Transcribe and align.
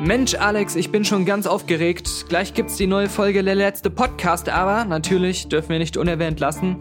Mensch, 0.00 0.34
Alex, 0.34 0.74
ich 0.74 0.90
bin 0.90 1.04
schon 1.04 1.24
ganz 1.24 1.46
aufgeregt. 1.46 2.26
Gleich 2.28 2.52
gibt's 2.52 2.76
die 2.76 2.88
neue 2.88 3.08
Folge 3.08 3.44
der 3.44 3.54
letzte 3.54 3.90
Podcast, 3.90 4.48
aber 4.48 4.84
natürlich 4.84 5.48
dürfen 5.48 5.68
wir 5.68 5.78
nicht 5.78 5.96
unerwähnt 5.96 6.40
lassen. 6.40 6.78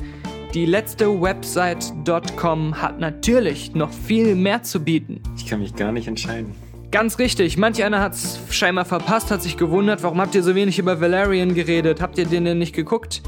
Die 0.55 0.65
letzte 0.65 1.21
Website.com 1.21 2.81
hat 2.81 2.99
natürlich 2.99 3.75
noch 3.75 3.91
viel 3.91 4.33
mehr 4.33 4.63
zu 4.63 4.83
bieten. 4.83 5.21
Ich 5.37 5.45
kann 5.45 5.59
mich 5.59 5.75
gar 5.75 5.91
nicht 5.91 6.07
entscheiden. 6.07 6.55
Ganz 6.89 7.19
richtig, 7.19 7.55
manch 7.55 7.83
einer 7.83 8.01
hat's 8.01 8.39
scheinbar 8.49 8.85
verpasst, 8.85 9.29
hat 9.29 9.43
sich 9.43 9.57
gewundert, 9.57 10.01
warum 10.01 10.19
habt 10.19 10.33
ihr 10.33 10.41
so 10.41 10.55
wenig 10.55 10.79
über 10.79 10.99
Valerian 10.99 11.53
geredet? 11.53 12.01
Habt 12.01 12.17
ihr 12.17 12.25
den 12.25 12.45
denn 12.45 12.57
nicht 12.57 12.73
geguckt? 12.73 13.21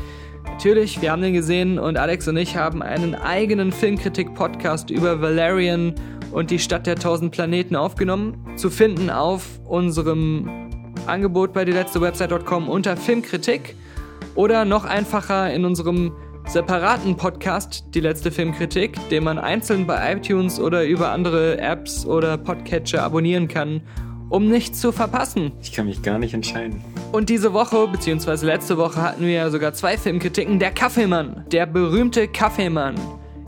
Natürlich, 0.45 1.01
wir 1.01 1.11
haben 1.11 1.21
den 1.21 1.33
gesehen 1.33 1.77
und 1.77 1.97
Alex 1.97 2.27
und 2.27 2.37
ich 2.37 2.55
haben 2.55 2.81
einen 2.81 3.13
eigenen 3.13 3.71
Filmkritik-Podcast 3.71 4.89
über 4.89 5.21
Valerian 5.21 5.93
und 6.35 6.51
die 6.51 6.59
Stadt 6.59 6.85
der 6.85 6.97
tausend 6.97 7.31
Planeten 7.31 7.77
aufgenommen. 7.77 8.35
Zu 8.57 8.69
finden 8.69 9.09
auf 9.09 9.47
unserem 9.63 10.69
Angebot 11.07 11.53
bei 11.53 11.63
dieletztewebsite.com 11.63 12.67
unter 12.67 12.97
Filmkritik 12.97 13.75
oder 14.35 14.65
noch 14.65 14.83
einfacher 14.83 15.53
in 15.53 15.63
unserem 15.63 16.11
separaten 16.45 17.15
Podcast 17.15 17.85
Die 17.93 18.01
letzte 18.01 18.31
Filmkritik, 18.31 18.97
den 19.09 19.23
man 19.23 19.39
einzeln 19.39 19.87
bei 19.87 20.13
iTunes 20.13 20.59
oder 20.59 20.83
über 20.83 21.11
andere 21.11 21.57
Apps 21.57 22.05
oder 22.05 22.37
Podcatcher 22.37 23.01
abonnieren 23.01 23.47
kann, 23.47 23.81
um 24.29 24.49
nichts 24.49 24.81
zu 24.81 24.91
verpassen. 24.91 25.53
Ich 25.61 25.71
kann 25.71 25.85
mich 25.85 26.01
gar 26.01 26.19
nicht 26.19 26.33
entscheiden. 26.33 26.83
Und 27.13 27.29
diese 27.29 27.53
Woche, 27.53 27.87
beziehungsweise 27.87 28.45
letzte 28.45 28.77
Woche, 28.77 29.01
hatten 29.01 29.21
wir 29.21 29.31
ja 29.31 29.49
sogar 29.49 29.73
zwei 29.73 29.97
Filmkritiken. 29.97 30.59
Der 30.59 30.71
Kaffeemann, 30.71 31.45
der 31.53 31.65
berühmte 31.65 32.27
Kaffeemann, 32.27 32.95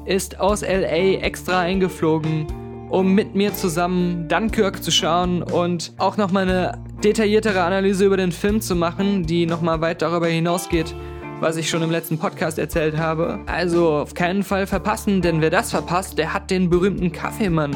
ist 0.06 0.40
aus 0.40 0.62
LA 0.62 1.20
extra 1.20 1.60
eingeflogen, 1.60 2.48
um 2.90 3.14
mit 3.14 3.36
mir 3.36 3.54
zusammen 3.54 4.28
Dunkirk 4.28 4.84
zu 4.84 4.92
schauen 4.92 5.44
und 5.44 5.94
auch 5.98 6.18
nochmal 6.18 6.44
eine 6.44 6.84
detailliertere 7.04 7.62
Analyse 7.62 8.06
über 8.06 8.18
den 8.18 8.32
Film 8.32 8.62
zu 8.62 8.76
machen, 8.76 9.24
die 9.24 9.46
nochmal 9.46 9.82
weit 9.82 10.02
darüber 10.02 10.28
hinausgeht, 10.28 10.96
was 11.40 11.58
ich 11.58 11.70
schon 11.70 11.82
im 11.82 11.92
letzten 11.92 12.18
Podcast 12.18 12.58
erzählt 12.58 12.98
habe. 12.98 13.40
Also 13.46 13.92
auf 13.92 14.14
keinen 14.14 14.44
Fall 14.44 14.68
verpassen, 14.68 15.22
denn 15.22 15.42
wer 15.42 15.50
das 15.50 15.72
verpasst, 15.72 16.18
der 16.18 16.34
hat 16.34 16.50
den 16.50 16.70
berühmten 16.70 17.12
Kaffeemann 17.12 17.76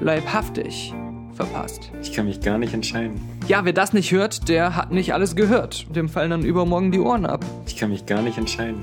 leibhaftig 0.00 0.92
verpasst. 1.34 1.92
Ich 2.02 2.12
kann 2.12 2.26
mich 2.26 2.40
gar 2.40 2.58
nicht 2.58 2.74
entscheiden. 2.74 3.20
Ja, 3.46 3.64
wer 3.64 3.72
das 3.72 3.92
nicht 3.92 4.10
hört, 4.10 4.48
der 4.48 4.74
hat 4.74 4.90
nicht 4.90 5.12
alles 5.12 5.36
gehört. 5.36 5.94
Dem 5.94 6.08
fallen 6.08 6.30
dann 6.30 6.44
übermorgen 6.44 6.90
die 6.90 7.00
Ohren 7.00 7.26
ab. 7.26 7.44
Ich 7.66 7.76
kann 7.76 7.90
mich 7.90 8.06
gar 8.06 8.22
nicht 8.22 8.38
entscheiden. 8.38 8.82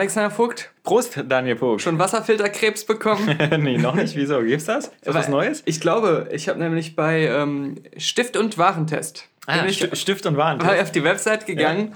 Alexander 0.00 0.30
Vogt, 0.30 0.70
Prost, 0.82 1.22
Daniel 1.28 1.56
Pog. 1.56 1.78
schon 1.80 1.98
Wasserfilterkrebs 1.98 2.86
bekommen? 2.86 3.36
nee, 3.58 3.76
noch 3.76 3.94
nicht. 3.94 4.16
Wieso? 4.16 4.40
Gibt's 4.42 4.64
das? 4.64 4.86
Ist 4.86 4.94
das 5.06 5.14
was 5.14 5.28
Neues? 5.28 5.62
Ich 5.66 5.78
glaube, 5.78 6.28
ich 6.32 6.48
habe 6.48 6.58
nämlich 6.58 6.96
bei 6.96 7.26
ähm, 7.26 7.76
Stift 7.98 8.38
und 8.38 8.56
Warentest 8.56 9.28
bin 9.46 9.66
ich 9.68 9.76
Sti- 9.82 9.94
Stift 9.96 10.24
und 10.24 10.38
Waren. 10.38 10.56
mal 10.58 10.80
auf 10.80 10.90
die 10.90 11.04
Website 11.04 11.44
gegangen 11.44 11.94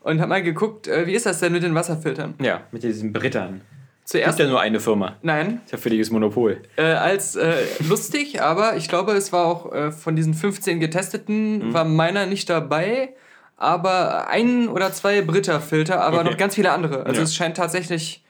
und 0.00 0.18
habe 0.20 0.30
mal 0.30 0.42
geguckt, 0.42 0.88
äh, 0.88 1.06
wie 1.06 1.12
ist 1.14 1.26
das 1.26 1.38
denn 1.38 1.52
mit 1.52 1.62
den 1.62 1.76
Wasserfiltern? 1.76 2.34
Ja, 2.42 2.62
mit 2.72 2.82
diesen 2.82 3.12
Brittern. 3.12 3.60
Ist 4.02 4.10
Zuerst, 4.10 4.38
ja 4.40 4.48
nur 4.48 4.60
eine 4.60 4.80
Firma. 4.80 5.14
nein, 5.22 5.60
Ist 5.64 5.70
ja 5.72 5.78
völliges 5.78 6.10
Monopol. 6.10 6.60
äh, 6.76 6.82
als 6.82 7.36
äh, 7.36 7.54
lustig, 7.88 8.42
aber 8.42 8.76
ich 8.76 8.88
glaube, 8.88 9.12
es 9.12 9.32
war 9.32 9.46
auch 9.46 9.72
äh, 9.72 9.92
von 9.92 10.16
diesen 10.16 10.34
15 10.34 10.80
getesteten, 10.80 11.68
Mhm. 11.68 11.72
war 11.72 11.84
meiner 11.84 12.26
nicht 12.26 12.50
dabei, 12.50 13.10
aber 13.56 14.28
ein 14.28 14.68
oder 14.68 14.92
zwei 14.92 15.22
Britta-Filter, 15.22 16.00
aber 16.02 16.20
Okay. 16.20 16.30
noch 16.30 16.36
ganz 16.36 16.54
viele 16.56 16.72
andere. 16.72 17.06
Also 17.06 17.20
Ja. 17.20 17.24
es 17.24 17.34
scheint 17.34 17.56
tatsächlich 17.56 18.22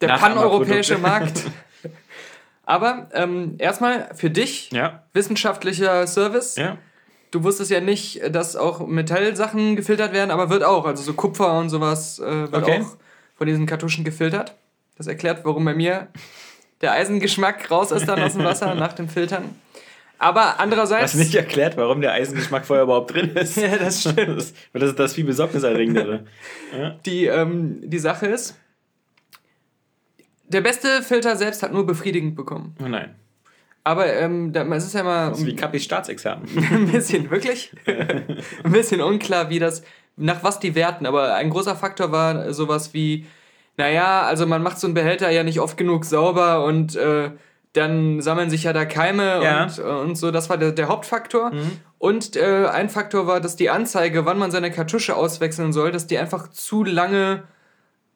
der 0.00 0.08
Nachahmerprodukte. 0.08 0.64
paneuropäische 0.66 0.98
Markt. 0.98 1.42
aber 2.64 3.08
ähm, 3.12 3.56
erstmal 3.58 4.10
für 4.14 4.30
dich, 4.30 4.70
Ja, 4.72 5.02
wissenschaftlicher 5.12 6.06
Service. 6.06 6.56
ja. 6.56 6.78
Du 7.30 7.42
wusstest 7.44 7.70
ja 7.70 7.80
nicht, 7.80 8.20
dass 8.34 8.56
auch 8.56 8.86
Metallsachen 8.86 9.74
gefiltert 9.74 10.12
werden, 10.12 10.30
aber 10.30 10.50
wird 10.50 10.62
auch. 10.64 10.84
Also 10.84 11.02
so 11.02 11.14
Kupfer 11.14 11.58
und 11.58 11.70
sowas 11.70 12.18
äh, 12.18 12.24
wird 12.52 12.54
Okay. 12.54 12.82
auch 12.82 12.96
von 13.38 13.46
diesen 13.46 13.64
Kartuschen 13.64 14.04
gefiltert. 14.04 14.54
Das 14.98 15.06
erklärt, 15.06 15.40
warum 15.44 15.64
bei 15.64 15.72
mir 15.74 16.08
der 16.82 16.92
Eisengeschmack 16.92 17.70
raus 17.70 17.90
ist 17.90 18.06
dann 18.06 18.20
aus 18.22 18.34
dem 18.34 18.44
Wasser 18.44 18.74
nach 18.74 18.92
dem 18.92 19.08
Filtern. 19.08 19.54
Aber 20.22 20.60
andererseits. 20.60 21.14
Hast 21.14 21.18
nicht 21.18 21.34
erklärt, 21.34 21.76
warum 21.76 22.00
der 22.00 22.12
Eisengeschmack 22.12 22.64
vorher 22.64 22.84
überhaupt 22.84 23.12
drin 23.12 23.30
ist. 23.34 23.56
Ja, 23.56 23.76
das 23.76 24.02
stimmt. 24.02 24.38
Das, 24.38 24.54
das 24.72 24.82
ist 24.90 24.98
das 24.98 25.14
viel 25.14 25.24
besorgniserregendere. 25.24 26.24
Die, 27.06 27.26
ähm, 27.26 27.80
die 27.82 27.98
Sache 27.98 28.26
ist, 28.26 28.56
der 30.46 30.60
beste 30.60 31.02
Filter 31.02 31.34
selbst 31.34 31.64
hat 31.64 31.72
nur 31.72 31.84
befriedigend 31.84 32.36
bekommen. 32.36 32.76
Oh 32.80 32.86
nein. 32.86 33.16
Aber 33.82 34.06
ähm, 34.14 34.52
da, 34.52 34.62
es 34.76 34.84
ist 34.84 34.94
ja 34.94 35.02
mal 35.02 35.30
Das 35.30 35.40
ist 35.40 35.46
wie 35.46 35.56
Kapis 35.56 35.82
Staatsexamen. 35.82 36.48
ein 36.70 36.92
bisschen, 36.92 37.28
wirklich? 37.28 37.72
ein 37.84 38.72
bisschen 38.72 39.00
unklar, 39.00 39.50
wie 39.50 39.58
das, 39.58 39.82
nach 40.16 40.44
was 40.44 40.60
die 40.60 40.76
werten. 40.76 41.04
Aber 41.04 41.34
ein 41.34 41.50
großer 41.50 41.74
Faktor 41.74 42.12
war 42.12 42.54
sowas 42.54 42.94
wie, 42.94 43.26
naja, 43.76 44.22
also 44.22 44.46
man 44.46 44.62
macht 44.62 44.78
so 44.78 44.86
einen 44.86 44.94
Behälter 44.94 45.30
ja 45.30 45.42
nicht 45.42 45.58
oft 45.58 45.76
genug 45.76 46.04
sauber 46.04 46.64
und 46.64 46.94
äh, 46.94 47.32
dann 47.72 48.20
sammeln 48.20 48.50
sich 48.50 48.64
ja 48.64 48.72
da 48.72 48.84
Keime 48.84 49.42
Ja. 49.42 49.64
und, 49.64 49.78
und 49.78 50.14
so. 50.16 50.30
Das 50.30 50.50
war 50.50 50.58
der, 50.58 50.72
der 50.72 50.88
Hauptfaktor. 50.88 51.52
Und 51.98 52.36
äh, 52.36 52.66
ein 52.66 52.88
Faktor 52.90 53.26
war, 53.26 53.40
dass 53.40 53.56
die 53.56 53.70
Anzeige, 53.70 54.26
wann 54.26 54.38
man 54.38 54.50
seine 54.50 54.70
Kartusche 54.70 55.16
auswechseln 55.16 55.72
soll, 55.72 55.92
dass 55.92 56.06
die 56.06 56.18
einfach 56.18 56.48
zu 56.50 56.84
lange 56.84 57.44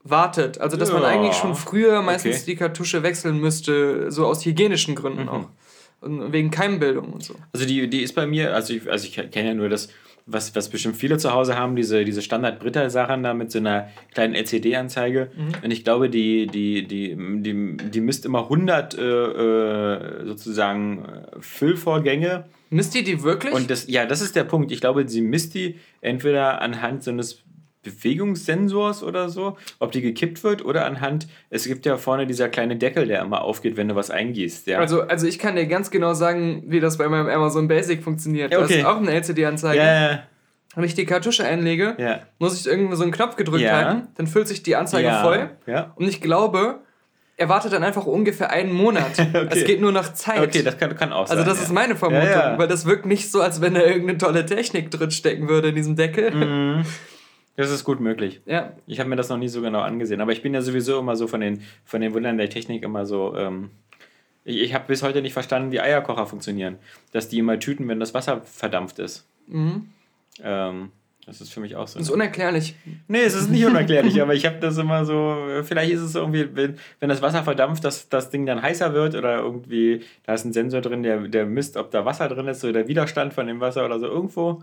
wartet. 0.05 0.61
Also, 0.61 0.77
dass 0.77 0.93
man 0.93 1.03
Ja. 1.03 1.09
eigentlich 1.09 1.34
schon 1.37 1.55
früher 1.55 2.03
meistens 2.03 2.37
Okay. 2.37 2.45
die 2.47 2.56
Kartusche 2.56 3.03
wechseln 3.03 3.39
müsste, 3.41 4.11
so 4.12 4.27
aus 4.27 4.45
hygienischen 4.45 4.95
Gründen 4.95 5.22
Mhm. 5.22 5.28
auch. 5.28 5.49
Und 6.00 6.33
wegen 6.33 6.50
Keimbildung 6.50 7.12
und 7.12 7.25
so. 7.25 7.34
Also 7.55 7.66
die, 7.66 7.89
die 7.89 8.03
ist 8.03 8.15
bei 8.15 8.27
mir, 8.27 8.55
also 8.55 8.75
ich, 8.75 8.89
also 8.91 9.06
ich 9.06 9.15
kenne 9.33 9.49
ja 9.49 9.55
nur 9.55 9.69
das, 9.71 9.89
was, 10.26 10.56
was 10.56 10.69
bestimmt 10.69 10.97
viele 10.97 11.19
zu 11.19 11.32
Hause 11.32 11.56
haben, 11.56 11.76
diese, 11.76 12.04
diese 12.04 12.20
Standard-Britta-Sachen 12.20 13.22
da 13.22 13.32
mit 13.32 13.53
so 13.53 13.59
einer 13.59 13.88
kleinen 14.12 14.34
LCD-Anzeige. 14.34 15.31
Und 15.62 15.70
ich 15.70 15.84
glaube, 15.84 16.10
die, 16.10 16.48
die, 16.48 16.87
die, 16.87 17.16
die, 17.16 17.76
die 17.76 18.00
misst 18.00 18.26
immer 18.26 18.42
100 18.42 18.98
äh, 18.98 19.03
äh, 19.03 20.26
sozusagen 20.26 21.04
äh, 21.04 21.41
Füllvorgänge. 21.41 22.47
Misst 22.70 22.97
ihr 22.97 23.04
die 23.04 23.22
wirklich? 23.22 23.54
Und 23.54 23.70
das, 23.70 23.86
ja, 23.86 24.04
das 24.04 24.20
ist 24.20 24.34
der 24.34 24.42
Punkt. 24.42 24.72
Ich 24.72 24.81
glaube, 24.81 25.09
sie 25.09 25.20
misst 25.20 25.54
die 25.54 25.78
entweder 26.00 26.60
anhand 26.60 27.04
so 27.04 27.12
eines 27.12 27.44
Bewegungssensors 27.86 29.02
oder 29.02 29.28
so, 29.28 29.56
ob 29.78 29.92
die 29.92 30.00
gekippt 30.02 30.44
wird 30.44 30.64
oder 30.64 30.84
anhand, 30.84 31.26
es 31.50 31.64
gibt 31.66 31.86
ja 31.86 31.97
vorne 31.97 32.26
dieser 32.26 32.48
kleine 32.48 32.76
Deckel, 32.76 33.06
der 33.06 33.22
immer 33.22 33.42
aufgeht, 33.42 33.76
wenn 33.76 33.88
du 33.88 33.94
was 33.94 34.10
eingießt. 34.10 34.66
Ja. 34.66 34.78
Also, 34.78 35.02
also 35.02 35.26
ich 35.26 35.38
kann 35.38 35.56
dir 35.56 35.66
ganz 35.66 35.91
genau 35.91 36.14
sagen, 36.14 36.64
wie 36.66 36.80
das 36.80 36.98
bei 36.98 37.08
meinem 37.08 37.28
Amazon 37.28 37.69
Basic 37.69 38.02
funktioniert. 38.02 38.52
Ja, 38.52 38.60
okay. 38.60 38.80
ist 38.80 38.84
auch 38.86 38.97
eine 38.98 39.12
LCD-Anzeige. 39.12 39.78
ja, 39.82 40.22
Wenn 40.74 40.84
ich 40.84 40.94
die 40.94 41.06
Kartusche 41.06 41.44
einlege, 41.44 41.94
ja. 41.98 42.20
muss 42.38 42.58
ich 42.60 42.66
irgendwie 42.66 42.97
so 42.97 43.02
einen 43.02 43.12
Knopf 43.12 43.36
gedrückt 43.36 43.62
Ja. 43.62 43.72
halten, 43.72 44.08
dann 44.16 44.26
füllt 44.26 44.48
sich 44.48 44.62
die 44.62 44.76
Anzeige 44.76 45.10
voll. 45.22 45.50
Ja. 45.66 45.92
Und 45.97 46.06
ich 46.08 46.20
glaube, 46.20 46.80
er 47.38 47.50
wartet 47.50 47.72
dann 47.74 47.84
einfach 47.84 48.06
ungefähr 48.06 48.50
einen 48.50 48.72
Monat. 48.72 49.12
Es 49.50 49.64
geht 49.64 49.80
nur 49.82 49.92
nach 49.92 50.14
Zeit. 50.14 50.41
Okay, 50.41 50.62
das 50.62 50.78
kann, 50.78 50.94
kann 50.97 51.12
auch 51.12 51.27
sein. 51.27 51.36
also 51.36 51.48
das 51.50 51.59
ja. 51.59 51.65
ist 51.65 51.72
meine 51.72 51.94
Vermutung, 51.94 52.24
Ja, 52.27 52.53
ja. 52.53 52.59
weil 52.59 52.66
das 52.68 52.86
wirkt 52.86 53.04
nicht 53.04 53.30
so, 53.30 53.42
als 53.42 53.60
wenn 53.60 53.74
da 53.74 53.80
irgendeine 53.82 54.16
tolle 54.18 54.47
Technik 54.47 54.91
drin 54.91 55.10
stecken 55.10 55.47
würde 55.48 55.68
in 55.68 55.74
diesem 55.74 55.97
Deckel. 55.97 56.30
Mhm. 56.30 56.84
Das 57.56 57.70
ist 57.70 57.84
gut 57.84 58.00
möglich. 58.00 58.41
Ja, 58.47 58.72
Ich 58.86 59.00
habe 59.00 59.08
mir 59.08 59.16
das 59.16 59.28
noch 59.30 59.38
nie 59.38 59.48
so 59.48 59.62
genau 59.62 59.80
angesehen, 59.80 60.20
aber 60.20 60.32
ich 60.32 60.42
bin 60.42 60.53
ja 60.54 60.60
sowieso 60.62 60.98
immer 60.98 61.16
so 61.16 61.26
von 61.26 61.41
den, 61.41 61.62
von 61.84 62.00
den 62.00 62.12
Wundern 62.14 62.36
der 62.38 62.50
Technik 62.50 62.82
immer 62.82 63.06
so. 63.06 63.34
Ähm, 63.36 63.70
ich 64.44 64.60
ich 64.60 64.74
habe 64.74 64.84
bis 64.86 65.03
heute 65.03 65.22
nicht 65.22 65.32
verstanden, 65.32 65.72
wie 65.72 65.80
Eierkocher 65.80 66.26
funktionieren. 66.26 66.76
Dass 67.12 67.28
die 67.28 67.38
immer 67.38 67.58
tüten, 67.58 67.88
wenn 67.88 67.98
das 67.98 68.14
Wasser 68.14 68.42
verdampft 68.44 68.98
ist. 68.98 69.26
Ähm, 70.42 70.91
das 71.24 71.41
ist 71.41 71.53
für 71.53 71.58
mich 71.60 71.74
auch 71.74 71.88
so. 71.88 71.98
das 71.98 72.06
ist 72.08 72.12
eine- 72.14 72.22
unerklärlich. 72.22 72.76
Nee, 73.08 73.22
es 73.22 73.34
ist 73.34 73.50
nicht 73.50 73.64
unerklärlich, 73.64 74.20
aber 74.22 74.34
ich 74.34 74.47
habe 74.47 74.58
das 74.60 74.78
immer 74.78 75.04
so, 75.04 75.36
vielleicht 75.64 75.92
ist 75.92 76.03
es 76.03 76.14
irgendwie, 76.14 76.54
wenn, 76.54 76.76
wenn 77.00 77.08
das 77.08 77.20
Wasser 77.22 77.42
verdampft, 77.42 77.82
dass 77.84 78.08
das 78.08 78.30
Ding 78.30 78.47
dann 78.47 78.62
heißer 78.62 78.92
wird 78.94 79.14
oder 79.16 79.38
irgendwie, 79.38 80.03
da 80.24 80.34
ist 80.34 80.44
ein 80.44 80.53
Sensor 80.53 80.82
drin, 80.82 81.03
der, 81.03 81.26
der 81.26 81.47
misst, 81.47 81.76
ob 81.76 81.91
da 81.91 82.04
Wasser 82.04 82.28
drin 82.28 82.47
ist, 82.47 82.60
so 82.60 82.70
der 82.70 82.86
Widerstand 82.86 83.34
von 83.34 83.47
dem 83.48 83.58
Wasser 83.60 83.84
oder 83.84 83.98
so 83.98 84.06
irgendwo. 84.06 84.62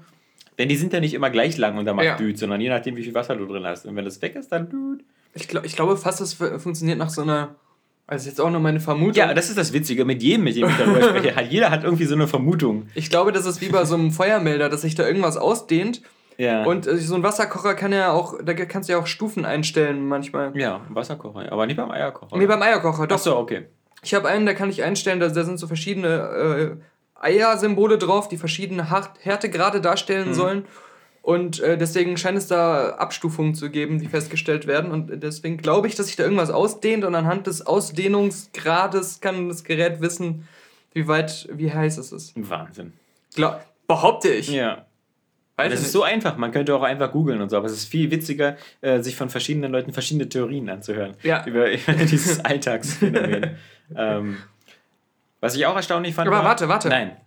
Denn 0.59 0.69
die 0.69 0.75
sind 0.75 0.94
ja 0.94 1.00
nicht 1.00 1.13
immer 1.13 1.29
gleich 1.29 1.57
lang 1.57 1.77
und 1.77 1.85
da 1.85 1.94
macht 1.94 2.05
Ja. 2.05 2.17
Düt, 2.17 2.38
sondern 2.38 2.61
je 2.61 2.69
nachdem, 2.69 2.95
wie 2.95 3.03
viel 3.03 3.13
Wasser 3.13 3.35
du 3.35 3.45
drin 3.45 3.65
hast. 3.65 3.85
Und 3.85 3.95
wenn 3.95 4.05
das 4.05 4.21
weg 4.21 4.35
ist, 4.35 4.51
dann 4.51 4.69
Düt. 4.69 5.03
Ich, 5.33 5.47
glaub, 5.47 5.65
ich 5.65 5.75
glaube 5.75 5.97
fast, 5.97 6.21
das 6.21 6.33
fu- 6.35 6.59
funktioniert 6.59 6.97
nach 7.00 7.09
so 7.09 7.21
einer 7.23 7.55
Also 8.05 8.29
jetzt 8.29 8.39
auch 8.41 8.51
nur 8.51 8.59
meine 8.59 8.79
Vermutung. 8.79 9.15
Ja, 9.15 9.33
das 9.33 9.50
ist 9.50 9.57
das 9.57 9.73
Witzige. 9.73 10.05
Mit 10.05 10.21
jedem, 10.21 10.44
mit 10.44 10.55
dem 10.55 10.67
ich 10.69 10.75
darüber 10.77 11.01
spreche, 11.01 11.35
hat, 11.35 11.51
jeder 11.51 11.71
hat 11.71 11.83
irgendwie 11.83 12.05
so 12.05 12.13
eine 12.15 12.27
Vermutung. 12.27 12.88
Ich 12.95 13.09
glaube, 13.09 13.31
das 13.31 13.45
ist 13.45 13.61
wie 13.61 13.69
bei 13.69 13.85
so 13.85 13.95
einem 13.95 14.11
Feuermelder, 14.11 14.69
dass 14.69 14.81
sich 14.81 14.94
da 14.95 15.07
irgendwas 15.07 15.38
ausdehnt. 15.38 16.01
Ja. 16.38 16.63
Und 16.65 16.85
äh, 16.88 16.97
so 16.97 17.15
ein 17.15 17.23
Wasserkocher 17.23 17.73
kann 17.75 17.91
ja 17.94 18.11
auch, 18.11 18.35
da 18.44 18.53
kannst 18.53 18.89
du 18.89 18.94
ja 18.94 19.00
auch 19.00 19.07
Stufen 19.07 19.45
einstellen 19.45 20.07
manchmal. 20.07 20.51
ja, 20.57 20.81
Wasserkocher, 20.89 21.51
aber 21.51 21.65
nicht 21.67 21.77
beim 21.77 21.91
Eierkocher. 21.91 22.35
Nee, 22.38 22.45
beim 22.47 22.61
Eierkocher, 22.61 23.05
doch. 23.07 23.15
Ach 23.15 23.19
so, 23.19 23.38
okay. 23.38 23.67
Ich 24.03 24.13
habe 24.15 24.27
einen, 24.27 24.45
da 24.45 24.53
kann 24.53 24.69
ich 24.69 24.83
einstellen, 24.83 25.19
da, 25.19 25.29
da 25.29 25.44
sind 25.44 25.57
so 25.59 25.67
verschiedene 25.67 26.07
äh, 26.07 26.83
Eiersymbole 27.23 27.97
drauf, 27.97 28.27
die 28.27 28.37
verschiedene 28.37 28.89
Härtegrade 29.21 29.81
darstellen 29.81 30.29
Mhm. 30.29 30.33
sollen. 30.33 30.65
Und 31.21 31.61
äh, 31.61 31.77
deswegen 31.77 32.17
scheint 32.17 32.37
es 32.37 32.47
da 32.47 32.89
Abstufungen 32.95 33.55
zu 33.55 33.69
geben, 33.69 33.97
die 33.99 34.07
festgestellt 34.07 34.67
werden. 34.67 34.91
Und 34.91 35.23
deswegen 35.23 35.55
glaube 35.57 35.87
ich, 35.87 35.95
dass 35.95 36.07
sich 36.07 36.17
da 36.17 36.23
irgendwas 36.23 36.49
ausdehnt 36.51 37.05
und 37.05 37.15
anhand 37.15 37.47
des 37.47 37.65
Ausdehnungsgrades 37.65 39.21
kann 39.21 39.47
das 39.49 39.63
Gerät 39.63 40.01
wissen, 40.01 40.47
wie 40.93 41.07
weit, 41.07 41.47
wie 41.51 41.71
heiß 41.73 41.97
es 41.97 42.11
ist. 42.11 42.33
Wahnsinn. 42.35 42.93
Glaub, 43.35 43.61
behaupte 43.87 44.29
ich. 44.29 44.49
Ja. 44.49 44.85
Weiß 45.55 45.71
Das 45.71 45.81
ist 45.81 45.91
so 45.91 46.03
einfach. 46.03 46.35
Man 46.37 46.51
könnte 46.51 46.75
auch 46.75 46.81
einfach 46.81 47.11
googeln 47.11 47.39
und 47.39 47.49
so, 47.49 47.57
aber 47.57 47.67
es 47.67 47.73
ist 47.73 47.85
viel 47.85 48.09
witziger, 48.11 48.57
äh, 48.81 49.01
sich 49.01 49.15
von 49.15 49.29
verschiedenen 49.29 49.71
Leuten 49.71 49.93
verschiedene 49.93 50.27
Theorien 50.27 50.67
anzuhören. 50.69 51.13
Ja. 51.21 51.45
Über, 51.45 51.71
über 51.87 51.93
dieses 52.05 52.43
Alltagsphänomen. 52.43 53.51
ähm, 53.95 54.37
was 55.43 55.55
ich 55.55 55.65
auch 55.65 55.75
erstaunlich 55.75 56.15
fand. 56.15 56.27
Aber 56.29 56.37
war, 56.37 56.45
warte, 56.45 56.69
warte. 56.69 56.87
Nein. 56.87 57.17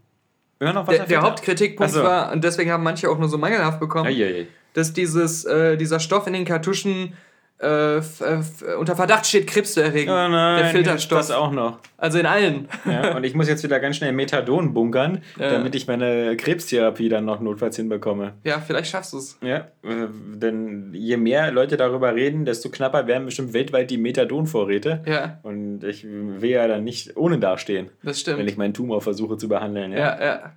Immer 0.58 0.72
noch 0.72 0.86
Der, 0.86 0.94
der 0.94 1.02
Wasserfilter? 1.02 1.22
Hauptkritikpunkt 1.22 1.92
so. 1.92 2.02
war, 2.02 2.32
und 2.32 2.42
deswegen 2.42 2.70
haben 2.70 2.82
manche 2.82 3.10
auch 3.10 3.18
nur 3.18 3.28
so 3.28 3.36
mangelhaft 3.36 3.78
bekommen, 3.78 4.06
Eieiei. 4.06 4.46
dass 4.72 4.94
dieses, 4.94 5.44
äh, 5.44 5.76
dieser 5.76 6.00
Stoff 6.00 6.26
in 6.26 6.32
den 6.32 6.46
Kartuschen 6.46 7.12
äh, 7.58 7.96
äh, 7.96 8.00
f- 8.00 8.64
unter 8.78 8.94
Verdacht 8.96 9.24
steht, 9.26 9.46
Krebs 9.46 9.72
zu 9.74 9.82
erregen. 9.82 10.10
Oh 10.10 10.14
nein, 10.28 10.58
der 10.62 10.66
Filterstoff. 10.66 11.18
Das 11.18 11.30
auch 11.30 11.50
noch. 11.52 11.78
Also 11.96 12.18
in 12.18 12.26
allen. 12.26 12.68
Ja, 12.84 13.16
und 13.16 13.24
ich 13.24 13.34
muss 13.34 13.48
jetzt 13.48 13.62
wieder 13.64 13.80
ganz 13.80 13.96
schnell 13.96 14.12
Methadon 14.12 14.74
bunkern, 14.74 15.22
Ja. 15.38 15.50
damit 15.50 15.74
ich 15.74 15.86
meine 15.86 16.36
Krebstherapie 16.36 17.08
dann 17.08 17.24
noch 17.24 17.40
notfalls 17.40 17.76
hinbekomme. 17.76 18.34
Ja, 18.44 18.60
vielleicht 18.60 18.90
schaffst 18.90 19.14
du 19.14 19.18
es. 19.18 19.38
Ja, 19.40 19.68
äh, 19.82 20.06
denn 20.34 20.90
je 20.92 21.16
mehr 21.16 21.50
Leute 21.50 21.76
darüber 21.78 22.14
reden, 22.14 22.44
desto 22.44 22.68
knapper 22.68 23.06
werden 23.06 23.24
bestimmt 23.24 23.54
weltweit 23.54 23.90
die 23.90 23.98
Methadonvorräte. 23.98 25.02
Ja, 25.06 25.38
Und 25.42 25.82
ich 25.84 26.04
will 26.06 26.50
ja 26.50 26.68
dann 26.68 26.84
nicht 26.84 27.16
ohne 27.16 27.38
dastehen, 27.38 27.88
das 28.02 28.20
stimmt. 28.20 28.38
wenn 28.38 28.48
ich 28.48 28.56
meinen 28.58 28.74
Tumor 28.74 29.00
versuche 29.00 29.38
zu 29.38 29.48
behandeln. 29.48 29.92
Ja. 29.92 29.98
ja, 29.98 30.24
ja. 30.24 30.52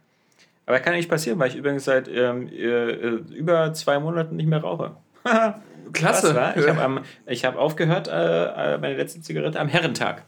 Aber 0.66 0.80
kann 0.82 0.94
nicht 0.94 1.10
passieren, 1.10 1.40
weil 1.40 1.48
ich 1.50 1.56
übrigens 1.56 1.86
seit 1.86 2.08
ähm, 2.08 2.48
äh, 2.50 2.64
äh, 2.92 3.20
über 3.34 3.74
zwei 3.74 4.00
Monaten 4.00 4.36
nicht 4.36 4.48
mehr 4.50 4.60
rauche. 4.62 4.92
Klasse. 5.94 6.54
Ich 6.56 6.68
habe 6.68 7.02
hab 7.30 7.56
aufgehört, 7.58 8.08
äh, 8.08 8.74
äh, 8.76 8.78
meine 8.78 8.96
letzte 8.96 9.22
Zigarette 9.22 9.60
am 9.60 9.68
Herrentag. 9.68 10.24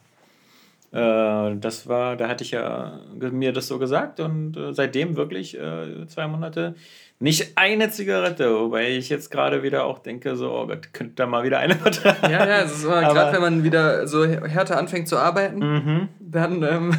Äh, 0.92 1.56
das 1.58 1.88
war, 1.88 2.16
da 2.18 2.28
hatte 2.28 2.44
ich 2.44 2.52
ja 2.52 3.00
mir 3.32 3.54
das 3.54 3.68
so 3.68 3.78
gesagt 3.80 4.20
und 4.20 4.58
äh, 4.58 4.74
seitdem 4.74 5.16
wirklich 5.16 5.58
äh, 5.58 6.06
zwei 6.08 6.28
Monate 6.28 6.76
nicht 7.20 7.54
eine 7.56 7.90
Zigarette, 7.92 8.52
wobei 8.60 8.90
ich 8.90 9.08
jetzt 9.10 9.30
gerade 9.30 9.62
wieder 9.62 9.86
auch 9.86 10.00
denke, 10.00 10.36
so, 10.36 10.52
oh 10.52 10.66
Gott, 10.68 10.92
könnte 10.94 11.14
da 11.16 11.28
mal 11.28 11.44
wieder 11.44 11.60
eine 11.60 11.76
vertragen. 11.78 12.32
Ja, 12.32 12.46
ja, 12.48 12.64
gerade 12.66 13.34
wenn 13.34 13.42
man 13.42 13.64
wieder 13.64 14.08
so 14.08 14.26
härter 14.26 14.78
anfängt 14.78 15.08
zu 15.08 15.18
arbeiten, 15.18 15.60
Mhm. 15.60 16.08
dann, 16.20 16.64
ähm, 16.64 16.96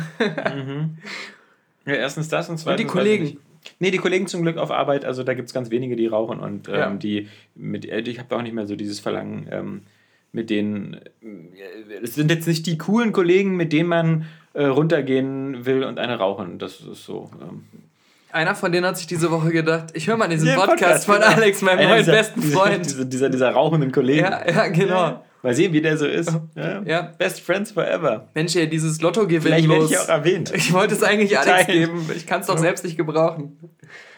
Ja, 1.84 1.94
erstens 1.94 2.28
das 2.28 2.48
und 2.48 2.58
zweitens. 2.58 2.80
die 2.80 2.86
weiß 2.86 2.92
Kollegen? 2.92 3.38
Nee, 3.78 3.90
die 3.90 3.98
Kollegen 3.98 4.26
zum 4.26 4.42
Glück 4.42 4.56
auf 4.56 4.70
Arbeit, 4.70 5.04
also 5.04 5.22
da 5.22 5.34
gibt 5.34 5.48
es 5.48 5.54
ganz 5.54 5.70
wenige, 5.70 5.96
die 5.96 6.06
rauchen 6.06 6.40
und 6.40 6.68
ähm, 6.68 6.74
Ja. 6.74 6.90
die 6.94 7.28
mit, 7.54 7.84
äh, 7.88 8.00
ich 8.00 8.18
habe 8.18 8.34
auch 8.36 8.42
nicht 8.42 8.54
mehr 8.54 8.66
so 8.66 8.76
dieses 8.76 9.00
Verlangen, 9.00 9.48
ähm, 9.50 9.82
mit 10.32 10.50
denen, 10.50 10.94
äh, 11.22 11.94
es 12.02 12.14
sind 12.14 12.30
jetzt 12.30 12.46
nicht 12.48 12.66
die 12.66 12.78
coolen 12.78 13.12
Kollegen, 13.12 13.56
mit 13.56 13.72
denen 13.72 13.88
man 13.88 14.26
äh, 14.54 14.64
runtergehen 14.64 15.64
will 15.66 15.84
und 15.84 15.98
eine 15.98 16.16
rauchen. 16.18 16.58
Das 16.58 16.80
ist 16.80 17.04
so. 17.04 17.30
Ähm, 17.40 17.64
einer 18.32 18.54
von 18.54 18.72
denen 18.72 18.86
hat 18.86 18.96
sich 18.96 19.06
diese 19.06 19.30
Woche 19.30 19.50
gedacht, 19.50 19.88
ich 19.94 20.06
höre 20.08 20.16
mal 20.16 20.28
diesen 20.28 20.48
Ja, 20.48 20.56
Podcast, 20.64 21.04
von 21.04 21.16
genau. 21.16 21.26
Alex, 21.26 21.60
meinem 21.62 21.88
neuen 21.88 22.06
besten 22.06 22.42
Freund. 22.42 22.84
Dieser, 22.84 23.04
dieser, 23.04 23.28
dieser 23.30 23.50
rauchenden 23.50 23.92
Kollegen. 23.92 24.24
Ja, 24.24 24.48
ja, 24.50 24.68
genau. 24.68 25.22
Mal 25.42 25.54
sehen, 25.54 25.72
wie 25.72 25.80
der 25.82 25.96
so 25.96 26.06
ist. 26.06 26.30
Ja. 26.54 26.82
Ja. 26.82 27.12
Best 27.18 27.40
Friends 27.40 27.72
forever. 27.72 28.28
Mensch, 28.34 28.54
ey, 28.56 28.68
dieses 28.68 29.00
Lottogewinn 29.00 29.42
Vielleicht 29.42 29.68
werde 29.68 29.84
ich 29.84 29.90
ja 29.90 30.02
auch 30.02 30.08
erwähnt. 30.08 30.52
Ich 30.54 30.72
wollte 30.72 30.94
es 30.94 31.02
eigentlich 31.02 31.38
Alex 31.38 31.66
geben. 31.66 32.08
Ich 32.14 32.26
kann 32.26 32.42
es 32.42 32.46
doch 32.46 32.58
selbst 32.58 32.84
nicht 32.84 32.96
gebrauchen. 32.96 33.58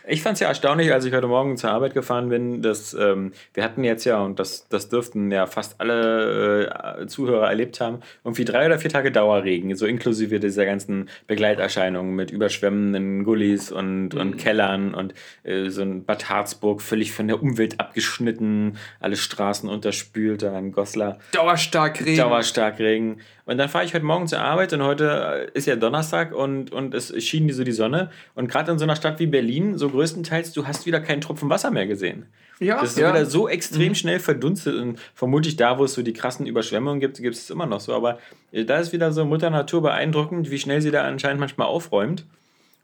Ich 0.06 0.22
fand 0.22 0.34
es 0.34 0.40
ja 0.40 0.48
erstaunlich, 0.48 0.92
als 0.92 1.06
ich 1.06 1.14
heute 1.14 1.28
Morgen 1.28 1.56
zur 1.56 1.70
Arbeit 1.70 1.94
gefahren 1.94 2.28
bin, 2.28 2.60
dass 2.60 2.92
ähm, 2.92 3.32
wir 3.54 3.64
hatten 3.64 3.84
jetzt 3.84 4.04
ja, 4.04 4.20
und 4.20 4.38
das, 4.38 4.68
das 4.68 4.90
dürften 4.90 5.30
ja 5.32 5.46
fast 5.46 5.80
alle 5.80 6.98
äh, 7.00 7.06
Zuhörer 7.06 7.48
erlebt 7.48 7.80
haben, 7.80 8.00
irgendwie 8.22 8.44
drei 8.44 8.66
oder 8.66 8.78
vier 8.78 8.90
Tage 8.90 9.10
Dauerregen, 9.10 9.74
so 9.76 9.86
inklusive 9.86 10.40
dieser 10.40 10.66
ganzen 10.66 11.08
Begleiterscheinungen 11.26 12.14
mit 12.14 12.30
überschwemmenden 12.30 13.24
Gullis 13.24 13.72
und, 13.72 14.14
und 14.14 14.36
Kellern 14.36 14.94
und 14.94 15.14
äh, 15.42 15.70
so 15.70 15.80
ein 15.80 16.04
Bad 16.04 16.28
Harzburg 16.28 16.82
völlig 16.82 17.12
von 17.12 17.26
der 17.26 17.42
Umwelt 17.42 17.80
abgeschnitten, 17.80 18.76
alle 19.00 19.16
Straßen 19.16 19.70
unterspült, 19.70 20.42
da 20.42 20.58
in 20.58 20.72
Goslar. 20.72 21.18
Dauerstark 21.32 22.04
reden. 22.04 22.18
Dauerstarkregen. 22.18 23.20
Und 23.46 23.58
dann 23.58 23.68
fahre 23.68 23.84
ich 23.84 23.94
heute 23.94 24.04
Morgen 24.04 24.26
zur 24.26 24.40
Arbeit 24.40 24.72
und 24.72 24.82
heute 24.82 25.50
äh, 25.54 25.58
ist 25.58 25.66
ja 25.66 25.76
Donnerstag 25.76 26.34
und, 26.34 26.72
und 26.72 26.94
es 26.94 27.14
schien 27.22 27.52
so 27.52 27.64
die 27.64 27.72
Sonne. 27.72 28.10
Und 28.34 28.50
gerade 28.50 28.72
in 28.72 28.78
so 28.78 28.84
einer 28.84 28.96
Stadt 28.96 29.18
wie 29.18 29.26
Berlin, 29.26 29.76
so 29.76 29.90
größtenteils, 29.90 30.52
du 30.52 30.66
hast 30.66 30.86
wieder 30.86 31.00
keinen 31.00 31.20
Tropfen 31.20 31.50
Wasser 31.50 31.70
mehr 31.70 31.86
gesehen. 31.86 32.26
Ja, 32.60 32.80
Das 32.80 32.92
ist 32.92 32.98
ja. 32.98 33.10
wieder 33.10 33.26
so 33.26 33.48
extrem 33.48 33.94
schnell 33.94 34.20
verdunstet 34.20 34.76
und 34.76 34.98
vermutlich 35.14 35.56
da, 35.56 35.78
wo 35.78 35.84
es 35.84 35.94
so 35.94 36.02
die 36.02 36.12
krassen 36.12 36.46
Überschwemmungen 36.46 37.00
gibt, 37.00 37.18
gibt 37.18 37.34
es 37.34 37.50
immer 37.50 37.66
noch 37.66 37.80
so. 37.80 37.94
Aber 37.94 38.18
äh, 38.52 38.64
da 38.64 38.78
ist 38.78 38.92
wieder 38.92 39.12
so 39.12 39.24
Mutter 39.24 39.50
Natur 39.50 39.82
beeindruckend, 39.82 40.50
wie 40.50 40.58
schnell 40.58 40.80
sie 40.80 40.90
da 40.90 41.04
anscheinend 41.04 41.40
manchmal 41.40 41.66
aufräumt. 41.66 42.24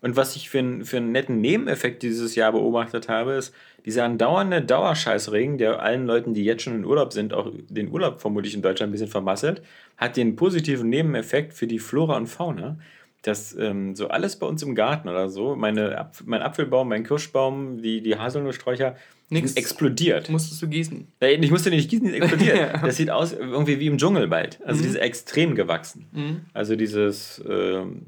Und 0.02 0.17
was 0.17 0.35
ich 0.37 0.49
für, 0.49 0.58
einen- 0.61 0.85
für 0.85 0.97
einen 0.97 1.12
netten 1.12 1.41
Nebeneffekt 1.41 2.02
dieses 2.02 2.35
Jahr 2.35 2.52
beobachtet 2.52 3.08
habe, 3.08 3.32
ist 3.35 3.55
dieser 3.85 4.05
andauernde 4.05 4.62
Dauerscheißregen, 4.62 5.58
der 5.58 5.82
allen 5.82 6.06
Leuten, 6.06 6.35
die 6.35 6.44
jetzt 6.44 6.62
schon 6.62 6.75
in 6.75 6.85
Urlaub 6.85 7.12
sind, 7.12 7.32
auch 7.35 7.50
den 7.69 7.91
Urlaub 7.91 8.20
vermutlich 8.20 8.55
in 8.55 8.62
Deutschland 8.62 8.91
ein 8.91 8.93
bisschen 8.93 9.08
vermasselt, 9.08 9.62
hat 9.97 10.17
den 10.17 10.37
positiven 10.37 10.88
Nebeneffekt 10.88 11.52
für 11.55 11.67
die 11.67 11.79
Flora 11.79 12.17
und 12.17 12.26
Fauna, 12.29 12.79
dass 13.23 13.55
ähm, 13.56 13.94
so 13.94 14.08
alles 14.08 14.37
bei 14.37 14.47
uns 14.47 14.62
im 14.62 14.75
Garten 14.75 15.08
oder 15.08 15.29
so, 15.29 15.55
meine 15.55 15.99
Apf 15.99 16.23
mein 16.25 16.41
Apfelbaum, 16.41 16.88
mein 16.88 17.05
Kirschbaum, 17.05 17.82
die, 17.82 18.00
die 18.00 18.17
Haselnusssträucher, 18.17 18.97
Nix. 19.29 19.52
explodiert. 19.55 20.29
Musstest 20.31 20.61
du 20.62 20.69
gießen. 20.69 21.06
Ich 21.20 21.50
musste 21.50 21.69
nicht 21.70 21.88
gießen, 21.91 22.06
die 22.08 22.14
explodiert. 22.14 22.56
Ja. 22.58 22.79
Das 22.79 22.97
sieht 22.97 23.11
aus 23.11 23.32
irgendwie 23.35 23.79
wie 23.79 23.87
im 23.87 23.99
Dschungelwald. 23.99 24.58
Also 24.64 24.82
die 24.82 24.88
ist 24.88 24.97
extrem 24.97 25.55
gewachsen. 25.55 26.06
Mhm. 26.12 26.41
Also 26.55 26.75
dieses 26.75 27.41
ähm, 27.49 28.06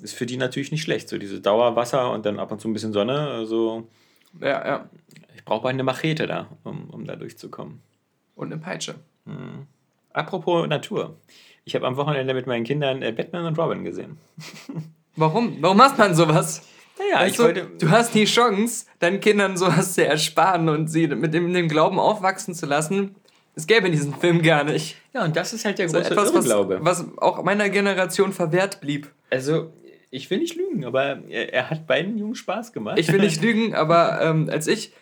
ist 0.00 0.14
für 0.14 0.26
die 0.26 0.36
natürlich 0.36 0.72
nicht 0.72 0.82
schlecht. 0.82 1.08
So 1.08 1.18
dieses 1.18 1.42
Dauerwasser 1.42 2.10
und 2.12 2.26
dann 2.26 2.38
ab 2.38 2.50
und 2.52 2.60
zu 2.60 2.68
ein 2.68 2.72
bisschen 2.72 2.92
Sonne. 2.92 3.28
Also 3.28 3.86
Ja, 4.40 4.66
ja. 4.66 4.90
ich 5.36 5.44
brauche 5.44 5.68
eine 5.68 5.82
Machete 5.82 6.26
da, 6.26 6.48
um, 6.64 6.90
um 6.90 7.04
da 7.06 7.16
durchzukommen. 7.16 7.80
Und 8.34 8.52
eine 8.52 8.60
Peitsche. 8.60 8.96
Apropos 10.12 10.66
Natur. 10.68 11.16
Ich 11.64 11.74
habe 11.74 11.86
am 11.86 11.96
Wochenende 11.96 12.34
mit 12.34 12.46
meinen 12.46 12.64
Kindern 12.64 13.02
äh, 13.02 13.12
Batman 13.12 13.46
und 13.46 13.58
Robin 13.58 13.84
gesehen. 13.84 14.18
Warum? 15.16 15.56
Warum 15.60 15.76
macht 15.76 15.96
man 15.98 16.14
sowas? 16.14 16.62
Naja, 16.98 17.20
Weißt 17.20 17.30
ich 17.30 17.36
du, 17.36 17.42
wollte. 17.44 17.70
du 17.78 17.90
hast 17.90 18.14
die 18.14 18.24
Chance, 18.24 18.86
deinen 18.98 19.20
Kindern 19.20 19.56
sowas 19.56 19.94
zu 19.94 20.04
ersparen 20.06 20.68
und 20.68 20.88
sie 20.88 21.08
mit 21.08 21.32
dem, 21.34 21.52
dem 21.52 21.68
Glauben 21.68 21.98
aufwachsen 21.98 22.54
zu 22.54 22.66
lassen. 22.66 23.14
Es 23.56 23.66
gäbe 23.66 23.90
diesen 23.90 24.14
Film 24.14 24.42
gar 24.42 24.64
nicht. 24.64 24.96
Ja, 25.12 25.24
und 25.24 25.36
das 25.36 25.52
ist 25.52 25.64
halt 25.64 25.78
der 25.78 25.86
große 25.86 26.10
etwas, 26.10 26.34
was, 26.34 26.44
Irrglaube. 26.46 26.78
was 26.82 27.04
auch 27.18 27.42
meiner 27.44 27.68
Generation 27.70 28.32
verwehrt 28.32 28.80
blieb. 28.80 29.10
Also, 29.30 29.72
ich 30.14 30.30
will 30.30 30.38
nicht 30.38 30.54
lügen, 30.56 30.84
aber 30.84 31.18
er, 31.28 31.52
er 31.52 31.70
hat 31.70 31.86
beiden 31.86 32.16
Jungen 32.18 32.34
Spaß 32.34 32.72
gemacht. 32.72 32.98
Ich 32.98 33.12
will 33.12 33.20
nicht 33.20 33.42
lügen, 33.42 33.74
aber 33.74 34.20
ähm, 34.22 34.48
als 34.50 34.66
ich. 34.66 34.92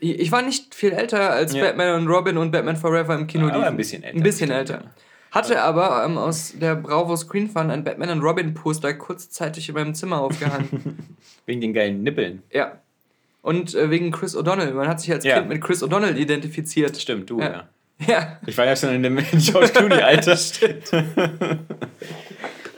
Ich 0.00 0.30
war 0.30 0.42
nicht 0.42 0.76
viel 0.76 0.92
älter, 0.92 1.30
als 1.32 1.52
Ja. 1.54 1.64
Batman 1.64 1.96
und 2.02 2.06
Robin 2.08 2.36
und 2.38 2.52
Batman 2.52 2.76
Forever 2.76 3.16
im 3.16 3.26
Kino 3.26 3.46
Aber 3.46 3.54
liefen. 3.56 3.64
ein 3.68 3.76
bisschen 3.76 4.02
älter, 4.04 4.16
Ein 4.16 4.22
bisschen 4.22 4.50
älter. 4.52 4.74
ja. 4.84 4.90
Hatte 5.32 5.60
aber 5.60 6.04
ähm, 6.04 6.16
aus 6.16 6.54
der 6.56 6.76
Bravo 6.76 7.16
Screen 7.16 7.50
Fun 7.50 7.70
ein 7.70 7.82
Batman 7.82 8.10
und 8.10 8.20
Robin 8.22 8.54
Poster 8.54 8.94
kurzzeitig 8.94 9.68
in 9.68 9.74
meinem 9.74 9.94
Zimmer 9.94 10.20
aufgehangen. 10.20 11.16
Wegen 11.46 11.60
den 11.60 11.72
geilen 11.74 12.02
Nippeln. 12.04 12.42
ja. 12.52 12.78
Und 13.42 13.74
äh, 13.74 13.88
wegen 13.90 14.10
Chris 14.10 14.36
O'Donnell. 14.36 14.72
Man 14.72 14.88
hat 14.88 15.00
sich 15.00 15.10
als 15.12 15.24
Ja. 15.24 15.36
Kind 15.38 15.48
mit 15.48 15.62
Chris 15.62 15.82
O'Donnell 15.82 16.16
identifiziert. 16.16 16.96
Stimmt, 16.96 17.30
du, 17.30 17.40
Ja. 17.40 17.48
ja. 17.50 17.68
Ja. 18.06 18.38
Ich 18.46 18.56
war 18.58 18.66
ja 18.66 18.76
schon 18.76 18.90
in 18.90 19.02
dem 19.02 19.16
George 19.32 19.68
Clooney-Alter. 19.68 20.36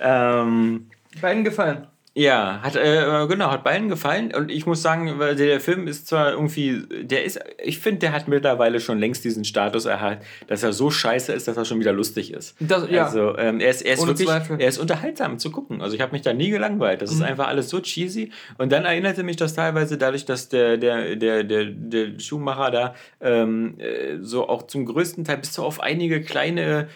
ähm, 0.00 0.86
Beiden 1.20 1.44
gefallen. 1.44 1.86
ja, 2.14 2.58
hat, 2.62 2.74
äh, 2.74 3.26
genau, 3.28 3.52
hat 3.52 3.62
beiden 3.62 3.88
gefallen. 3.88 4.34
Und 4.34 4.50
ich 4.50 4.66
muss 4.66 4.82
sagen, 4.82 5.20
weil 5.20 5.36
der 5.36 5.60
Film 5.60 5.86
ist 5.86 6.08
zwar 6.08 6.32
irgendwie, 6.32 6.82
der 7.02 7.24
ist, 7.24 7.38
ich 7.62 7.78
finde, 7.78 8.00
der 8.00 8.12
hat 8.12 8.26
mittlerweile 8.26 8.80
schon 8.80 8.98
längst 8.98 9.24
diesen 9.24 9.44
Status 9.44 9.84
erhalten, 9.84 10.24
dass 10.48 10.64
er 10.64 10.72
so 10.72 10.90
scheiße 10.90 11.32
ist, 11.32 11.46
dass 11.46 11.56
er 11.56 11.64
schon 11.64 11.78
wieder 11.78 11.92
lustig 11.92 12.32
ist. 12.32 12.56
Das, 12.58 12.90
ja. 12.90 13.04
Also 13.06 13.38
ähm, 13.38 13.60
er 13.60 13.70
ist, 13.70 13.82
er 13.82 13.94
ist 13.94 14.00
Ohne 14.00 14.08
wirklich, 14.08 14.26
Zweifel. 14.26 14.56
Mhm. 14.56 14.60
er 14.60 14.68
ist 14.68 14.78
unterhaltsam 14.78 15.38
zu 15.38 15.52
gucken. 15.52 15.80
Also 15.80 15.94
ich 15.94 16.02
habe 16.02 16.10
mich 16.10 16.22
da 16.22 16.32
nie 16.32 16.50
gelangweilt. 16.50 17.00
Das 17.00 17.12
ist 17.12 17.22
einfach 17.22 17.46
alles 17.46 17.70
so 17.70 17.78
cheesy. 17.80 18.32
Und 18.58 18.72
dann 18.72 18.84
erinnerte 18.84 19.22
mich 19.22 19.36
das 19.36 19.54
teilweise 19.54 19.96
dadurch, 19.96 20.24
dass 20.24 20.48
der, 20.48 20.78
der, 20.78 21.14
der, 21.14 21.44
der, 21.44 21.66
der 21.66 22.18
Schuhmacher 22.18 22.72
da 22.72 22.94
ähm, 23.20 23.78
äh, 23.78 24.18
so 24.20 24.48
auch 24.48 24.66
zum 24.66 24.84
größten 24.84 25.24
Teil 25.24 25.38
bis 25.38 25.54
so 25.54 25.62
auf 25.62 25.80
einige 25.80 26.20
kleine 26.22 26.88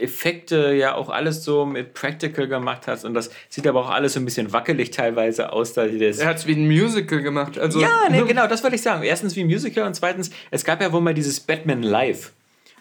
Effekte 0.00 0.74
ja 0.74 0.94
auch 0.94 1.10
alles 1.10 1.44
so 1.44 1.64
mit 1.64 1.94
Practical 1.94 2.48
gemacht 2.48 2.86
hast 2.86 3.04
und 3.04 3.14
das 3.14 3.30
sieht 3.48 3.66
aber 3.66 3.80
auch 3.80 3.90
alles 3.90 4.14
so 4.14 4.20
ein 4.20 4.24
bisschen 4.24 4.52
wackelig 4.52 4.90
teilweise 4.90 5.52
aus. 5.52 5.72
Da 5.74 5.86
das 5.86 6.18
er 6.18 6.26
hat 6.26 6.38
es 6.38 6.46
wie 6.46 6.54
ein 6.54 6.66
Musical 6.66 7.22
gemacht. 7.22 7.58
Also, 7.58 7.80
ja, 7.80 7.88
nee, 8.10 8.22
genau, 8.26 8.46
das 8.46 8.62
wollte 8.62 8.76
ich 8.76 8.82
sagen. 8.82 9.02
Erstens 9.04 9.36
wie 9.36 9.40
ein 9.40 9.46
Musical 9.46 9.86
und 9.86 9.94
zweitens, 9.94 10.30
es 10.50 10.64
gab 10.64 10.80
ja 10.82 10.92
wohl 10.92 11.00
mal 11.00 11.14
dieses 11.14 11.40
Batman 11.40 11.82
Live. 11.82 12.32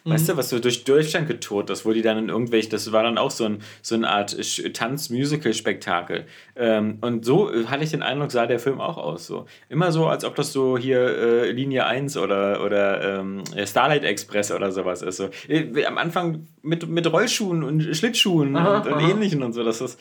Weißt 0.09 0.29
du, 0.29 0.37
was 0.37 0.49
so 0.49 0.59
durch 0.59 0.83
Deutschland 0.83 1.27
getourt 1.27 1.69
ist, 1.69 1.85
wo 1.85 1.93
die 1.93 2.01
dann 2.01 2.17
in 2.17 2.29
irgendwelchen, 2.29 2.71
das 2.71 2.91
war 2.91 3.03
dann 3.03 3.17
auch 3.17 3.31
so, 3.31 3.45
ein, 3.45 3.59
so 3.81 3.95
eine 3.95 4.09
Art 4.09 4.35
Tanz-Musical-Spektakel. 4.73 6.25
Ähm, 6.55 6.97
und 7.01 7.25
so 7.25 7.51
hatte 7.67 7.83
ich 7.83 7.91
den 7.91 8.03
Eindruck, 8.03 8.31
sah 8.31 8.45
der 8.45 8.59
Film 8.59 8.81
auch 8.81 8.97
aus. 8.97 9.27
So. 9.27 9.45
Immer 9.69 9.91
so, 9.91 10.07
als 10.07 10.25
ob 10.25 10.35
das 10.35 10.53
so 10.53 10.77
hier 10.77 10.99
äh, 10.99 11.51
Linie 11.51 11.85
1 11.85 12.17
oder, 12.17 12.63
oder 12.63 13.19
ähm, 13.19 13.43
Starlight 13.65 14.03
Express 14.03 14.51
oder 14.51 14.71
sowas 14.71 15.01
ist. 15.01 15.17
So. 15.17 15.29
Äh, 15.47 15.85
am 15.85 15.97
Anfang 15.97 16.47
mit, 16.61 16.87
mit 16.87 17.11
Rollschuhen 17.11 17.63
und 17.63 17.95
Schlittschuhen 17.95 18.55
aha, 18.55 18.79
und, 18.79 18.91
und 18.91 19.09
ähnlichen 19.09 19.43
und 19.43 19.53
so. 19.53 19.63
Das 19.63 19.81
ist, 19.81 19.99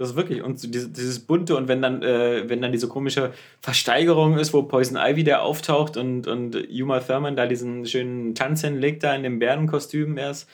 das 0.00 0.10
ist 0.10 0.16
wirklich, 0.16 0.42
und 0.42 0.62
dieses, 0.62 0.90
dieses 0.94 1.18
bunte, 1.18 1.54
und 1.56 1.68
wenn 1.68 1.82
dann, 1.82 2.02
äh, 2.02 2.48
wenn 2.48 2.62
dann 2.62 2.72
diese 2.72 2.88
komische 2.88 3.34
Versteigerung 3.60 4.38
ist, 4.38 4.54
wo 4.54 4.62
Poison 4.62 4.96
Ivy 4.96 5.24
da 5.24 5.40
auftaucht 5.40 5.98
und, 5.98 6.26
und 6.26 6.56
Uma 6.70 7.00
Thurman 7.00 7.36
da 7.36 7.46
diesen 7.46 7.84
schönen 7.84 8.34
Tanz 8.34 8.62
hinlegt, 8.62 9.02
da 9.02 9.14
in 9.14 9.24
dem 9.24 9.38
Bärenkostüm 9.38 10.16
erst, 10.16 10.48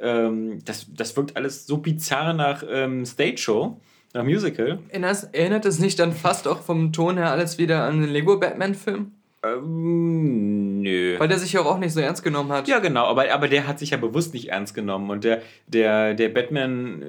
ähm, 0.00 0.58
das, 0.64 0.88
das 0.92 1.16
wirkt 1.16 1.36
alles 1.36 1.64
so 1.64 1.76
bizarr 1.76 2.32
nach 2.32 2.64
ähm, 2.68 3.06
Stage 3.06 3.38
Show. 3.38 3.80
Nach 4.14 4.24
Musical. 4.24 4.80
Erinnert 4.90 5.64
es 5.64 5.78
nicht 5.78 6.00
dann 6.00 6.12
fast 6.12 6.48
auch 6.48 6.62
vom 6.62 6.92
Ton 6.92 7.18
her 7.18 7.30
alles 7.30 7.56
wieder 7.58 7.84
an 7.84 8.00
den 8.00 8.10
Lego 8.10 8.40
Batman-Film? 8.40 9.12
Ähm, 9.44 10.80
nö. 10.80 11.18
Weil 11.18 11.28
der 11.28 11.38
sich 11.38 11.52
ja 11.52 11.60
auch 11.60 11.78
nicht 11.78 11.92
so 11.92 12.00
ernst 12.00 12.24
genommen 12.24 12.50
hat. 12.50 12.66
Ja, 12.66 12.80
genau, 12.80 13.04
aber, 13.04 13.32
aber 13.32 13.46
der 13.46 13.68
hat 13.68 13.78
sich 13.78 13.90
ja 13.90 13.96
bewusst 13.96 14.34
nicht 14.34 14.48
ernst 14.48 14.74
genommen. 14.74 15.10
Und 15.10 15.24
der, 15.24 15.42
der, 15.68 16.14
der 16.14 16.28
Batman, 16.30 17.02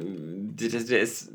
der, 0.60 0.80
der 0.82 1.00
ist. 1.00 1.32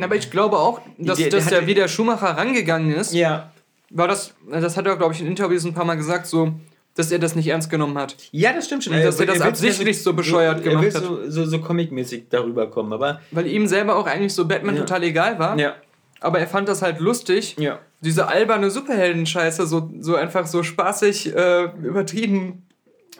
Aber 0.00 0.16
ich 0.16 0.30
glaube 0.30 0.58
auch, 0.58 0.80
dass 0.98 1.18
der, 1.18 1.30
der, 1.30 1.38
dass 1.40 1.48
der 1.48 1.66
wie 1.66 1.74
der 1.74 1.88
Schumacher 1.88 2.36
rangegangen 2.36 2.92
ist. 2.92 3.12
Ja. 3.12 3.52
War 3.90 4.08
das, 4.08 4.34
das 4.50 4.76
hat 4.76 4.86
er, 4.86 4.96
glaube 4.96 5.14
ich, 5.14 5.20
in 5.20 5.26
Interviews 5.26 5.64
ein 5.64 5.72
paar 5.72 5.84
Mal 5.84 5.96
gesagt, 5.96 6.26
so, 6.26 6.52
dass 6.94 7.10
er 7.10 7.18
das 7.18 7.34
nicht 7.34 7.48
ernst 7.48 7.70
genommen 7.70 7.96
hat. 7.96 8.16
Ja, 8.32 8.52
das 8.52 8.66
stimmt 8.66 8.84
schon. 8.84 8.94
Und 8.94 9.02
dass 9.02 9.18
er, 9.18 9.28
er 9.28 9.34
das 9.34 9.42
absichtlich 9.42 10.02
so 10.02 10.12
bescheuert 10.12 10.62
gemacht 10.62 10.94
hat. 10.94 11.02
So, 11.02 11.30
so, 11.30 11.44
so 11.46 11.60
comicmäßig 11.60 12.24
darüber 12.28 12.68
kommen, 12.68 12.92
aber. 12.92 13.20
Weil 13.30 13.46
ihm 13.46 13.66
selber 13.66 13.96
auch 13.96 14.06
eigentlich 14.06 14.34
so 14.34 14.46
Batman 14.46 14.74
ja. 14.74 14.82
total 14.82 15.04
egal 15.04 15.38
war. 15.38 15.58
Ja. 15.58 15.76
Aber 16.20 16.38
er 16.38 16.48
fand 16.48 16.68
das 16.68 16.82
halt 16.82 16.98
lustig. 16.98 17.56
Ja 17.58 17.78
diese 18.00 18.28
alberne 18.28 18.70
Superhelden-Scheiße 18.70 19.66
so, 19.66 19.90
so 20.00 20.14
einfach 20.14 20.46
so 20.46 20.62
spaßig 20.62 21.34
äh, 21.34 21.64
übertrieben, 21.82 22.66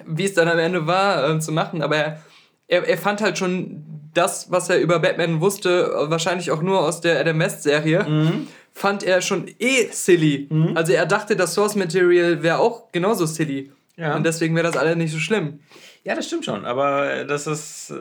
wie 0.07 0.25
es 0.25 0.35
dann 0.35 0.49
am 0.49 0.59
Ende 0.59 0.87
war, 0.87 1.29
äh, 1.29 1.41
zu 1.41 1.53
machen. 1.53 1.83
Aber 1.83 1.97
er, 1.97 2.23
er, 2.69 2.87
er, 2.87 2.99
fand 2.99 3.21
halt 3.21 3.39
schon 3.39 3.85
das, 4.15 4.50
was 4.50 4.69
er 4.71 4.81
über 4.81 4.99
Batman 4.99 5.41
wusste, 5.41 5.91
wahrscheinlich 6.09 6.50
auch 6.50 6.62
nur 6.62 6.81
aus 6.81 7.00
der 7.00 7.21
Adam 7.21 7.38
West-Serie, 7.38 8.05
mhm. 8.05 8.49
fand 8.73 9.03
er 9.03 9.21
schon 9.23 9.49
eh 9.59 9.88
silly. 9.91 10.47
Mhm. 10.50 10.77
Also 10.77 10.93
er 10.93 11.07
dachte, 11.07 11.37
das 11.37 11.55
Source 11.55 11.77
Material 11.77 12.43
wäre 12.43 12.59
auch 12.59 12.93
genauso 12.93 13.27
silly. 13.27 13.71
Ja. 13.97 14.15
Und 14.15 14.25
deswegen 14.25 14.55
wäre 14.55 14.67
das 14.67 14.77
alle 14.77 14.95
nicht 14.97 15.12
so 15.12 15.19
schlimm. 15.19 15.61
Ja, 16.05 16.15
das 16.15 16.27
stimmt 16.27 16.45
schon. 16.45 16.65
Aber 16.65 17.25
das 17.25 17.47
ist, 17.47 17.93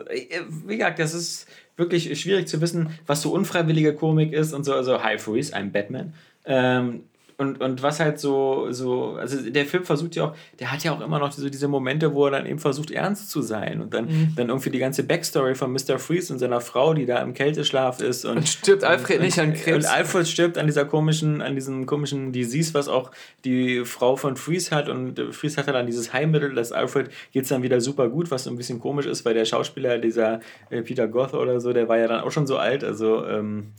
wie 0.65 0.77
gesagt, 0.77 0.99
das 0.99 1.13
ist 1.13 1.47
wirklich 1.75 2.19
schwierig 2.19 2.47
zu 2.47 2.61
wissen, 2.61 2.91
was 3.05 3.21
so 3.21 3.31
unfreiwillige 3.31 3.93
Komik 3.93 4.33
ist 4.33 4.53
und 4.53 4.63
so. 4.63 4.73
Also 4.73 5.03
High 5.03 5.21
Freeze, 5.21 5.55
I'm 5.55 5.71
Batman. 5.71 6.13
Ähm, 6.45 7.03
und, 7.39 7.61
und 7.61 7.83
was 7.83 7.99
halt 7.99 8.19
so, 8.19 8.71
so, 8.71 9.13
also 9.13 9.47
der 9.47 9.67
Film 9.67 9.83
versucht 9.83 10.15
ja 10.15 10.25
auch, 10.25 10.35
der 10.59 10.71
hat 10.71 10.83
ja 10.83 10.91
auch 10.91 11.01
immer 11.01 11.19
noch 11.19 11.31
so 11.31 11.47
diese 11.49 11.67
Momente, 11.67 12.15
wo 12.15 12.25
er 12.25 12.31
dann 12.31 12.47
eben 12.47 12.57
versucht, 12.57 12.89
ernst 12.89 13.29
zu 13.29 13.43
sein. 13.43 13.79
Und 13.79 13.93
dann, 13.93 14.05
mhm. 14.05 14.33
dann 14.35 14.49
irgendwie 14.49 14.71
die 14.71 14.79
ganze 14.79 15.03
Backstory 15.03 15.53
von 15.53 15.71
Mr. 15.71 15.99
Freeze 15.99 16.33
und 16.33 16.39
seiner 16.39 16.61
Frau, 16.61 16.95
die 16.95 17.05
da 17.05 17.21
im 17.21 17.35
Kälteschlaf 17.35 18.01
ist. 18.01 18.25
Und, 18.25 18.37
und 18.37 18.47
stirbt 18.49 18.83
Alfred 18.83 19.19
und, 19.19 19.25
nicht 19.25 19.37
an 19.37 19.53
Krebs. 19.53 19.85
Und 19.85 19.91
Alfred 19.93 20.27
stirbt 20.27 20.57
an 20.57 20.65
dieser 20.65 20.85
komischen, 20.85 21.43
an 21.43 21.53
diesem 21.53 21.85
komischen 21.85 22.31
Disease, 22.31 22.73
was 22.73 22.87
auch 22.87 23.11
die 23.45 23.85
Frau 23.85 24.15
von 24.15 24.35
Freeze 24.35 24.75
hat. 24.75 24.89
Und 24.89 25.19
Freeze 25.31 25.57
hat 25.57 25.67
dann 25.67 25.85
dieses 25.85 26.13
Heilmittel, 26.13 26.55
das 26.55 26.71
Alfred 26.71 27.11
geht 27.33 27.43
es 27.43 27.49
dann 27.49 27.61
wieder 27.61 27.79
super 27.81 28.09
gut, 28.09 28.31
was 28.31 28.45
so 28.45 28.49
ein 28.49 28.55
bisschen 28.55 28.79
komisch 28.79 29.05
ist, 29.05 29.25
weil 29.25 29.35
der 29.35 29.45
Schauspieler, 29.45 29.99
dieser 29.99 30.39
äh, 30.71 30.81
Peter 30.81 31.07
Goth 31.07 31.35
oder 31.35 31.59
so, 31.59 31.71
der 31.71 31.87
war 31.87 31.99
ja 31.99 32.07
dann 32.07 32.21
auch 32.21 32.31
schon 32.31 32.47
so 32.47 32.57
alt. 32.57 32.83
Also, 32.83 33.27
ähm, 33.27 33.73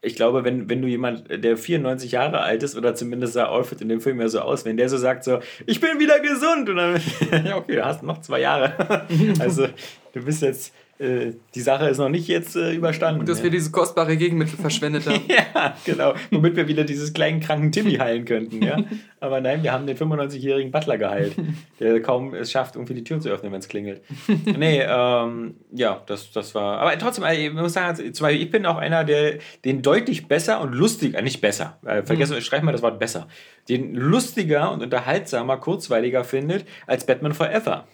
ich 0.00 0.14
glaube, 0.14 0.44
wenn, 0.44 0.68
wenn 0.68 0.80
du 0.80 0.88
jemand, 0.88 1.24
der 1.28 1.56
94 1.56 2.12
Jahre 2.12 2.40
alt 2.40 2.62
ist, 2.62 2.76
oder 2.76 2.94
zumindest 2.94 3.32
sah 3.32 3.50
Alfred 3.50 3.80
in 3.80 3.88
dem 3.88 4.00
Film 4.00 4.20
ja 4.20 4.28
so 4.28 4.40
aus, 4.40 4.64
wenn 4.64 4.76
der 4.76 4.88
so 4.88 4.96
sagt 4.96 5.24
so, 5.24 5.40
ich 5.66 5.80
bin 5.80 5.98
wieder 5.98 6.20
gesund, 6.20 6.68
und 6.68 6.76
dann, 6.76 7.00
ja 7.44 7.56
okay, 7.56 7.76
du 7.76 7.84
hast 7.84 8.02
noch 8.02 8.20
zwei 8.20 8.40
Jahre. 8.40 9.06
also 9.40 9.66
du 10.12 10.24
bist 10.24 10.42
jetzt 10.42 10.72
äh, 10.98 11.32
die 11.54 11.60
Sache 11.60 11.88
ist 11.88 11.98
noch 11.98 12.08
nicht 12.08 12.26
jetzt 12.26 12.56
äh, 12.56 12.72
überstanden. 12.72 13.20
Und 13.20 13.28
dass 13.28 13.38
ja. 13.38 13.44
wir 13.44 13.50
dieses 13.50 13.70
kostbare 13.70 14.16
Gegenmittel 14.16 14.58
verschwendet 14.58 15.06
haben. 15.06 15.20
ja, 15.28 15.76
genau. 15.84 16.14
Womit 16.30 16.56
wir 16.56 16.66
wieder 16.66 16.84
dieses 16.84 17.12
kleinen 17.12 17.40
kranken 17.40 17.70
Timmy 17.70 17.96
heilen 17.96 18.24
könnten. 18.24 18.62
Ja? 18.62 18.78
Aber 19.20 19.40
nein, 19.40 19.62
wir 19.62 19.72
haben 19.72 19.86
den 19.86 19.96
95-jährigen 19.96 20.70
Butler 20.70 20.98
geheilt, 20.98 21.34
der 21.80 22.00
kaum 22.02 22.34
es 22.34 22.52
schafft, 22.52 22.76
irgendwie 22.76 22.94
die 22.94 23.04
Tür 23.04 23.20
zu 23.20 23.28
öffnen, 23.28 23.52
wenn 23.52 23.60
es 23.60 23.68
klingelt. 23.68 24.02
nee, 24.44 24.80
ähm, 24.80 25.56
ja, 25.72 26.02
das, 26.06 26.30
das 26.32 26.54
war. 26.54 26.78
Aber 26.78 26.96
trotzdem, 26.98 27.24
also 27.24 27.40
ich 27.40 27.52
muss 27.52 27.72
sagen, 27.72 28.14
zum 28.14 28.24
Beispiel, 28.24 28.42
ich 28.42 28.50
bin 28.50 28.66
auch 28.66 28.76
einer, 28.76 29.04
der 29.04 29.38
den 29.64 29.82
deutlich 29.82 30.28
besser 30.28 30.60
und 30.60 30.72
lustiger, 30.72 31.22
nicht 31.22 31.40
besser, 31.40 31.78
äh, 31.84 32.02
vergessen, 32.02 32.36
mhm. 32.36 32.40
schreib 32.42 32.62
mal 32.62 32.72
das 32.72 32.82
Wort 32.82 32.98
besser, 32.98 33.28
den 33.68 33.94
lustiger 33.94 34.72
und 34.72 34.82
unterhaltsamer, 34.82 35.56
kurzweiliger 35.58 36.24
findet 36.24 36.64
als 36.86 37.04
Batman 37.04 37.34
Forever 37.34 37.86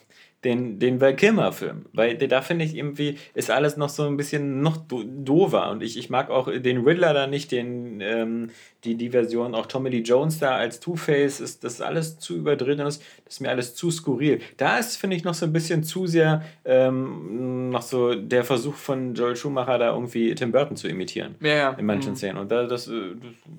den, 0.44 0.78
den 0.78 1.00
Val 1.00 1.16
Kilmer-Film. 1.16 1.86
Weil 1.92 2.16
da 2.16 2.42
finde 2.42 2.64
ich 2.64 2.76
irgendwie, 2.76 3.16
ist 3.34 3.50
alles 3.50 3.76
noch 3.76 3.88
so 3.88 4.04
ein 4.06 4.16
bisschen 4.16 4.60
noch 4.60 4.76
do 4.76 5.02
dover. 5.04 5.70
Und 5.70 5.82
ich, 5.82 5.98
ich 5.98 6.10
mag 6.10 6.30
auch 6.30 6.48
den 6.50 6.84
Riddler 6.84 7.14
da 7.14 7.26
nicht, 7.26 7.50
den, 7.52 8.00
ähm, 8.00 8.50
die, 8.84 8.96
die 8.96 9.10
Version, 9.10 9.54
auch 9.54 9.66
Tommy 9.66 9.90
Lee 9.90 10.02
Jones 10.02 10.38
da 10.38 10.56
als 10.56 10.80
Two-Face, 10.80 11.40
ist 11.40 11.64
das 11.64 11.74
ist 11.74 11.80
alles 11.80 12.18
zu 12.18 12.36
überdreht 12.36 12.78
und 12.78 12.84
das, 12.84 12.98
das 12.98 13.34
ist 13.34 13.40
mir 13.40 13.48
alles 13.48 13.74
zu 13.74 13.90
skurril. 13.90 14.40
Da 14.56 14.78
ist, 14.78 14.96
finde 14.96 15.16
ich, 15.16 15.24
noch 15.24 15.34
so 15.34 15.46
ein 15.46 15.52
bisschen 15.52 15.82
zu 15.82 16.06
sehr 16.06 16.42
ähm, 16.64 17.70
noch 17.70 17.82
so 17.82 18.14
der 18.14 18.44
Versuch 18.44 18.74
von 18.74 19.14
Joel 19.14 19.36
Schumacher 19.36 19.78
da 19.78 19.92
irgendwie 19.92 20.34
Tim 20.34 20.52
Burton 20.52 20.76
zu 20.76 20.88
imitieren. 20.88 21.34
Ja, 21.40 21.54
ja. 21.54 21.70
In 21.72 21.86
manchen 21.86 22.12
mhm. 22.12 22.16
Szenen. 22.16 22.38
Und 22.38 22.50
da, 22.50 22.66
das, 22.66 22.84
das 22.84 22.90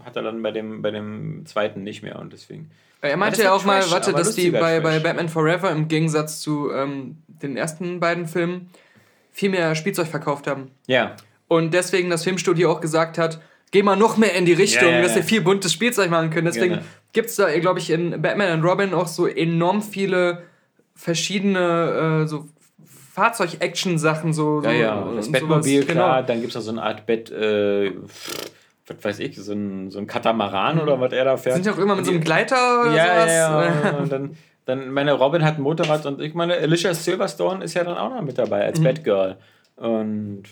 hat 0.06 0.16
er 0.16 0.24
dann 0.24 0.42
bei 0.42 0.52
dem, 0.52 0.82
bei 0.82 0.92
dem 0.92 1.46
zweiten 1.46 1.84
nicht 1.84 2.04
mehr 2.04 2.20
und 2.20 2.32
deswegen. 2.34 2.70
Er 3.10 3.18
meinte 3.18 3.44
ja 3.44 3.52
auch 3.54 3.64
Trash, 3.64 3.86
mal, 3.86 3.92
warte, 3.92 4.14
dass 4.14 4.36
die 4.36 4.52
bei, 4.52 4.80
bei 4.80 5.00
Batman 5.00 5.30
Forever 5.30 5.72
im 5.72 5.88
Gegensatz 5.88 6.40
zu 6.40 6.72
ähm, 6.72 7.18
den 7.28 7.58
ersten 7.58 8.00
beiden 8.00 8.28
Filmen 8.28 8.70
viel 9.32 9.50
mehr 9.50 9.76
Spielzeug 9.76 10.08
verkauft 10.08 10.48
haben. 10.48 10.72
Ja. 10.88 11.16
Und 11.48 11.74
deswegen 11.74 12.10
das 12.10 12.24
Filmstudio 12.24 12.72
auch 12.72 12.82
gesagt 12.82 13.18
hat, 13.18 13.40
geh 13.72 13.84
mal 13.84 13.96
noch 13.96 14.18
mehr 14.18 14.34
in 14.34 14.46
die 14.46 14.54
Richtung, 14.54 14.90
ja, 14.90 14.96
ja, 14.96 15.02
dass 15.02 15.16
wir 15.16 15.24
viel 15.24 15.42
buntes 15.42 15.74
Spielzeug 15.74 16.10
machen 16.10 16.30
können. 16.30 16.46
Deswegen 16.46 16.76
genau. 16.76 16.86
gibt 17.14 17.30
es 17.30 17.36
da, 17.36 17.58
glaube 17.60 17.80
ich, 17.80 17.90
in 17.90 18.22
Batman 18.22 18.60
und 18.60 18.66
Robin 18.66 18.94
auch 18.94 19.08
so 19.08 19.28
enorm 19.28 19.82
viele 19.82 20.44
verschiedene 20.96 22.24
äh, 22.24 22.28
so 22.28 22.48
Fahrzeug-Action-Sachen. 23.14 24.34
So, 24.34 24.62
ja, 24.64 24.72
ja, 24.72 25.12
das 25.16 25.32
Batmobil, 25.32 25.84
klar, 25.86 26.18
genau. 26.18 26.28
dann 26.28 26.38
gibt 26.42 26.50
es 26.50 26.54
da 26.54 26.62
so 26.62 26.72
eine 26.72 26.84
Art 26.84 27.06
Bett... 27.06 27.32
Äh, 27.32 27.92
was 28.88 29.04
weiß 29.04 29.20
ich, 29.20 29.38
so 29.38 29.54
ein, 29.54 29.90
so 29.90 30.00
ein 30.00 30.08
Katamaran 30.08 30.80
oder 30.80 31.00
was 31.00 31.12
er 31.12 31.26
da 31.26 31.38
fährt. 31.38 31.56
Sind 31.56 31.66
ja 31.66 31.74
auch 31.74 31.78
immer 31.78 31.96
mit 31.96 32.06
so 32.06 32.12
einem 32.12 32.22
Gleiter 32.22 32.82
oder 32.82 32.96
ja, 32.96 33.06
sowas. 33.06 33.32
Ja, 33.32 33.84
ja. 33.84 33.98
und 33.98 34.12
dann, 34.12 34.38
dann, 34.66 34.92
meine 34.92 35.14
Robin 35.14 35.44
hat 35.44 35.58
ein 35.58 35.62
Motorrad 35.62 36.06
und 36.06 36.22
ich 36.22 36.34
meine, 36.34 36.56
Alicia 36.56 36.94
Silverstone 36.94 37.64
ist 37.64 37.74
ja 37.74 37.84
dann 37.84 37.98
auch 37.98 38.10
noch 38.10 38.22
mit 38.22 38.38
dabei 38.38 38.66
als 38.66 38.80
mhm. 38.80 38.84
Batgirl. 38.84 39.38
Und 39.76 40.44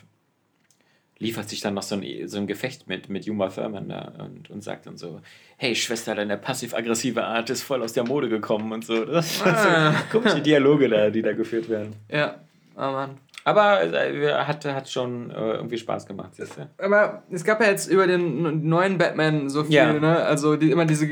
liefert 1.19 1.49
sich 1.49 1.61
dann 1.61 1.73
noch 1.73 1.83
so 1.83 1.95
ein, 1.95 2.27
so 2.27 2.37
ein 2.37 2.47
Gefecht 2.47 2.87
mit, 2.87 3.09
mit 3.09 3.27
Uma 3.27 3.49
Thurman 3.49 3.87
da 3.87 4.13
und, 4.19 4.49
und 4.49 4.63
sagt 4.63 4.87
dann 4.87 4.97
so, 4.97 5.21
hey 5.57 5.75
Schwester, 5.75 6.15
deine 6.15 6.37
passiv-aggressive 6.37 7.23
Art 7.23 7.49
ist 7.49 7.63
voll 7.63 7.81
aus 7.81 7.93
der 7.93 8.03
Mode 8.03 8.29
gekommen 8.29 8.71
und 8.71 8.85
so. 8.85 9.05
Das 9.05 9.39
sind 9.39 9.47
ah. 9.47 9.93
so 9.93 10.19
komische 10.19 10.41
Dialoge 10.41 10.89
da, 10.89 11.09
die 11.09 11.21
da 11.21 11.33
geführt 11.33 11.69
werden. 11.69 11.95
Ja, 12.09 12.41
oh 12.75 12.79
Mann. 12.81 13.17
Aber 13.45 13.83
äh, 13.83 14.33
hat, 14.33 14.63
hat 14.65 14.89
schon 14.89 15.31
äh, 15.31 15.53
irgendwie 15.53 15.77
Spaß 15.77 16.05
gemacht, 16.05 16.35
siehst 16.35 16.57
du? 16.57 16.69
Aber 16.83 17.23
es 17.29 17.43
gab 17.43 17.59
ja 17.61 17.67
jetzt 17.67 17.87
über 17.87 18.07
den 18.07 18.65
neuen 18.67 18.97
Batman 18.97 19.49
so 19.49 19.65
viel, 19.65 19.73
ja. 19.73 19.91
ne? 19.93 20.23
Also 20.23 20.55
die, 20.55 20.71
immer 20.71 20.85
diese 20.85 21.05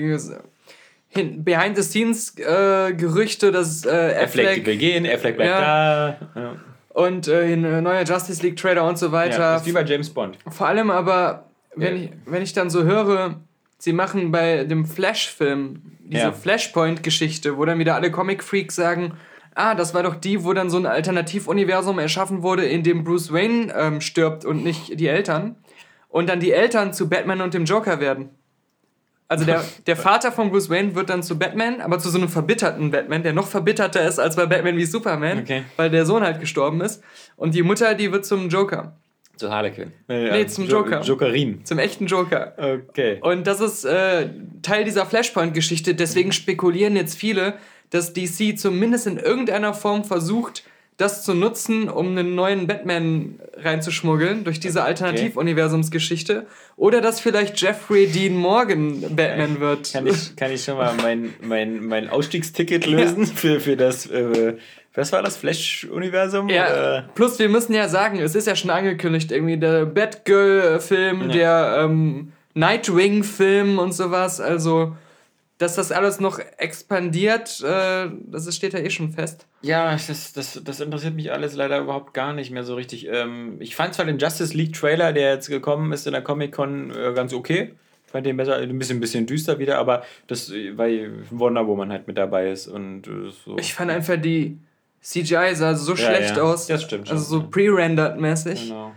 Behind-the-Scenes-Gerüchte, 1.13 3.49
äh, 3.49 3.51
dass 3.51 3.85
äh, 3.85 3.89
Affleck, 3.89 4.47
Affleck 4.47 4.65
will 4.65 4.77
gehen, 4.77 5.05
Affleck 5.05 5.35
bleibt 5.35 5.51
ja. 5.51 5.61
da. 5.61 6.17
Ja. 6.35 6.55
Und 6.89 7.27
äh, 7.27 7.51
in 7.51 7.65
äh, 7.65 7.81
neuer 7.81 8.03
Justice 8.03 8.41
League 8.43 8.55
Trailer 8.57 8.87
und 8.87 8.97
so 8.97 9.11
weiter. 9.11 9.39
Ja, 9.39 9.57
ist 9.57 9.65
wie 9.65 9.73
bei 9.73 9.83
James 9.83 10.09
Bond. 10.09 10.37
Vor 10.49 10.67
allem 10.67 10.89
aber, 10.89 11.49
wenn, 11.75 11.97
ich, 11.97 12.11
wenn 12.25 12.41
ich 12.41 12.53
dann 12.53 12.69
so 12.69 12.83
höre, 12.83 13.41
sie 13.77 13.91
machen 13.93 14.31
bei 14.31 14.63
dem 14.63 14.85
Flash-Film 14.85 15.81
diese. 16.11 16.33
Flashpoint-Geschichte, 16.33 17.57
wo 17.57 17.65
dann 17.65 17.79
wieder 17.79 17.95
alle 17.95 18.11
Comic-Freaks 18.11 18.75
sagen, 18.75 19.13
ah, 19.55 19.75
das 19.75 19.93
war 19.93 20.03
doch 20.03 20.15
die, 20.15 20.43
wo 20.43 20.53
dann 20.53 20.69
so 20.69 20.77
ein 20.77 20.85
Alternativuniversum 20.85 21.99
erschaffen 21.99 22.41
wurde, 22.43 22.65
in 22.65 22.83
dem 22.83 23.03
Bruce 23.03 23.31
Wayne 23.31 23.73
ähm, 23.77 24.01
stirbt 24.01 24.45
und 24.45 24.63
nicht 24.63 24.99
die 24.99 25.07
Eltern. 25.07 25.55
Und 26.09 26.27
dann 26.29 26.39
die 26.39 26.51
Eltern 26.51 26.93
zu 26.93 27.09
Batman 27.09 27.41
und 27.41 27.53
dem 27.53 27.65
Joker 27.65 27.99
werden. 27.99 28.29
Also 29.27 29.45
der, 29.45 29.63
der 29.87 29.95
Vater 29.95 30.31
von 30.31 30.49
Bruce 30.51 30.69
Wayne 30.69 30.93
wird 30.93 31.09
dann 31.09 31.23
zu 31.23 31.39
Batman, 31.39 31.79
aber 31.79 31.99
zu 31.99 32.09
so 32.09 32.17
einem 32.17 32.27
verbitterten 32.27 32.91
Batman, 32.91 33.23
der 33.23 33.31
noch 33.33 33.47
verbitterter 33.47 34.05
ist 34.05 34.19
als 34.19 34.35
bei 34.35 34.45
Batman 34.45 34.75
wie 34.75 34.85
Superman, 34.85 35.39
Okay. 35.39 35.63
weil 35.77 35.89
der 35.89 36.05
Sohn 36.05 36.21
halt 36.23 36.39
gestorben 36.41 36.81
ist. 36.81 37.01
Und 37.37 37.55
die 37.55 37.63
Mutter, 37.63 37.93
die 37.95 38.11
wird 38.11 38.25
zum 38.25 38.49
Joker. 38.49 38.97
Zu 39.37 39.49
Harlequin. 39.49 39.91
Nee, 40.07 40.45
zum 40.47 40.67
Joker. 40.67 41.01
Jokerin. 41.01 41.65
Zum 41.65 41.79
echten 41.79 42.05
Joker. 42.05 42.53
Okay. 42.89 43.19
Und 43.21 43.47
das 43.47 43.59
ist 43.59 43.85
äh, 43.85 44.29
Teil 44.61 44.83
dieser 44.83 45.05
Flashpoint-Geschichte. 45.05 45.95
Deswegen 45.95 46.31
spekulieren 46.31 46.95
jetzt 46.95 47.17
viele, 47.17 47.55
dass 47.91 48.13
DC 48.13 48.57
zumindest 48.57 49.05
in 49.05 49.17
irgendeiner 49.17 49.73
Form 49.73 50.03
versucht, 50.03 50.63
das 51.01 51.23
zu 51.23 51.33
nutzen, 51.33 51.89
um 51.89 52.09
einen 52.09 52.35
neuen 52.35 52.67
Batman 52.67 53.39
reinzuschmuggeln 53.55 54.43
durch 54.43 54.59
diese 54.59 54.83
Alternativuniversumsgeschichte. 54.83 56.45
Oder 56.77 57.01
dass 57.01 57.19
vielleicht 57.19 57.59
Jeffrey 57.59 58.07
Dean 58.07 58.35
Morgan 58.35 59.01
Batman 59.15 59.59
wird. 59.59 59.91
Kann 59.91 60.05
ich, 60.05 60.35
kann 60.35 60.51
ich 60.51 60.63
schon 60.63 60.77
mal 60.77 60.93
mein, 61.01 61.33
mein, 61.41 61.83
mein 61.85 62.09
Ausstiegsticket 62.09 62.85
lösen 62.85 63.25
für, 63.25 63.59
für 63.59 63.75
das, 63.75 64.05
äh, 64.07 64.57
was 64.93 65.11
war 65.11 65.23
das, 65.23 65.37
Flash-Universum? 65.37 66.49
Ja, 66.49 66.65
Oder? 66.67 67.09
plus 67.15 67.39
wir 67.39 67.49
müssen 67.49 67.73
ja 67.73 67.87
sagen, 67.89 68.19
es 68.19 68.35
ist 68.35 68.45
ja 68.45 68.55
schon 68.55 68.69
angekündigt, 68.69 69.31
irgendwie 69.31 69.57
der 69.57 69.85
Batgirl-Film, 69.85 71.29
der 71.29 71.77
ähm, 71.83 72.33
Nightwing-Film 72.53 73.79
und 73.79 73.93
sowas. 73.93 74.39
Also, 74.39 74.95
dass 75.61 75.75
das 75.75 75.91
alles 75.91 76.19
noch 76.19 76.39
expandiert, 76.57 77.61
äh, 77.61 78.07
das 78.25 78.53
steht 78.55 78.73
ja 78.73 78.79
eh 78.79 78.89
schon 78.89 79.11
fest. 79.11 79.45
Ja, 79.61 79.91
das, 79.91 80.33
das, 80.33 80.59
das 80.63 80.79
interessiert 80.79 81.13
mich 81.15 81.31
alles 81.31 81.55
leider 81.55 81.79
überhaupt 81.79 82.13
gar 82.13 82.33
nicht 82.33 82.51
mehr 82.51 82.63
so 82.63 82.75
richtig. 82.75 83.07
Ähm, 83.07 83.57
ich 83.59 83.75
fand 83.75 83.93
zwar 83.93 84.05
den 84.05 84.17
Justice 84.17 84.55
League 84.55 84.73
Trailer, 84.73 85.13
der 85.13 85.33
jetzt 85.33 85.49
gekommen 85.49 85.91
ist 85.91 86.07
in 86.07 86.13
der 86.13 86.23
Comic-Con, 86.23 86.91
äh, 86.91 87.13
ganz 87.13 87.33
okay. 87.33 87.73
Ich 88.05 88.11
fand 88.11 88.25
den 88.25 88.35
besser, 88.37 88.55
ein 88.57 88.77
bisschen, 88.77 88.99
bisschen 88.99 89.25
düster 89.25 89.59
wieder, 89.59 89.77
aber 89.77 90.03
das, 90.27 90.51
weil 90.51 91.11
Wonder 91.29 91.65
Woman 91.67 91.91
halt 91.91 92.07
mit 92.07 92.17
dabei 92.17 92.49
ist 92.51 92.67
und 92.67 93.07
äh, 93.07 93.29
so. 93.45 93.57
Ich 93.57 93.73
fand 93.73 93.91
einfach 93.91 94.17
die 94.17 94.57
CGI 95.01 95.55
sah 95.55 95.75
so 95.75 95.93
Ja, 95.93 95.97
schlecht 95.97 96.37
ja. 96.37 96.43
aus. 96.43 96.67
Das 96.67 96.83
stimmt 96.83 97.07
schon, 97.07 97.17
Also 97.17 97.37
so 97.37 97.41
ja. 97.43 97.47
pre-rendered 97.49 98.19
mäßig. 98.19 98.67
Genau. 98.67 98.93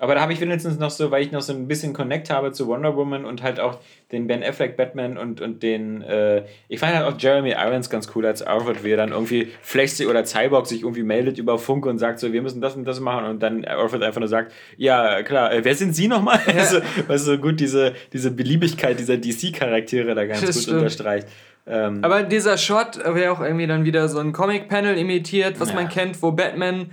Aber 0.00 0.14
da 0.14 0.20
habe 0.20 0.32
ich 0.32 0.40
wenigstens 0.40 0.78
noch 0.78 0.90
so, 0.90 1.10
weil 1.10 1.24
ich 1.24 1.32
noch 1.32 1.40
so 1.40 1.52
ein 1.52 1.66
bisschen 1.66 1.92
Connect 1.92 2.30
habe 2.30 2.52
zu 2.52 2.68
Wonder 2.68 2.96
Woman 2.96 3.24
und 3.24 3.42
halt 3.42 3.58
auch 3.58 3.78
den 4.12 4.28
Ben 4.28 4.44
Affleck 4.44 4.76
Batman 4.76 5.18
und, 5.18 5.40
und 5.40 5.62
den, 5.64 6.02
äh, 6.02 6.44
ich 6.68 6.78
fand 6.78 6.94
halt 6.94 7.04
auch 7.04 7.18
Jeremy 7.18 7.50
Irons 7.50 7.90
ganz 7.90 8.08
cool 8.14 8.24
als 8.24 8.40
Alfred, 8.42 8.84
wie 8.84 8.90
er 8.92 8.96
dann 8.96 9.10
irgendwie 9.10 9.48
sich 9.62 10.06
oder 10.06 10.24
Cyborg 10.24 10.68
sich 10.68 10.82
irgendwie 10.82 11.02
meldet 11.02 11.38
über 11.38 11.58
Funk 11.58 11.84
und 11.84 11.98
sagt 11.98 12.20
so, 12.20 12.32
wir 12.32 12.42
müssen 12.42 12.60
das 12.60 12.76
und 12.76 12.84
das 12.84 13.00
machen 13.00 13.24
und 13.26 13.42
dann 13.42 13.64
Alfred 13.64 14.02
einfach 14.04 14.20
nur 14.20 14.28
sagt, 14.28 14.52
ja 14.76 15.22
klar, 15.24 15.52
äh, 15.52 15.64
wer 15.64 15.74
sind 15.74 15.94
Sie 15.96 16.06
nochmal? 16.06 16.38
Also, 16.56 16.78
was 17.08 17.24
so 17.24 17.36
gut 17.36 17.58
diese, 17.58 17.92
diese 18.12 18.30
Beliebigkeit 18.30 18.98
dieser 19.00 19.16
DC-Charaktere 19.16 20.14
da 20.14 20.26
ganz 20.26 20.40
Das 20.42 20.54
gut 20.54 20.62
stimmt. 20.62 20.78
unterstreicht. 20.78 21.26
Ähm, 21.66 21.98
Aber 22.02 22.22
dieser 22.22 22.56
Shot 22.56 22.98
wäre 23.04 23.32
auch 23.32 23.40
irgendwie 23.40 23.66
dann 23.66 23.84
wieder 23.84 24.08
so 24.08 24.18
ein 24.20 24.32
Comic-Panel 24.32 24.96
imitiert, 24.96 25.58
was 25.60 25.70
Ja. 25.70 25.74
man 25.74 25.88
kennt, 25.88 26.22
wo 26.22 26.32
Batman 26.32 26.90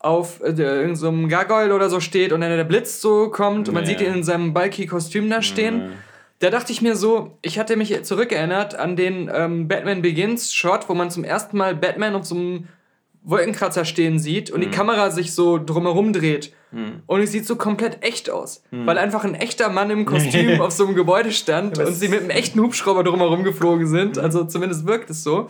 auf 0.00 0.40
äh, 0.40 0.46
irgendeinem 0.50 0.96
so 0.96 1.08
einem 1.08 1.28
Gargoyle 1.28 1.74
oder 1.74 1.90
so 1.90 2.00
steht 2.00 2.32
und 2.32 2.40
dann 2.40 2.50
der 2.56 2.64
Blitz 2.64 3.00
so 3.00 3.30
kommt 3.30 3.68
und 3.68 3.74
man 3.74 3.84
sieht 3.86 4.00
ihn 4.00 4.14
in 4.14 4.22
seinem 4.24 4.54
bulky 4.54 4.86
Kostüm 4.86 5.28
da 5.28 5.42
stehen. 5.42 5.92
Da 6.40 6.50
dachte 6.50 6.70
ich 6.70 6.82
mir 6.82 6.94
so, 6.94 7.36
ich 7.42 7.58
hatte 7.58 7.76
mich 7.76 8.04
zurückerinnert 8.04 8.76
an 8.76 8.94
den 8.94 9.28
ähm, 9.34 9.66
Batman 9.66 10.02
Begins 10.02 10.52
Shot, 10.54 10.88
wo 10.88 10.94
man 10.94 11.10
zum 11.10 11.24
ersten 11.24 11.56
Mal 11.56 11.74
Batman 11.74 12.14
auf 12.14 12.24
so 12.26 12.36
einem 12.36 12.68
Wolkenkratzer 13.24 13.84
stehen 13.84 14.18
sieht 14.20 14.48
Mhm. 14.50 14.54
und 14.54 14.60
die 14.62 14.70
Kamera 14.70 15.10
sich 15.10 15.34
so 15.34 15.58
drumherum 15.58 16.12
dreht. 16.12 16.52
Und 17.06 17.22
es 17.22 17.32
sieht 17.32 17.46
so 17.46 17.56
komplett 17.56 18.04
echt 18.04 18.28
aus, 18.30 18.62
Mhm. 18.70 18.86
weil 18.86 18.98
einfach 18.98 19.24
ein 19.24 19.34
echter 19.34 19.70
Mann 19.70 19.88
im 19.90 20.04
Kostüm 20.04 20.60
auf 20.60 20.70
so 20.70 20.84
einem 20.86 20.94
Gebäude 20.94 21.32
stand 21.32 21.78
und 21.78 21.92
sie 21.94 22.08
mit 22.08 22.20
einem 22.20 22.28
echten 22.30 22.60
Hubschrauber 22.60 23.02
drumherum 23.02 23.42
geflogen 23.42 23.86
sind. 23.86 24.16
Mhm. 24.16 24.22
Also 24.22 24.44
zumindest 24.44 24.86
wirkt 24.86 25.08
es 25.10 25.24
so. 25.24 25.48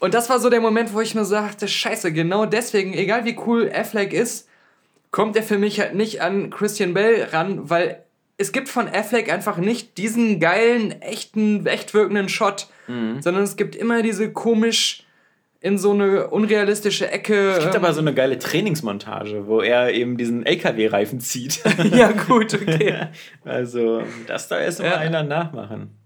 Und 0.00 0.14
das 0.14 0.30
war 0.30 0.38
so 0.38 0.48
der 0.50 0.60
Moment, 0.60 0.94
wo 0.94 1.00
ich 1.00 1.14
mir 1.14 1.24
sagte, 1.24 1.66
scheiße, 1.68 2.12
genau 2.12 2.46
deswegen, 2.46 2.94
egal 2.94 3.24
wie 3.24 3.36
cool 3.46 3.70
Affleck 3.74 4.12
ist, 4.12 4.48
kommt 5.10 5.36
er 5.36 5.42
für 5.42 5.58
mich 5.58 5.80
halt 5.80 5.94
nicht 5.94 6.20
an 6.22 6.50
Christian 6.50 6.94
Bale 6.94 7.32
ran, 7.32 7.68
weil 7.70 8.02
es 8.36 8.52
gibt 8.52 8.68
von 8.68 8.86
Affleck 8.88 9.32
einfach 9.32 9.56
nicht 9.56 9.98
diesen 9.98 10.38
geilen, 10.38 11.00
echten, 11.02 11.66
echt 11.66 11.94
wirkenden 11.94 12.28
Shot, 12.28 12.68
Mhm. 12.86 13.20
sondern 13.20 13.42
es 13.42 13.56
gibt 13.56 13.74
immer 13.76 14.02
diese 14.02 14.32
komisch 14.32 15.04
in 15.60 15.76
so 15.76 15.90
eine 15.90 16.28
unrealistische 16.28 17.10
Ecke. 17.10 17.50
es 17.50 17.64
gibt 17.64 17.74
aber 17.74 17.92
so 17.92 18.00
eine 18.00 18.14
geile 18.14 18.38
Trainingsmontage, 18.38 19.48
wo 19.48 19.60
er 19.60 19.92
eben 19.92 20.16
diesen 20.16 20.46
LKW-Reifen 20.46 21.18
zieht. 21.20 21.62
ja, 21.92 22.12
gut, 22.12 22.54
okay. 22.54 23.08
Also, 23.44 24.02
das 24.28 24.46
da 24.46 24.58
ist 24.58 24.78
immer 24.78 24.90
Ja. 24.90 24.96
einer 24.98 25.24
nachmachen. 25.24 25.97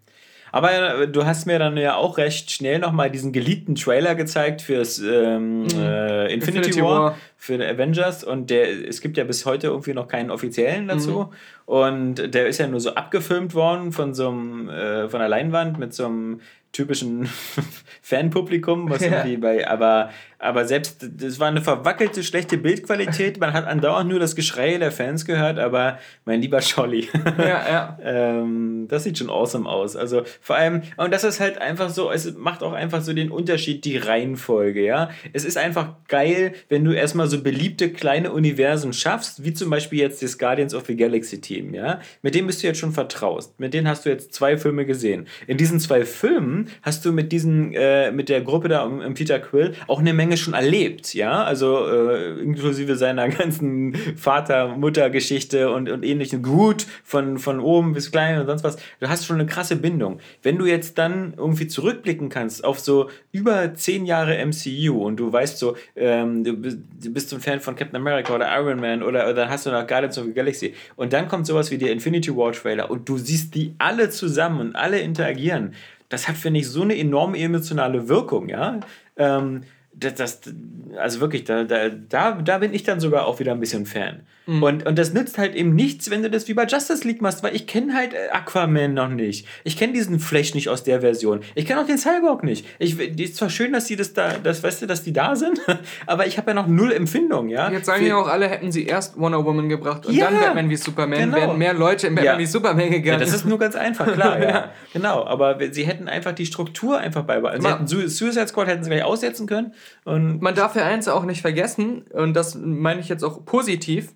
Aber 0.53 1.01
äh, 1.01 1.09
du 1.09 1.25
hast 1.25 1.47
mir 1.47 1.59
dann 1.59 1.77
ja 1.77 1.97
auch 1.97 2.19
recht 2.19 2.51
schnell 2.51 2.79
nochmal 2.79 3.11
diesen 3.11 3.33
geliebten 3.33 3.75
Trailer 3.75 4.15
gezeigt 4.15 4.63
fürs 4.63 4.99
ähm, 4.99 5.67
äh, 5.75 6.33
Infinity, 6.33 6.59
Infinity 6.69 6.83
War, 6.83 7.01
War. 7.01 7.17
Für 7.45 7.55
Avengers 7.55 8.23
und 8.23 8.51
der, 8.51 8.89
es 8.89 9.01
gibt 9.01 9.17
ja 9.17 9.25
bis 9.25 9.45
heute 9.47 9.67
irgendwie 9.67 9.95
noch 9.95 10.07
keinen 10.07 10.31
offiziellen 10.31 10.87
dazu 10.87 11.11
Mhm. 11.31 11.37
und 11.67 12.35
der 12.35 12.47
ist 12.47 12.59
ja 12.59 12.69
nur 12.69 12.79
so 12.79 12.95
abgefilmt 12.95 13.53
worden 13.57 13.91
von 13.91 14.15
so 14.15 14.29
einem, 14.29 14.69
äh, 14.69 15.09
von 15.09 15.19
der 15.19 15.29
Leinwand 15.29 15.77
mit 15.77 15.93
so 15.93 16.07
einem 16.07 16.41
typischen 16.71 17.29
Fanpublikum, 18.03 18.89
was 18.91 19.03
Ja. 19.03 19.09
irgendwie 19.19 19.37
bei, 19.37 19.69
aber, 19.69 20.11
aber 20.39 20.65
selbst, 20.65 21.07
das 21.19 21.39
war 21.39 21.49
eine 21.49 21.61
verwackelte, 21.61 22.23
schlechte 22.23 22.57
Bildqualität, 22.59 23.39
man 23.39 23.53
hat 23.53 23.67
andauernd 23.67 24.09
nur 24.11 24.19
das 24.19 24.35
Geschrei 24.35 24.79
der 24.79 24.91
Fans 24.91 25.25
gehört, 25.25 25.59
aber 25.59 25.99
mein 26.25 26.41
lieber 26.41 26.61
Scholli, 26.63 27.09
Ja, 27.39 27.47
ja. 27.71 27.99
ähm, 28.03 28.87
das 28.89 29.05
sieht 29.05 29.19
schon 29.19 29.31
awesome 29.31 29.69
aus. 29.69 29.97
Also 29.97 30.23
vor 30.41 30.57
allem, 30.57 30.83
und 30.97 31.13
das 31.13 31.25
ist 31.25 31.41
halt 31.41 31.59
einfach 31.59 31.91
so, 31.91 32.11
es 32.11 32.35
macht 32.37 32.63
auch 32.63 32.73
einfach 32.73 33.03
so 33.03 33.13
den 33.13 33.31
Unterschied, 33.31 33.85
die 33.85 33.99
Reihenfolge, 33.99 34.83
ja. 34.83 35.11
Es 35.33 35.45
ist 35.45 35.59
einfach 35.59 35.91
geil, 36.09 36.55
wenn 36.71 36.85
du 36.85 36.93
erstmal 36.93 37.27
so 37.33 37.43
beliebte 37.43 37.91
kleine 37.91 38.31
Universen 38.33 38.93
schaffst, 38.93 39.43
wie 39.43 39.53
zum 39.53 39.71
Beispiel 39.71 39.99
jetzt 39.99 40.23
das 40.23 40.39
Guardians 40.39 40.75
of 40.75 40.85
the 40.87 40.95
Galaxy 40.95 41.41
Team, 41.41 41.75
ja. 41.75 42.01
Mit 42.21 42.35
dem 42.35 42.47
bist 42.47 42.63
du 42.63 42.67
jetzt 42.67 42.79
schon 42.79 42.93
vertraust. 42.93 43.59
Mit 43.59 43.75
denen 43.75 43.89
hast 43.89 44.05
du 44.05 44.11
jetzt 44.11 44.35
zwei 44.35 44.57
Filme 44.57 44.85
gesehen. 44.85 45.27
In 45.47 45.57
diesen 45.57 45.81
zwei 45.81 46.05
Filmen 46.05 46.69
hast 46.83 47.05
du 47.05 47.13
mit 47.13 47.33
diesen, 47.33 47.73
äh, 47.75 48.13
mit 48.13 48.29
der 48.29 48.43
Gruppe 48.43 48.69
da 48.69 48.85
um, 48.85 49.01
um 49.01 49.15
Peter 49.15 49.41
Quill 49.41 49.73
auch 49.89 49.99
eine 49.99 50.13
Menge 50.13 50.37
schon 50.37 50.55
erlebt, 50.55 51.15
ja. 51.15 51.43
Also 51.43 51.87
äh, 51.89 52.39
inklusive 52.41 52.97
seiner 52.97 53.29
ganzen 53.31 53.95
Vater-Mutter-Geschichte 54.17 55.71
und, 55.71 55.89
und 55.89 56.05
ähnlichen 56.05 56.43
Groot 56.43 56.87
von, 57.03 57.39
von 57.39 57.59
oben 57.59 57.95
bis 57.95 58.13
klein 58.13 58.39
und 58.39 58.47
sonst 58.47 58.63
was. 58.63 58.77
Du 59.01 59.09
hast 59.09 59.25
schon 59.25 59.41
eine 59.41 59.47
krasse 59.47 59.77
Bindung. 59.77 60.21
Wenn 60.43 60.59
du 60.59 60.67
jetzt 60.67 60.99
dann 60.99 61.33
irgendwie 61.37 61.67
zurückblicken 61.67 62.29
kannst 62.29 62.63
auf 62.63 62.79
so 62.79 63.09
über 63.33 63.73
zehn 63.75 64.05
Jahre 64.05 64.45
MCU 64.45 65.03
und 65.03 65.17
du 65.17 65.33
weißt 65.33 65.59
so, 65.59 65.77
ähm, 65.97 66.45
du, 66.45 66.53
bist, 66.53 66.79
bist 67.23 67.31
so 67.31 67.37
ein 67.37 67.43
Fan 67.43 67.61
von 67.61 67.77
Captain 67.77 67.97
America 67.97 68.35
oder 68.35 68.49
Iron 68.59 68.81
Man 68.81 69.03
oder, 69.03 69.29
oder 69.29 69.49
hast 69.49 69.67
du 69.67 69.71
noch 69.71 69.87
Guardians 69.87 70.19
of 70.19 70.25
the 70.25 70.33
Galaxy 70.33 70.75
und 70.97 71.13
dann 71.13 71.29
kommt 71.29 71.47
sowas 71.47 71.71
wie 71.71 71.79
der 71.79 71.93
Infinity 71.93 72.35
War 72.37 72.53
Trailer 72.53 72.91
und 72.91 73.09
du 73.09 73.17
siehst 73.17 73.55
die 73.55 73.75
alle 73.79 74.11
zusammen 74.11 74.61
und 74.61 74.77
alle 74.77 75.01
interagieren. 75.01 75.75
Das 76.09 76.29
hat, 76.29 76.37
finde 76.37 76.61
ich, 76.61 76.69
so 76.69 76.83
eine 76.83 76.99
enorme 76.99 77.39
emotionale 77.39 78.09
Wirkung, 78.09 78.49
ja. 78.49 78.81
Ähm, 79.17 79.63
das, 79.95 80.15
das, 80.15 80.41
also 80.97 81.21
wirklich, 81.21 81.45
da, 81.45 81.65
da, 81.65 82.33
da 82.33 82.59
bin 82.59 82.75
ich 82.75 82.83
dann 82.83 83.01
sogar 83.01 83.27
auch 83.27 83.41
wieder 83.41 83.53
ein 83.53 83.61
bisschen 83.61 83.87
Fan. 83.87 84.21
Und, 84.45 84.85
und 84.87 84.99
das 84.99 85.13
nützt 85.13 85.39
halt 85.39 85.55
eben 85.55 85.75
nichts, 85.77 86.11
wenn 86.11 86.23
du 86.25 86.29
das 86.29 86.49
wie 86.49 86.55
bei 86.55 86.65
Justice 86.65 87.07
League 87.07 87.23
machst, 87.23 87.45
weil 87.45 87.55
ich 87.55 87.69
kenne 87.69 87.95
halt 87.95 88.13
äh, 88.13 88.29
Aquaman 88.33 88.93
noch 88.93 89.09
nicht. 89.09 89.47
Ich 89.63 89.77
kenne 89.77 89.93
diesen 89.93 90.19
Flash 90.19 90.53
nicht 90.55 90.69
aus 90.69 90.83
der 90.83 91.01
Version. 91.01 91.41
Ich 91.55 91.65
kenne 91.65 91.81
auch 91.81 91.87
den 91.87 91.97
Cyborg 91.97 92.43
nicht. 92.43 92.67
Ich, 92.81 92.99
ist 92.99 93.37
zwar 93.37 93.51
schön, 93.51 93.73
dass 93.73 93.85
die 93.85 93.95
das 93.95 94.15
da, 94.15 94.33
das, 94.43 94.63
weißt 94.65 94.83
du, 94.83 94.87
dass 94.87 95.05
die 95.05 95.13
da 95.13 95.37
sind, 95.37 95.61
aber 96.07 96.27
ich 96.27 96.39
habe 96.39 96.51
ja 96.51 96.55
noch 96.55 96.67
null 96.67 96.93
Empfindung, 96.93 97.49
ja. 97.51 97.71
Jetzt 97.71 97.87
sagen 97.87 98.05
ja 98.05 98.17
auch 98.17 98.27
alle, 98.27 98.49
hätten 98.49 98.73
sie 98.73 98.85
erst 98.85 99.17
Wonder 99.19 99.45
Woman 99.45 99.69
gebracht 99.69 100.07
und 100.07 100.15
Ja, 100.15 100.29
dann 100.31 100.41
Batman 100.41 100.71
wie 100.71 100.77
Superman, 100.77 101.19
genau. 101.21 101.37
wären 101.37 101.59
mehr 101.59 101.75
Leute 101.75 102.09
in 102.09 102.17
Batman 102.17 102.35
Ja. 102.35 102.39
wie 102.41 102.47
Superman 102.47 102.91
gegangen. 102.91 103.21
Ja, 103.21 103.25
das 103.25 103.33
ist 103.33 103.45
nur 103.47 103.61
ganz 103.61 103.77
einfach, 103.77 104.13
klar, 104.13 104.43
ja. 104.43 104.71
Genau, 104.93 105.25
aber 105.25 105.57
sie 105.71 105.87
hätten 105.87 106.09
einfach 106.09 106.33
die 106.33 106.47
Struktur 106.47 106.99
einfach 106.99 107.23
beibehalten. 107.23 107.63
Sie 107.63 107.69
hätten 107.71 107.87
Su- 107.87 108.09
Suicide 108.09 108.49
Squad 108.49 108.67
hätten 108.67 108.83
sie 108.83 108.91
gleich 108.91 109.05
aussetzen 109.05 109.47
können 109.47 109.73
und 110.05 110.43
Man 110.43 110.55
darf 110.57 110.75
ja 110.75 110.85
eins 110.85 111.07
auch 111.07 111.25
nicht 111.25 111.43
vergessen, 111.43 112.03
und 112.13 112.35
das 112.35 112.57
meine 112.57 113.01
ich 113.01 113.09
jetzt 113.09 113.23
auch 113.23 113.45
positiv, 113.45 114.09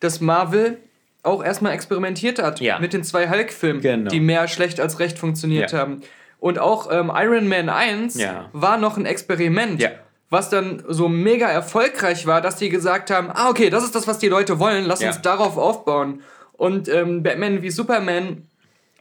dass 0.00 0.20
Marvel 0.20 0.78
auch 1.22 1.42
erstmal 1.44 1.72
experimentiert 1.72 2.40
hat 2.40 2.60
Ja. 2.60 2.78
mit 2.78 2.92
den 2.92 3.02
zwei 3.04 3.28
Hulk-Filmen, 3.28 3.80
Genau. 3.82 4.10
die 4.10 4.20
mehr 4.20 4.48
schlecht 4.48 4.80
als 4.80 4.98
recht 5.00 5.18
funktioniert 5.18 5.72
Ja. 5.72 5.78
haben. 5.78 6.00
Und 6.40 6.58
auch 6.58 6.90
ähm, 6.90 7.10
Iron 7.14 7.48
Man 7.48 7.68
1 7.68 8.14
Ja. 8.18 8.48
war 8.52 8.78
noch 8.78 8.96
ein 8.96 9.06
Experiment. 9.06 9.82
Was 10.30 10.50
dann 10.50 10.84
so 10.86 11.08
mega 11.08 11.48
erfolgreich 11.48 12.26
war, 12.26 12.40
dass 12.42 12.56
die 12.56 12.68
gesagt 12.68 13.10
haben: 13.10 13.30
Ah, 13.32 13.48
okay, 13.48 13.70
das 13.70 13.82
ist 13.82 13.94
das, 13.94 14.06
was 14.06 14.18
die 14.18 14.28
Leute 14.28 14.58
wollen, 14.58 14.84
lass 14.84 15.02
uns 15.02 15.22
darauf 15.22 15.56
aufbauen. 15.56 16.20
Und 16.52 16.88
ähm, 16.88 17.22
Batman 17.22 17.62
wie 17.62 17.70
Superman 17.70 18.46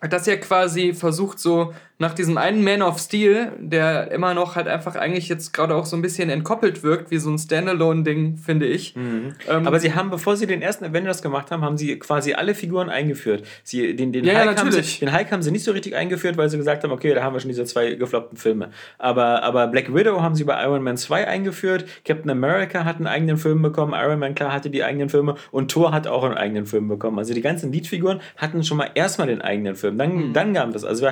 hat 0.01 0.13
das 0.13 0.25
ja 0.25 0.37
quasi 0.37 0.93
versucht, 0.93 1.39
so 1.39 1.73
nach 1.99 2.13
diesem 2.13 2.37
einen 2.37 2.63
Man 2.63 2.83
of 2.83 2.99
Steel, 2.99 3.53
der 3.57 4.11
immer 4.11 4.35
noch 4.35 4.55
halt 4.55 4.67
einfach 4.67 4.95
eigentlich 4.95 5.29
jetzt 5.29 5.51
gerade 5.51 5.73
auch 5.73 5.85
so 5.85 5.95
ein 5.95 6.03
bisschen 6.03 6.29
entkoppelt 6.29 6.83
wirkt, 6.83 7.09
wie 7.09 7.17
so 7.17 7.31
ein 7.31 7.39
Standalone-Ding, 7.39 8.37
finde 8.37 8.67
ich. 8.67 8.95
Mhm. 8.95 9.33
Ähm, 9.49 9.65
Aber 9.65 9.79
sie 9.79 9.95
haben, 9.95 10.11
bevor 10.11 10.37
sie 10.37 10.45
den 10.45 10.61
ersten 10.61 10.85
Avengers 10.85 11.23
gemacht 11.23 11.49
haben, 11.49 11.63
haben 11.63 11.77
sie 11.77 11.97
quasi 11.97 12.33
alle 12.33 12.53
Figuren 12.53 12.89
eingeführt. 12.89 13.47
Sie, 13.63 13.95
den, 13.95 14.11
den, 14.11 14.25
ja, 14.25 14.45
Hulk 14.45 14.59
haben 14.59 14.71
sie, 14.71 14.99
den 14.99 15.15
Hulk 15.15 15.31
haben 15.31 15.41
sie 15.41 15.49
nicht 15.49 15.63
so 15.63 15.71
richtig 15.71 15.95
eingeführt, 15.95 16.37
weil 16.37 16.49
sie 16.49 16.57
gesagt 16.57 16.83
haben, 16.83 16.91
okay, 16.91 17.15
da 17.15 17.23
haben 17.23 17.33
wir 17.33 17.39
schon 17.39 17.49
diese 17.49 17.65
zwei 17.65 17.95
gefloppten 17.95 18.37
Filme. 18.37 18.69
Aber, 18.99 19.41
aber 19.41 19.65
Black 19.65 19.93
Widow 19.93 20.21
haben 20.21 20.35
sie 20.35 20.43
bei 20.43 20.63
Iron 20.63 20.83
Man 20.83 20.97
2 20.97 21.27
eingeführt, 21.27 21.85
Captain 22.05 22.29
America 22.29 22.85
hat 22.85 22.97
einen 22.97 23.07
eigenen 23.07 23.37
Film 23.37 23.63
bekommen, 23.63 23.93
Iron 23.95 24.19
Man 24.19 24.35
klar 24.35 24.53
hatte 24.53 24.69
die 24.69 24.83
eigenen 24.83 25.09
Filme 25.09 25.33
und 25.49 25.71
Thor 25.71 25.93
hat 25.93 26.05
auch 26.05 26.23
einen 26.23 26.35
eigenen 26.35 26.67
Film 26.67 26.87
bekommen. 26.87 27.17
Also 27.17 27.33
die 27.33 27.41
ganzen 27.41 27.71
Leadfiguren 27.71 28.21
hatten 28.37 28.63
schon 28.63 28.77
mal 28.77 28.91
erstmal 28.93 29.27
den 29.27 29.41
eigenen 29.41 29.75
Film. 29.75 29.97
Dann, 29.97 30.15
mhm. 30.15 30.33
dann 30.33 30.53
kam 30.53 30.71
das. 30.71 30.83
Also 30.83 31.07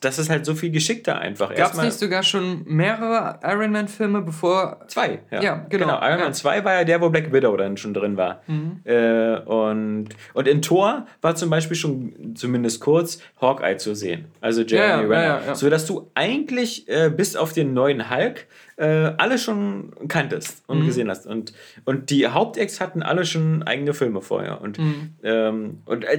das 0.00 0.18
ist 0.18 0.30
halt 0.30 0.44
so 0.44 0.54
viel 0.54 0.70
geschickter 0.70 1.18
einfach. 1.18 1.54
Gab 1.54 1.74
es 1.74 1.80
nicht 1.80 1.92
sogar 1.94 2.22
schon 2.22 2.62
mehrere 2.66 3.38
Iron 3.42 3.72
Man-Filme 3.72 4.22
bevor. 4.22 4.80
Zwei, 4.88 5.20
ja. 5.30 5.42
ja 5.42 5.66
genau. 5.68 5.86
genau. 5.86 5.98
Iron 5.98 6.18
ja. 6.18 6.24
Man 6.24 6.34
2 6.34 6.64
war 6.64 6.74
ja 6.74 6.84
der, 6.84 7.00
wo 7.00 7.10
Black 7.10 7.32
Widow 7.32 7.56
dann 7.56 7.76
schon 7.76 7.94
drin 7.94 8.16
war. 8.16 8.42
Mhm. 8.46 8.80
Äh, 8.84 9.38
und, 9.40 10.08
und 10.34 10.48
in 10.48 10.62
Thor 10.62 11.06
war 11.20 11.34
zum 11.34 11.50
Beispiel 11.50 11.76
schon 11.76 12.34
zumindest 12.34 12.80
kurz 12.80 13.18
Hawkeye 13.40 13.76
zu 13.76 13.94
sehen. 13.94 14.26
Also 14.40 14.62
Jeremy 14.62 15.02
ja, 15.02 15.08
Renner. 15.08 15.46
Ja, 15.46 15.54
so 15.54 15.68
dass 15.70 15.86
du 15.86 16.10
eigentlich 16.14 16.88
äh, 16.88 17.10
bis 17.10 17.36
auf 17.36 17.52
den 17.52 17.74
neuen 17.74 18.10
Hulk 18.10 18.46
äh, 18.76 19.12
alle 19.18 19.38
schon 19.38 19.92
kanntest 20.08 20.62
und 20.66 20.80
mhm. 20.80 20.86
gesehen 20.86 21.10
hast. 21.10 21.26
Und, 21.26 21.52
und 21.84 22.10
die 22.10 22.26
Hauptex 22.26 22.80
hatten 22.80 23.02
alle 23.02 23.24
schon 23.24 23.62
eigene 23.62 23.94
Filme 23.94 24.22
vorher. 24.22 24.60
Und, 24.60 24.78
mhm. 24.78 25.14
ähm, 25.22 25.82
und 25.84 26.04
äh, 26.04 26.18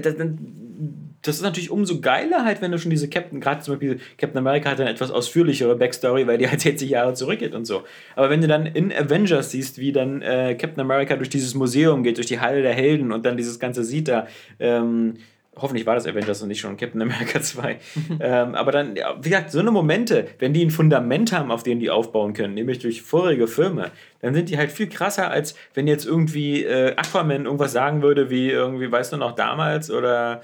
das, 1.23 1.37
ist 1.37 1.41
natürlich 1.41 1.71
umso 1.71 1.99
geiler 1.99 2.45
halt, 2.45 2.61
wenn 2.61 2.71
du 2.71 2.77
schon 2.77 2.91
diese 2.91 3.09
Captain, 3.09 3.41
gerade 3.41 3.61
zum 3.61 3.73
Beispiel 3.73 3.99
Captain 4.17 4.37
America 4.37 4.69
hat 4.69 4.79
eine 4.79 4.89
etwas 4.89 5.11
ausführlichere 5.11 5.75
Backstory, 5.75 6.27
weil 6.27 6.37
die 6.37 6.49
halt 6.49 6.61
60 6.61 6.89
Jahre 6.89 7.13
zurückgeht 7.13 7.55
und 7.55 7.65
so. 7.65 7.83
Aber 8.15 8.29
wenn 8.29 8.41
du 8.41 8.47
dann 8.47 8.65
in 8.65 8.93
Avengers 8.93 9.51
siehst, 9.51 9.79
wie 9.79 9.91
dann 9.91 10.21
äh, 10.21 10.55
Captain 10.55 10.81
America 10.81 11.15
durch 11.15 11.29
dieses 11.29 11.55
Museum 11.55 12.03
geht, 12.03 12.17
durch 12.17 12.27
die 12.27 12.39
Halle 12.39 12.61
der 12.61 12.73
Helden 12.73 13.11
und 13.11 13.25
dann 13.25 13.37
dieses 13.37 13.59
ganze 13.59 13.83
sieht 13.83 14.07
da, 14.07 14.27
ähm, 14.59 15.15
Hoffentlich 15.55 15.85
war 15.85 15.93
das 15.93 16.07
Avengers 16.07 16.41
und 16.41 16.47
nicht 16.47 16.61
schon 16.61 16.77
Captain 16.77 17.01
America 17.01 17.39
2. 17.41 17.77
ähm, 18.19 18.55
aber 18.55 18.71
dann, 18.71 18.95
ja, 18.95 19.15
wie 19.21 19.29
gesagt, 19.29 19.51
so 19.51 19.59
eine 19.59 19.69
Momente, 19.69 20.27
wenn 20.39 20.51
die 20.51 20.65
ein 20.65 20.71
Fundament 20.71 21.31
haben, 21.31 21.51
auf 21.51 21.61
dem 21.61 21.79
die 21.79 21.91
aufbauen 21.91 22.33
können, 22.33 22.55
nämlich 22.55 22.79
durch 22.79 23.03
vorige 23.03 23.47
Filme, 23.47 23.91
dann 24.21 24.33
sind 24.33 24.49
die 24.49 24.57
halt 24.57 24.71
viel 24.71 24.89
krasser, 24.89 25.29
als 25.29 25.55
wenn 25.75 25.87
jetzt 25.87 26.05
irgendwie 26.05 26.63
äh, 26.63 26.95
Aquaman 26.95 27.45
irgendwas 27.45 27.71
sagen 27.71 28.01
würde, 28.01 28.31
wie 28.31 28.49
irgendwie, 28.49 28.91
weißt 28.91 29.13
du 29.13 29.17
noch, 29.17 29.35
damals 29.35 29.91
oder 29.91 30.41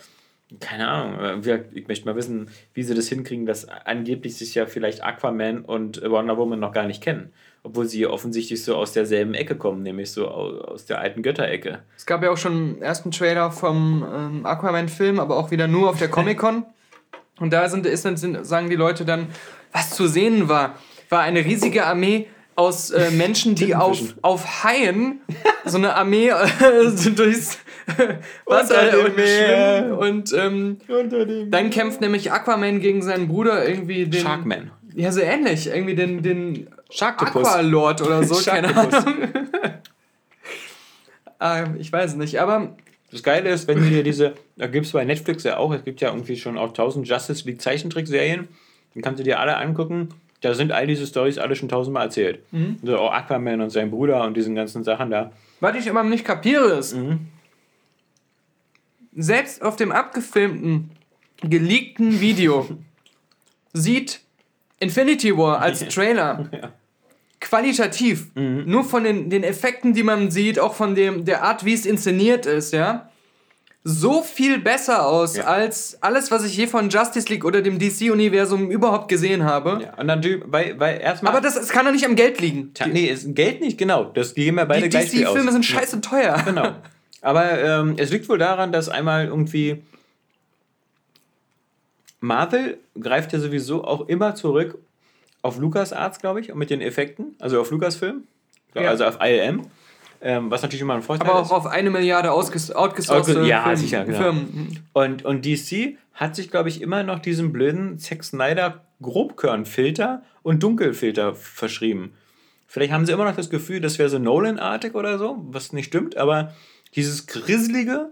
keine 0.59 0.87
Ahnung. 0.87 1.43
Ich 1.73 1.87
möchte 1.87 2.05
mal 2.05 2.15
wissen, 2.15 2.49
wie 2.73 2.83
sie 2.83 2.95
das 2.95 3.07
hinkriegen, 3.07 3.45
dass 3.45 3.67
angeblich 3.67 4.35
sich 4.37 4.55
ja 4.55 4.65
vielleicht 4.65 5.03
Aquaman 5.03 5.61
und 5.61 6.01
Wonder 6.01 6.37
Woman 6.37 6.59
noch 6.59 6.73
gar 6.73 6.87
nicht 6.87 7.03
kennen 7.03 7.31
obwohl 7.63 7.85
sie 7.85 8.07
offensichtlich 8.07 8.63
so 8.63 8.75
aus 8.75 8.93
derselben 8.93 9.33
Ecke 9.33 9.55
kommen, 9.55 9.83
nämlich 9.83 10.11
so 10.11 10.27
aus 10.27 10.85
der 10.85 10.99
alten 10.99 11.21
Götterecke. 11.21 11.79
Es 11.97 12.05
gab 12.05 12.23
ja 12.23 12.31
auch 12.31 12.37
schon 12.37 12.53
einen 12.53 12.81
ersten 12.81 13.11
Trailer 13.11 13.51
vom 13.51 14.05
ähm, 14.13 14.45
Aquaman-Film, 14.45 15.19
aber 15.19 15.37
auch 15.37 15.51
wieder 15.51 15.67
nur 15.67 15.89
auf 15.89 15.99
der 15.99 16.09
Comic-Con. 16.09 16.65
Und 17.39 17.53
da 17.53 17.69
sind, 17.69 17.85
ist, 17.85 18.03
sind, 18.03 18.45
sagen 18.45 18.69
die 18.69 18.75
Leute 18.75 19.05
dann, 19.05 19.27
was 19.71 19.91
zu 19.91 20.07
sehen 20.07 20.49
war, 20.49 20.75
war 21.09 21.21
eine 21.21 21.43
riesige 21.43 21.85
Armee 21.85 22.27
aus 22.59 22.91
äh, 22.91 23.09
Menschen, 23.17 23.55
die 23.55 23.73
auf, 23.73 23.99
auf 24.21 24.63
Haien, 24.63 25.21
so 25.65 25.77
eine 25.77 25.95
Armee 25.95 26.29
äh, 26.29 27.11
durchs 27.15 27.57
Wasser 28.45 29.05
und 29.05 29.15
Meer. 29.15 29.97
Und 29.97 30.33
ähm, 30.33 30.77
dann 31.49 31.69
kämpft 31.69 32.01
nämlich 32.01 32.31
Aquaman 32.31 32.81
gegen 32.81 33.01
seinen 33.01 33.29
Bruder 33.29 33.67
irgendwie 33.67 34.05
den. 34.05 34.21
Sharkman. 34.21 34.71
Ja, 34.93 35.11
so 35.11 35.21
ähnlich. 35.21 35.67
Irgendwie 35.67 35.95
den, 35.95 36.21
den 36.21 36.67
Aqualord 36.99 38.01
oder 38.01 38.23
so, 38.23 38.35
keine 38.49 38.75
Ahnung. 38.75 39.29
ähm, 41.39 41.75
ich 41.79 41.91
weiß 41.91 42.15
nicht, 42.15 42.39
aber. 42.39 42.75
Das 43.11 43.23
Geile 43.23 43.49
ist, 43.49 43.67
wenn 43.67 43.79
du 43.79 43.89
dir 43.89 44.03
diese, 44.03 44.35
da 44.55 44.67
gibt 44.67 44.85
es 44.85 44.91
bei 44.91 45.03
Netflix 45.03 45.41
ja 45.43 45.57
auch, 45.57 45.73
es 45.73 45.83
gibt 45.83 45.99
ja 45.99 46.09
irgendwie 46.09 46.35
schon 46.35 46.59
auch 46.59 46.67
1000 46.67 47.07
Justice 47.07 47.43
League 47.47 47.59
Zeichentrickserien, 47.59 48.47
dann 48.93 49.01
kannst 49.01 49.19
du 49.19 49.23
dir 49.23 49.39
alle 49.39 49.57
angucken. 49.57 50.09
Da 50.41 50.53
sind 50.53 50.71
all 50.71 50.87
diese 50.87 51.05
Stories 51.05 51.37
alle 51.37 51.55
schon 51.55 51.69
tausendmal 51.69 52.05
erzählt. 52.05 52.43
Mhm. 52.51 52.77
Also 52.81 52.97
auch 52.97 53.11
Aquaman 53.11 53.61
und 53.61 53.69
sein 53.69 53.91
Bruder 53.91 54.23
und 54.23 54.35
diesen 54.35 54.55
ganzen 54.55 54.83
Sachen 54.83 55.11
da. 55.11 55.31
Was 55.59 55.75
ich 55.75 55.87
immer 55.87 56.03
nicht 56.03 56.23
kapiere 56.23 56.73
ist, 56.73 56.95
mhm. 56.95 57.27
selbst 59.15 59.61
auf 59.61 59.75
dem 59.75 59.91
abgefilmten, 59.91 60.91
geleakten 61.41 62.21
Video 62.21 62.67
sieht 63.73 64.21
Infinity 64.79 65.37
War 65.37 65.59
als 65.59 65.79
Trailer 65.89 66.49
ja 66.51 66.71
qualitativ, 67.39 68.27
mhm. 68.35 68.63
nur 68.65 68.83
von 68.83 69.03
den, 69.03 69.29
den 69.29 69.43
Effekten, 69.43 69.93
die 69.93 70.03
man 70.03 70.31
sieht, 70.31 70.59
auch 70.59 70.73
von 70.73 70.95
dem, 70.95 71.25
der 71.25 71.43
Art, 71.43 71.65
wie 71.65 71.73
es 71.73 71.85
inszeniert 71.85 72.45
ist, 72.45 72.73
ja, 72.73 73.09
so 73.83 74.21
viel 74.23 74.59
besser 74.59 75.05
aus 75.05 75.37
ja. 75.37 75.45
als 75.45 76.01
alles, 76.01 76.31
was 76.31 76.43
ich 76.43 76.55
je 76.55 76.67
von 76.67 76.89
Justice 76.89 77.29
League 77.29 77.45
oder 77.45 77.61
dem 77.61 77.79
DC-Universum 77.79 78.69
überhaupt 78.69 79.07
gesehen 79.07 79.45
habe. 79.45 79.79
Ja, 79.83 79.93
und 79.95 80.07
dann, 80.07 80.23
weil, 80.45 80.79
weil 80.79 80.99
erstmal. 80.99 81.33
Aber 81.33 81.41
das, 81.41 81.55
das 81.55 81.69
kann 81.69 81.85
doch 81.85 81.93
nicht 81.93 82.05
am 82.05 82.15
Geld 82.15 82.41
liegen. 82.41 82.73
Tja, 82.73 82.87
nee, 82.87 83.05
ist 83.05 83.33
Geld 83.35 83.61
nicht, 83.61 83.77
genau. 83.77 84.05
Das 84.05 84.35
geben 84.35 84.57
wir 84.57 84.65
beide 84.65 84.83
die 84.83 84.89
gleich 84.89 85.09
Die 85.09 85.23
DC-Filme 85.23 85.51
sind 85.51 85.65
scheiße 85.65 85.97
ja. 85.97 86.01
teuer. 86.01 86.43
Genau. 86.45 86.75
Aber 87.21 87.61
ähm, 87.61 87.95
es 87.97 88.11
liegt 88.11 88.27
wohl 88.29 88.37
daran, 88.37 88.71
dass 88.71 88.89
einmal 88.89 89.25
irgendwie. 89.25 89.81
Marvel 92.21 92.77
greift 92.99 93.31
ja 93.31 93.39
sowieso 93.39 93.85
auch 93.85 94.09
immer 94.09 94.35
zurück 94.35 94.77
auf 95.41 95.57
LucasArts, 95.57 96.19
glaube 96.19 96.41
ich, 96.41 96.53
mit 96.53 96.69
den 96.69 96.81
Effekten, 96.81 97.35
also 97.39 97.61
auf 97.61 97.71
Lucasfilm, 97.71 98.23
also 98.73 99.05
auf 99.05 99.19
ILM. 99.21 99.67
Ähm, 100.21 100.51
was 100.51 100.61
natürlich 100.61 100.81
immer 100.81 100.95
ein 100.95 101.01
Vorteil 101.01 101.27
ist. 101.27 101.31
Aber 101.31 101.39
auch 101.39 101.45
ist. 101.45 101.51
auf 101.51 101.65
eine 101.65 101.89
Milliarde 101.89 102.31
outgesourcete 102.31 103.45
ja, 103.45 103.63
Film, 103.63 103.75
sicher, 103.77 104.03
genau. 104.03 104.17
Firmen. 104.17 104.79
Und, 104.91 105.23
und 105.23 105.45
DC 105.45 105.97
hat 106.13 106.35
sich, 106.35 106.51
glaube 106.51 106.67
ich, 106.67 106.81
immer 106.81 107.03
noch 107.03 107.19
diesem 107.19 107.53
blöden 107.53 107.97
Zack 107.99 108.23
Snyder 108.23 108.83
Grobkörnfilter 109.01 110.23
und 110.43 110.61
Dunkelfilter 110.61 111.35
verschrieben. 111.35 112.13
Vielleicht 112.67 112.91
haben 112.91 113.05
sie 113.05 113.13
immer 113.13 113.23
noch 113.23 113.35
das 113.35 113.49
Gefühl, 113.49 113.79
das 113.79 113.97
wäre 113.97 114.09
so 114.09 114.19
Nolan-artig 114.19 114.93
oder 114.93 115.17
so, 115.17 115.37
was 115.49 115.73
nicht 115.73 115.87
stimmt, 115.87 116.17
aber 116.17 116.53
dieses 116.95 117.25
Grisselige, 117.25 118.09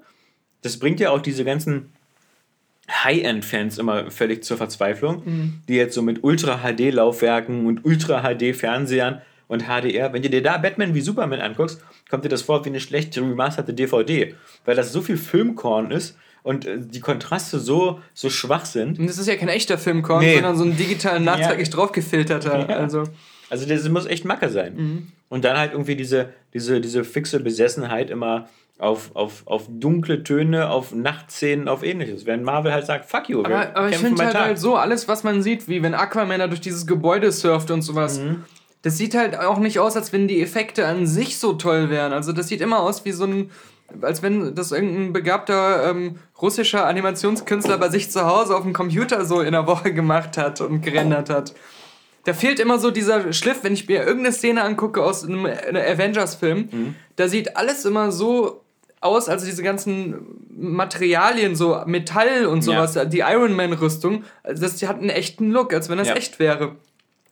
das 0.62 0.78
bringt 0.78 1.00
ja 1.00 1.12
auch 1.12 1.22
diese 1.22 1.44
ganzen 1.44 1.92
High-End-Fans 2.90 3.78
immer 3.78 4.10
völlig 4.12 4.44
zur 4.44 4.58
Verzweiflung, 4.58 5.24
mhm. 5.26 5.62
die 5.68 5.76
jetzt 5.76 5.94
so 5.94 6.02
mit 6.02 6.24
Ultra-HD-Laufwerken 6.24 7.66
und 7.66 7.84
Ultra-HD-Fernsehern 7.86 9.22
und 9.48 9.64
HDR, 9.64 10.14
wenn 10.14 10.22
du 10.22 10.30
dir 10.30 10.44
da 10.44 10.58
Batman 10.58 10.94
wie 10.94 11.02
Superman 11.02 11.42
anguckst, 11.42 11.82
kommt 12.10 12.26
dir 12.26 12.30
das 12.30 12.42
vor 12.42 12.66
wie 12.66 12.70
eine 12.70 12.80
schlechte 12.80 13.22
remasterte 13.22 13.74
DVD, 13.74 14.36
weil 14.66 14.76
das 14.76 14.92
so 14.92 15.02
viel 15.02 15.18
Filmkorn 15.18 15.92
ist 15.92 16.18
und 16.44 16.66
äh, 16.66 16.78
die 16.80 17.00
Kontraste 17.00 17.60
so, 17.60 18.00
so 18.14 18.30
schwach 18.30 18.66
sind. 18.66 19.00
Und 19.00 19.08
das 19.08 19.18
ist 19.18 19.28
ja 19.28 19.36
kein 19.36 19.50
echter 19.50 19.78
Filmkorn, 19.78 20.24
nee. 20.24 20.36
sondern 20.36 20.58
so 20.58 20.64
ein 20.64 20.78
digital 20.78 21.20
nachträglich 21.20 21.68
ja. 21.68 21.74
draufgefilterter. 21.74 22.70
Ja. 22.70 22.78
Also. 22.78 23.04
also 23.50 23.68
das 23.68 23.88
muss 23.90 24.06
echt 24.06 24.26
Macke 24.26 24.50
sein. 24.50 24.76
Mhm. 24.76 25.08
Und 25.30 25.44
dann 25.44 25.58
halt 25.58 25.74
irgendwie 25.74 25.96
diese, 25.96 26.30
diese, 26.54 26.80
diese 26.80 27.04
fixe 27.04 27.42
Besessenheit 27.42 28.10
immer 28.10 28.48
auf, 28.80 29.16
auf, 29.16 29.44
auf 29.46 29.66
dunkle 29.68 30.24
Töne, 30.24 30.70
auf 30.70 30.94
Nachtszenen, 30.94 31.68
auf 31.68 31.84
ähnliches. 31.84 32.26
Während 32.26 32.44
Marvel 32.44 32.72
halt 32.72 32.86
sagt, 32.86 33.10
fuck 33.10 33.28
you. 33.28 33.44
Aber, 33.44 33.76
aber 33.76 33.90
ich 33.90 33.98
finde 33.98 34.24
halt, 34.24 34.36
halt 34.36 34.60
so, 34.60 34.76
alles, 34.76 35.08
was 35.08 35.24
man 35.24 35.42
sieht, 35.42 35.68
wie 35.68 35.82
wenn 35.82 35.96
Aquaman 35.96 36.40
da 36.40 36.48
durch 36.48 36.62
dieses 36.62 36.86
Gebäude 36.86 37.32
surft 37.32 37.72
und 37.72 37.82
sowas, 37.82 38.20
mhm. 38.20 38.46
Das 38.82 38.98
sieht 38.98 39.16
halt 39.16 39.38
auch 39.38 39.58
nicht 39.60 39.80
aus, 39.80 39.96
als 39.96 40.14
wenn 40.14 40.28
die 40.28 40.42
Effekte 40.42 40.86
an 40.86 41.08
sich 41.08 41.40
so 41.40 41.54
toll 41.54 41.90
wären. 41.90 42.14
Also 42.14 42.32
das 42.32 42.48
sieht 42.48 42.62
immer 42.62 42.80
aus 42.80 43.06
wie 43.06 43.12
so 43.12 43.26
ein, 43.26 43.52
als 44.02 44.22
wenn 44.22 44.54
das 44.56 44.72
irgendein 44.72 45.14
begabter 45.14 45.90
ähm, 45.90 46.20
russischer 46.42 46.86
Animationskünstler 46.86 47.78
bei 47.78 47.90
sich 47.90 48.12
zu 48.12 48.26
Hause 48.26 48.56
auf 48.56 48.64
dem 48.64 48.74
Computer 48.74 49.26
so 49.26 49.42
in 49.42 49.54
der 49.54 49.68
Woche 49.68 49.94
gemacht 49.94 50.38
hat 50.38 50.62
und 50.62 50.82
gerendert 50.82 51.30
hat. 51.30 51.54
Da 52.26 52.34
fehlt 52.34 52.60
immer 52.60 52.78
so 52.78 52.92
dieser 52.92 53.32
Schliff, 53.32 53.60
wenn 53.64 53.74
ich 53.74 53.88
mir 53.88 54.00
irgendeine 54.00 54.34
Szene 54.34 54.62
angucke 54.62 55.02
aus 55.02 55.24
einem 55.24 55.46
Avengers-Film, 55.46 56.70
mhm. 56.72 56.96
da 57.16 57.30
sieht 57.30 57.56
alles 57.56 57.86
immer 57.86 58.12
so 58.12 58.62
aus, 59.00 59.30
also 59.30 59.46
diese 59.46 59.64
ganzen 59.64 60.16
Materialien, 60.50 61.56
so 61.56 61.82
Metall 61.86 62.46
und 62.48 62.64
sowas, 62.64 62.96
ja. 62.96 63.06
die 63.06 63.20
Iron 63.20 63.54
Man-Rüstung, 63.54 64.24
das 64.44 64.82
hat 64.84 64.98
einen 64.98 65.10
echten 65.10 65.52
Look, 65.52 65.74
als 65.74 65.90
wenn 65.90 65.98
das 65.98 66.10
ja. 66.10 66.16
echt 66.16 66.40
wäre. 66.40 66.76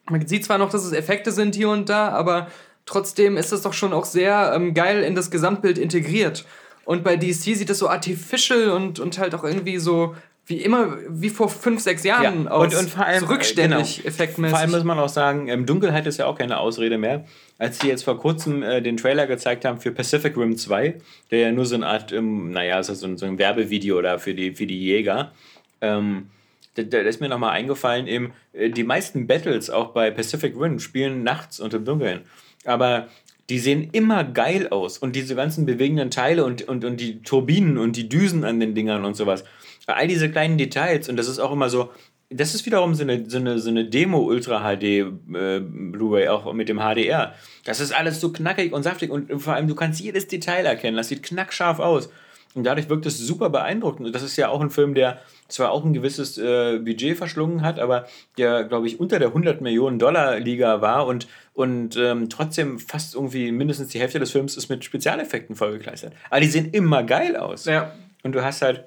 Man 0.08 0.26
sieht 0.26 0.44
zwar 0.44 0.58
noch, 0.58 0.70
dass 0.70 0.84
es 0.84 0.92
Effekte 0.92 1.32
sind 1.32 1.54
hier 1.54 1.70
und 1.70 1.88
da, 1.88 2.10
aber 2.10 2.48
trotzdem 2.84 3.36
ist 3.36 3.52
es 3.52 3.62
doch 3.62 3.72
schon 3.72 3.92
auch 3.92 4.04
sehr 4.04 4.52
ähm, 4.54 4.74
geil 4.74 5.02
in 5.02 5.14
das 5.14 5.30
Gesamtbild 5.30 5.78
integriert. 5.78 6.44
Und 6.84 7.02
bei 7.02 7.16
DC 7.16 7.34
sieht 7.34 7.68
es 7.68 7.78
so 7.78 7.88
artificial 7.88 8.70
und, 8.70 9.00
und 9.00 9.18
halt 9.18 9.34
auch 9.34 9.42
irgendwie 9.42 9.78
so 9.78 10.14
wie 10.48 10.62
immer, 10.62 10.96
wie 11.08 11.30
vor 11.30 11.48
fünf, 11.48 11.80
sechs 11.80 12.04
Jahren 12.04 12.44
ja. 12.44 12.50
aus. 12.52 12.72
Und, 12.72 12.80
und 12.80 12.90
vor 12.90 13.04
allem, 13.04 13.20
so 13.20 13.26
rückständig, 13.26 13.96
genau. 13.96 14.08
effektmäßig. 14.08 14.52
Vor 14.52 14.60
allem 14.60 14.70
muss 14.70 14.84
man 14.84 14.98
auch 15.00 15.08
sagen, 15.08 15.48
ähm, 15.48 15.66
Dunkelheit 15.66 16.06
ist 16.06 16.18
ja 16.18 16.26
auch 16.26 16.38
keine 16.38 16.58
Ausrede 16.58 16.98
mehr. 16.98 17.24
Als 17.58 17.80
sie 17.80 17.88
jetzt 17.88 18.04
vor 18.04 18.18
kurzem 18.18 18.62
äh, 18.62 18.80
den 18.80 18.96
Trailer 18.96 19.26
gezeigt 19.26 19.64
haben 19.64 19.80
für 19.80 19.90
Pacific 19.90 20.36
Rim 20.36 20.56
2, 20.56 20.94
der 21.32 21.38
ja 21.40 21.52
nur 21.52 21.66
so 21.66 21.74
eine 21.74 21.88
Art, 21.88 22.12
ähm, 22.12 22.52
naja, 22.52 22.80
so, 22.84 22.94
so 22.94 23.26
ein 23.26 23.38
Werbevideo 23.38 24.00
da 24.00 24.18
für 24.18 24.34
die, 24.34 24.54
für 24.54 24.68
die 24.68 24.78
Jäger, 24.78 25.32
ähm, 25.80 26.28
da, 26.76 26.82
da 26.82 26.98
ist 27.00 27.20
mir 27.20 27.28
nochmal 27.28 27.52
eingefallen, 27.52 28.06
eben, 28.06 28.32
äh, 28.52 28.70
die 28.70 28.84
meisten 28.84 29.26
Battles 29.26 29.70
auch 29.70 29.88
bei 29.88 30.10
Pacific 30.10 30.54
Rim 30.58 30.78
spielen 30.78 31.22
nachts 31.22 31.60
und 31.60 31.72
Dunkeln. 31.86 32.22
Aber 32.64 33.08
die 33.48 33.58
sehen 33.58 33.90
immer 33.92 34.24
geil 34.24 34.68
aus. 34.68 34.98
Und 34.98 35.14
diese 35.14 35.34
ganzen 35.34 35.66
bewegenden 35.66 36.10
Teile 36.10 36.44
und, 36.44 36.66
und, 36.68 36.84
und 36.84 37.00
die 37.00 37.22
Turbinen 37.22 37.78
und 37.78 37.96
die 37.96 38.08
Düsen 38.08 38.44
an 38.44 38.60
den 38.60 38.74
Dingern 38.74 39.04
und 39.04 39.16
sowas. 39.16 39.44
All 39.86 40.08
diese 40.08 40.30
kleinen 40.30 40.58
Details. 40.58 41.08
Und 41.08 41.16
das 41.16 41.28
ist 41.28 41.38
auch 41.38 41.52
immer 41.52 41.70
so, 41.70 41.90
das 42.28 42.54
ist 42.56 42.66
wiederum 42.66 42.94
so 42.94 43.02
eine, 43.02 43.28
so 43.30 43.38
eine, 43.38 43.58
so 43.60 43.70
eine 43.70 43.84
Demo 43.84 44.18
Ultra 44.18 44.60
HD 44.60 44.82
äh, 44.82 45.60
Blu-ray, 45.60 46.28
auch 46.28 46.52
mit 46.52 46.68
dem 46.68 46.80
HDR. 46.80 47.34
Das 47.64 47.78
ist 47.78 47.92
alles 47.92 48.20
so 48.20 48.32
knackig 48.32 48.72
und 48.72 48.82
saftig 48.82 49.10
und 49.10 49.40
vor 49.40 49.54
allem 49.54 49.68
du 49.68 49.76
kannst 49.76 50.00
jedes 50.00 50.26
Detail 50.26 50.66
erkennen. 50.66 50.96
Das 50.96 51.08
sieht 51.08 51.22
knackscharf 51.22 51.78
aus. 51.78 52.10
Und 52.56 52.64
dadurch 52.64 52.88
wirkt 52.88 53.04
es 53.06 53.18
super 53.18 53.50
beeindruckend. 53.50 54.06
Und 54.06 54.14
das 54.14 54.22
ist 54.22 54.36
ja 54.36 54.48
auch 54.48 54.60
ein 54.60 54.70
Film, 54.70 54.94
der 54.94 55.20
zwar 55.46 55.70
auch 55.70 55.84
ein 55.84 55.92
gewisses 55.92 56.38
äh, 56.38 56.78
Budget 56.78 57.16
verschlungen 57.16 57.62
hat, 57.62 57.78
aber 57.78 58.06
der, 58.38 58.64
glaube 58.64 58.86
ich, 58.86 58.98
unter 58.98 59.18
der 59.18 59.28
100 59.28 59.60
Millionen 59.60 59.98
Dollar 59.98 60.40
Liga 60.40 60.80
war 60.80 61.06
und, 61.06 61.28
und 61.52 61.96
ähm, 61.96 62.30
trotzdem 62.30 62.78
fast 62.78 63.14
irgendwie 63.14 63.52
mindestens 63.52 63.88
die 63.88 64.00
Hälfte 64.00 64.18
des 64.18 64.32
Films 64.32 64.56
ist 64.56 64.68
mit 64.70 64.84
Spezialeffekten 64.84 65.54
vollgekleistert. 65.54 66.14
Aber 66.30 66.40
die 66.40 66.48
sehen 66.48 66.70
immer 66.70 67.02
geil 67.02 67.36
aus. 67.36 67.66
Ja. 67.66 67.92
Und 68.22 68.32
du 68.32 68.42
hast 68.42 68.62
halt 68.62 68.84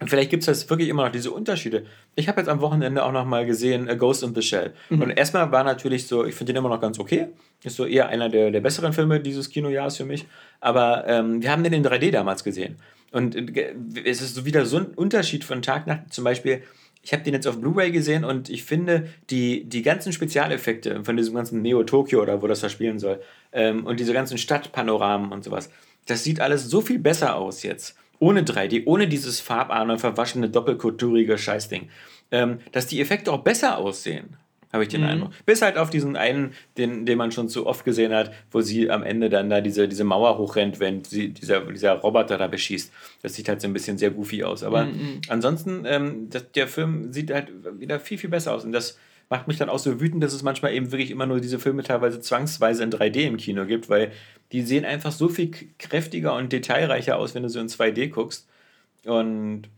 und 0.00 0.08
vielleicht 0.08 0.30
gibt 0.30 0.42
es 0.42 0.46
das 0.46 0.70
wirklich 0.70 0.88
immer 0.88 1.04
noch 1.04 1.12
diese 1.12 1.32
Unterschiede. 1.32 1.84
Ich 2.14 2.28
habe 2.28 2.40
jetzt 2.40 2.48
am 2.48 2.60
Wochenende 2.60 3.04
auch 3.04 3.10
noch 3.10 3.24
mal 3.24 3.44
gesehen 3.44 3.88
A 3.88 3.94
Ghost 3.94 4.22
in 4.22 4.34
the 4.34 4.42
Shell. 4.42 4.72
Mhm. 4.90 5.02
Und 5.02 5.10
erstmal 5.10 5.50
war 5.50 5.64
natürlich 5.64 6.06
so, 6.06 6.24
ich 6.24 6.36
finde 6.36 6.52
den 6.52 6.60
immer 6.60 6.68
noch 6.68 6.80
ganz 6.80 7.00
okay. 7.00 7.28
Ist 7.64 7.76
so 7.76 7.84
eher 7.84 8.08
einer 8.08 8.28
der, 8.28 8.52
der 8.52 8.60
besseren 8.60 8.92
Filme 8.92 9.18
dieses 9.18 9.50
Kinojahres 9.50 9.96
für 9.96 10.04
mich. 10.04 10.26
Aber 10.60 11.04
ähm, 11.08 11.42
wir 11.42 11.50
haben 11.50 11.64
den 11.64 11.72
in 11.72 11.84
3D 11.84 12.12
damals 12.12 12.44
gesehen. 12.44 12.76
Und 13.10 13.34
äh, 13.56 13.74
es 14.04 14.22
ist 14.22 14.36
so 14.36 14.44
wieder 14.44 14.66
so 14.66 14.76
ein 14.76 14.86
Unterschied 14.86 15.42
von 15.42 15.62
Tag 15.62 15.88
nach. 15.88 16.06
Zum 16.10 16.22
Beispiel, 16.22 16.62
ich 17.02 17.12
habe 17.12 17.24
den 17.24 17.34
jetzt 17.34 17.48
auf 17.48 17.60
Blu-ray 17.60 17.90
gesehen 17.90 18.24
und 18.24 18.50
ich 18.50 18.62
finde, 18.62 19.08
die, 19.30 19.64
die 19.64 19.82
ganzen 19.82 20.12
Spezialeffekte 20.12 21.02
von 21.02 21.16
diesem 21.16 21.34
ganzen 21.34 21.60
Neo-Tokyo 21.60 22.22
oder 22.22 22.40
wo 22.40 22.46
das 22.46 22.60
da 22.60 22.68
spielen 22.68 23.00
soll 23.00 23.20
ähm, 23.52 23.84
und 23.86 23.98
diese 23.98 24.12
ganzen 24.12 24.38
Stadtpanoramen 24.38 25.32
und 25.32 25.42
sowas, 25.42 25.70
das 26.06 26.22
sieht 26.22 26.40
alles 26.40 26.68
so 26.68 26.80
viel 26.80 26.98
besser 26.98 27.36
aus 27.36 27.62
jetzt 27.62 27.96
ohne 28.18 28.42
3D, 28.42 28.82
ohne 28.86 29.08
dieses 29.08 29.40
farbarme, 29.40 29.98
verwaschene, 29.98 30.48
doppelkulturige 30.48 31.38
Scheißding, 31.38 31.88
ähm, 32.30 32.58
dass 32.72 32.86
die 32.86 33.00
Effekte 33.00 33.32
auch 33.32 33.42
besser 33.42 33.78
aussehen. 33.78 34.36
Habe 34.72 34.82
ich 34.82 34.90
den 34.90 35.00
mhm. 35.00 35.08
Eindruck. 35.08 35.32
Bis 35.46 35.62
halt 35.62 35.78
auf 35.78 35.88
diesen 35.88 36.14
einen, 36.16 36.52
den, 36.76 37.06
den 37.06 37.16
man 37.16 37.32
schon 37.32 37.48
zu 37.48 37.66
oft 37.66 37.86
gesehen 37.86 38.12
hat, 38.12 38.32
wo 38.50 38.60
sie 38.60 38.90
am 38.90 39.02
Ende 39.02 39.30
dann 39.30 39.48
da 39.48 39.62
diese, 39.62 39.88
diese 39.88 40.04
Mauer 40.04 40.36
hochrennt, 40.36 40.78
wenn 40.78 41.04
sie, 41.04 41.30
dieser, 41.30 41.60
dieser 41.60 41.92
Roboter 41.94 42.36
da 42.36 42.48
beschießt. 42.48 42.92
Das 43.22 43.32
sieht 43.32 43.48
halt 43.48 43.62
so 43.62 43.66
ein 43.66 43.72
bisschen 43.72 43.96
sehr 43.96 44.10
goofy 44.10 44.44
aus. 44.44 44.62
Aber 44.62 44.84
mhm. 44.84 45.22
ansonsten, 45.28 45.84
ähm, 45.86 46.28
das, 46.28 46.52
der 46.52 46.68
Film 46.68 47.12
sieht 47.14 47.32
halt 47.32 47.50
wieder 47.78 47.98
viel, 47.98 48.18
viel 48.18 48.28
besser 48.28 48.52
aus. 48.52 48.64
Und 48.64 48.72
das 48.72 48.98
macht 49.30 49.48
mich 49.48 49.56
dann 49.56 49.70
auch 49.70 49.78
so 49.78 50.00
wütend, 50.00 50.22
dass 50.22 50.34
es 50.34 50.42
manchmal 50.42 50.74
eben 50.74 50.92
wirklich 50.92 51.10
immer 51.10 51.26
nur 51.26 51.40
diese 51.40 51.58
Filme 51.58 51.82
teilweise 51.82 52.20
zwangsweise 52.20 52.82
in 52.82 52.90
3D 52.90 53.20
im 53.22 53.36
Kino 53.38 53.64
gibt, 53.64 53.88
weil 53.88 54.12
die 54.52 54.62
sehen 54.62 54.84
einfach 54.84 55.12
so 55.12 55.28
viel 55.28 55.50
kräftiger 55.78 56.34
und 56.34 56.52
detailreicher 56.52 57.16
aus, 57.18 57.34
wenn 57.34 57.42
du 57.42 57.48
so 57.48 57.60
in 57.60 57.68
2D 57.68 58.08
guckst. 58.08 58.48
Und, 59.04 59.68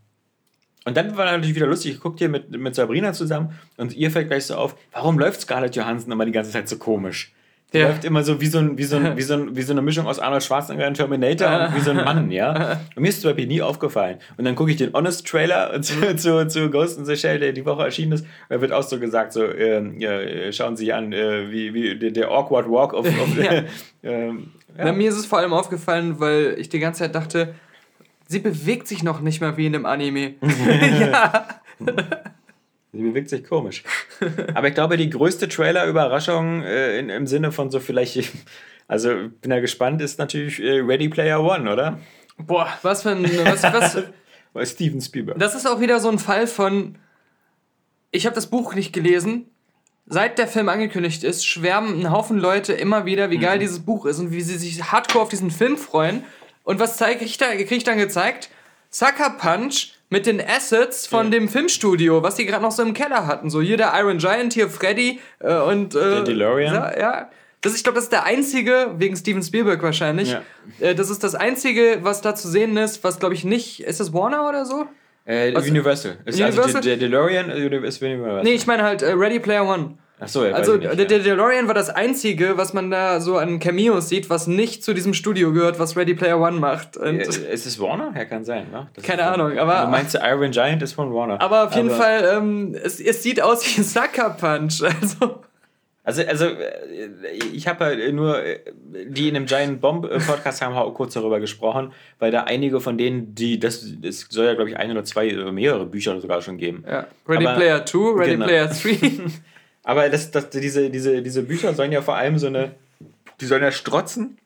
und 0.84 0.96
dann 0.96 1.16
war 1.16 1.26
natürlich 1.26 1.54
wieder 1.54 1.66
lustig, 1.66 1.94
ich 1.94 2.00
gucke 2.00 2.18
hier 2.18 2.28
mit, 2.28 2.50
mit 2.50 2.74
Sabrina 2.74 3.12
zusammen 3.12 3.58
und 3.76 3.94
ihr 3.94 4.10
fällt 4.10 4.28
gleich 4.28 4.46
so 4.46 4.54
auf, 4.54 4.76
warum 4.92 5.18
läuft 5.18 5.40
Scarlett 5.40 5.76
Johansson 5.76 6.12
immer 6.12 6.24
die 6.24 6.32
ganze 6.32 6.50
Zeit 6.50 6.68
so 6.68 6.78
komisch? 6.78 7.32
Der 7.72 7.82
ja. 7.82 7.88
läuft 7.88 8.04
immer 8.04 8.24
so 8.24 8.40
wie 8.40 8.46
so, 8.46 8.58
ein, 8.58 8.78
wie, 8.78 8.84
so 8.84 8.96
ein, 8.96 9.16
wie, 9.16 9.22
so 9.22 9.34
ein, 9.34 9.54
wie 9.54 9.62
so 9.62 9.72
eine 9.72 9.82
Mischung 9.82 10.06
aus 10.06 10.18
Arnold 10.18 10.42
Schwarzenegger 10.42 10.88
und 10.88 10.94
Terminator 10.94 11.68
und 11.68 11.76
wie 11.76 11.80
so 11.80 11.90
ein 11.90 11.98
Mann, 11.98 12.30
ja. 12.30 12.80
Und 12.96 13.02
mir 13.02 13.08
ist 13.08 13.16
es 13.16 13.20
zum 13.22 13.30
Beispiel 13.30 13.46
nie 13.46 13.62
aufgefallen. 13.62 14.18
Und 14.36 14.44
dann 14.44 14.56
gucke 14.56 14.70
ich 14.70 14.76
den 14.76 14.92
Honest-Trailer 14.92 15.80
zu, 15.82 16.16
zu, 16.16 16.46
zu 16.48 16.70
Ghost 16.70 16.98
in 16.98 17.04
the 17.04 17.16
Shell, 17.16 17.38
der 17.38 17.52
die 17.52 17.64
Woche 17.64 17.84
erschienen 17.84 18.12
ist. 18.12 18.26
Da 18.48 18.60
wird 18.60 18.72
auch 18.72 18.82
so 18.82 18.98
gesagt, 18.98 19.32
so, 19.32 19.44
äh, 19.44 19.82
ja, 19.98 20.52
schauen 20.52 20.76
Sie 20.76 20.92
an, 20.92 21.12
äh, 21.12 21.50
wie, 21.50 21.72
wie 21.72 21.96
der, 21.96 22.10
der 22.10 22.28
Awkward 22.30 22.68
Walk 22.68 22.92
of... 22.92 23.06
of 23.06 23.38
ja. 23.38 23.62
ähm, 24.02 24.50
ja. 24.78 24.92
mir 24.92 25.08
ist 25.08 25.16
es 25.16 25.26
vor 25.26 25.38
allem 25.38 25.52
aufgefallen, 25.52 26.20
weil 26.20 26.56
ich 26.58 26.68
die 26.68 26.78
ganze 26.78 27.00
Zeit 27.00 27.14
dachte, 27.14 27.54
sie 28.26 28.38
bewegt 28.38 28.88
sich 28.88 29.02
noch 29.02 29.20
nicht 29.20 29.40
mal 29.40 29.56
wie 29.56 29.66
in 29.66 29.74
einem 29.74 29.86
Anime. 29.86 30.34
ja. 31.00 31.60
Sie 32.92 33.02
bewegt 33.02 33.28
sich 33.28 33.44
komisch. 33.44 33.84
Aber 34.54 34.68
ich 34.68 34.74
glaube, 34.74 34.96
die 34.96 35.10
größte 35.10 35.48
Trailer-Überraschung 35.48 36.62
äh, 36.62 36.98
im 36.98 37.26
Sinne 37.26 37.52
von 37.52 37.70
so 37.70 37.78
vielleicht, 37.78 38.32
also 38.88 39.10
bin 39.40 39.52
ja 39.52 39.60
gespannt, 39.60 40.02
ist 40.02 40.18
natürlich 40.18 40.60
äh, 40.60 40.80
Ready 40.80 41.08
Player 41.08 41.40
One, 41.40 41.70
oder? 41.72 42.00
Boah, 42.36 42.68
was 42.82 43.02
für 43.02 43.10
ein. 43.10 43.22
Was, 43.44 43.62
was, 44.52 44.70
Steven 44.72 45.00
Spielberg. 45.00 45.38
Das 45.38 45.54
ist 45.54 45.66
auch 45.66 45.80
wieder 45.80 46.00
so 46.00 46.10
ein 46.10 46.18
Fall 46.18 46.48
von. 46.48 46.96
Ich 48.10 48.26
habe 48.26 48.34
das 48.34 48.48
Buch 48.48 48.74
nicht 48.74 48.92
gelesen. 48.92 49.49
Seit 50.12 50.38
der 50.38 50.48
Film 50.48 50.68
angekündigt 50.68 51.22
ist, 51.22 51.46
schwärmen 51.46 52.00
ein 52.00 52.10
Haufen 52.10 52.36
Leute 52.36 52.72
immer 52.72 53.04
wieder, 53.04 53.30
wie 53.30 53.38
geil 53.38 53.56
mhm. 53.56 53.60
dieses 53.60 53.78
Buch 53.78 54.06
ist 54.06 54.18
und 54.18 54.32
wie 54.32 54.40
sie 54.40 54.58
sich 54.58 54.90
hardcore 54.90 55.22
auf 55.22 55.28
diesen 55.28 55.52
Film 55.52 55.78
freuen. 55.78 56.24
Und 56.64 56.80
was 56.80 56.96
zeige 56.96 57.24
ich 57.24 57.38
da? 57.38 57.46
Kriege 57.54 57.76
ich 57.76 57.84
dann 57.84 57.96
gezeigt? 57.96 58.50
Sucker 58.90 59.30
Punch 59.30 59.92
mit 60.08 60.26
den 60.26 60.40
Assets 60.44 61.06
von 61.06 61.26
ja. 61.26 61.30
dem 61.30 61.48
Filmstudio, 61.48 62.24
was 62.24 62.34
die 62.34 62.44
gerade 62.44 62.64
noch 62.64 62.72
so 62.72 62.82
im 62.82 62.92
Keller 62.92 63.28
hatten. 63.28 63.50
So 63.50 63.60
hier 63.60 63.76
der 63.76 63.92
Iron 63.94 64.18
Giant, 64.18 64.52
hier 64.52 64.68
Freddy 64.68 65.20
äh, 65.38 65.54
und. 65.54 65.94
Äh, 65.94 65.98
der 65.98 66.22
DeLorean? 66.24 66.74
Ja. 66.98 67.30
Das, 67.60 67.76
ich 67.76 67.84
glaube, 67.84 67.94
das 67.94 68.04
ist 68.04 68.12
der 68.12 68.24
einzige, 68.24 68.94
wegen 68.96 69.14
Steven 69.14 69.44
Spielberg 69.44 69.80
wahrscheinlich. 69.80 70.32
Ja. 70.32 70.42
Äh, 70.80 70.96
das 70.96 71.08
ist 71.08 71.22
das 71.22 71.36
einzige, 71.36 71.98
was 72.02 72.20
da 72.20 72.34
zu 72.34 72.48
sehen 72.48 72.76
ist, 72.76 73.04
was 73.04 73.20
glaube 73.20 73.34
ich 73.34 73.44
nicht. 73.44 73.84
Ist 73.84 74.00
das 74.00 74.12
Warner 74.12 74.48
oder 74.48 74.66
so? 74.66 74.88
Äh, 75.24 75.52
Universal. 75.54 76.18
Ist 76.24 76.40
Universal? 76.40 76.64
Also 76.64 76.80
der, 76.80 76.96
der 76.96 77.08
DeLorean 77.08 77.50
ist 77.50 78.02
Universal. 78.02 78.42
Nee, 78.42 78.52
ich 78.52 78.66
meine 78.66 78.82
halt 78.82 79.02
äh, 79.02 79.12
Ready 79.12 79.38
Player 79.38 79.66
One. 79.66 79.98
Ach 80.22 80.28
so, 80.28 80.44
ja, 80.44 80.52
Also 80.54 80.76
nicht, 80.76 80.98
der, 80.98 81.06
der 81.06 81.18
DeLorean 81.20 81.66
war 81.66 81.74
das 81.74 81.88
einzige, 81.88 82.58
was 82.58 82.74
man 82.74 82.90
da 82.90 83.20
so 83.20 83.38
an 83.38 83.58
Cameos 83.58 84.10
sieht, 84.10 84.28
was 84.28 84.46
nicht 84.46 84.84
zu 84.84 84.92
diesem 84.92 85.14
Studio 85.14 85.52
gehört, 85.52 85.78
was 85.78 85.96
Ready 85.96 86.14
Player 86.14 86.38
One 86.38 86.58
macht. 86.58 86.98
Und 86.98 87.16
ja, 87.16 87.22
ist 87.22 87.66
es 87.66 87.80
Warner? 87.80 88.12
Ja, 88.14 88.26
kann 88.26 88.44
sein, 88.44 88.66
ne? 88.70 88.88
Das 88.94 89.04
keine 89.04 89.24
Ahnung, 89.24 89.58
aber. 89.58 89.82
Du 89.86 89.90
meinst, 89.90 90.14
Iron 90.22 90.50
Giant 90.50 90.82
ist 90.82 90.92
von 90.92 91.12
Warner. 91.14 91.40
Aber 91.40 91.64
auf 91.64 91.74
jeden 91.74 91.88
aber 91.88 91.98
Fall, 91.98 92.30
ähm, 92.36 92.76
es, 92.82 93.00
es 93.00 93.22
sieht 93.22 93.40
aus 93.40 93.64
wie 93.64 93.82
Sucker 93.82 94.30
Punch. 94.30 94.82
Also. 95.00 95.40
Also, 96.02 96.22
also 96.22 96.46
ich 97.52 97.68
habe 97.68 97.84
halt 97.84 98.14
nur, 98.14 98.42
die 99.06 99.28
in 99.28 99.34
dem 99.34 99.46
Giant 99.46 99.82
Bomb 99.82 100.08
Podcast 100.26 100.62
haben 100.62 100.74
auch 100.74 100.94
kurz 100.94 101.12
darüber 101.12 101.40
gesprochen, 101.40 101.92
weil 102.18 102.30
da 102.30 102.44
einige 102.44 102.80
von 102.80 102.96
denen, 102.96 103.34
die, 103.34 103.60
das, 103.60 103.86
es 104.02 104.26
soll 104.30 104.46
ja, 104.46 104.54
glaube 104.54 104.70
ich, 104.70 104.76
ein 104.78 104.90
oder 104.90 105.04
zwei 105.04 105.38
oder 105.38 105.52
mehrere 105.52 105.84
Bücher 105.84 106.18
sogar 106.20 106.40
schon 106.40 106.56
geben. 106.56 106.84
Ja. 106.88 107.06
Ready 107.28 107.46
Aber, 107.46 107.56
Player 107.56 107.84
2, 107.84 107.98
Ready 108.18 108.30
genau. 108.32 108.46
Player 108.46 108.66
3. 108.66 109.10
Aber 109.82 110.08
das, 110.08 110.30
das, 110.30 110.48
diese, 110.50 110.88
diese, 110.88 111.22
diese 111.22 111.42
Bücher 111.42 111.74
sollen 111.74 111.92
ja 111.92 112.00
vor 112.00 112.16
allem 112.16 112.38
so 112.38 112.46
eine, 112.46 112.72
die 113.40 113.46
sollen 113.46 113.62
ja 113.62 113.72
strotzen 113.72 114.38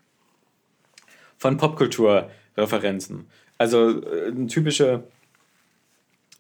von 1.38 1.56
Popkulturreferenzen. 1.56 3.26
Also 3.58 4.02
äh, 4.02 4.26
eine 4.28 4.48
typische 4.48 5.04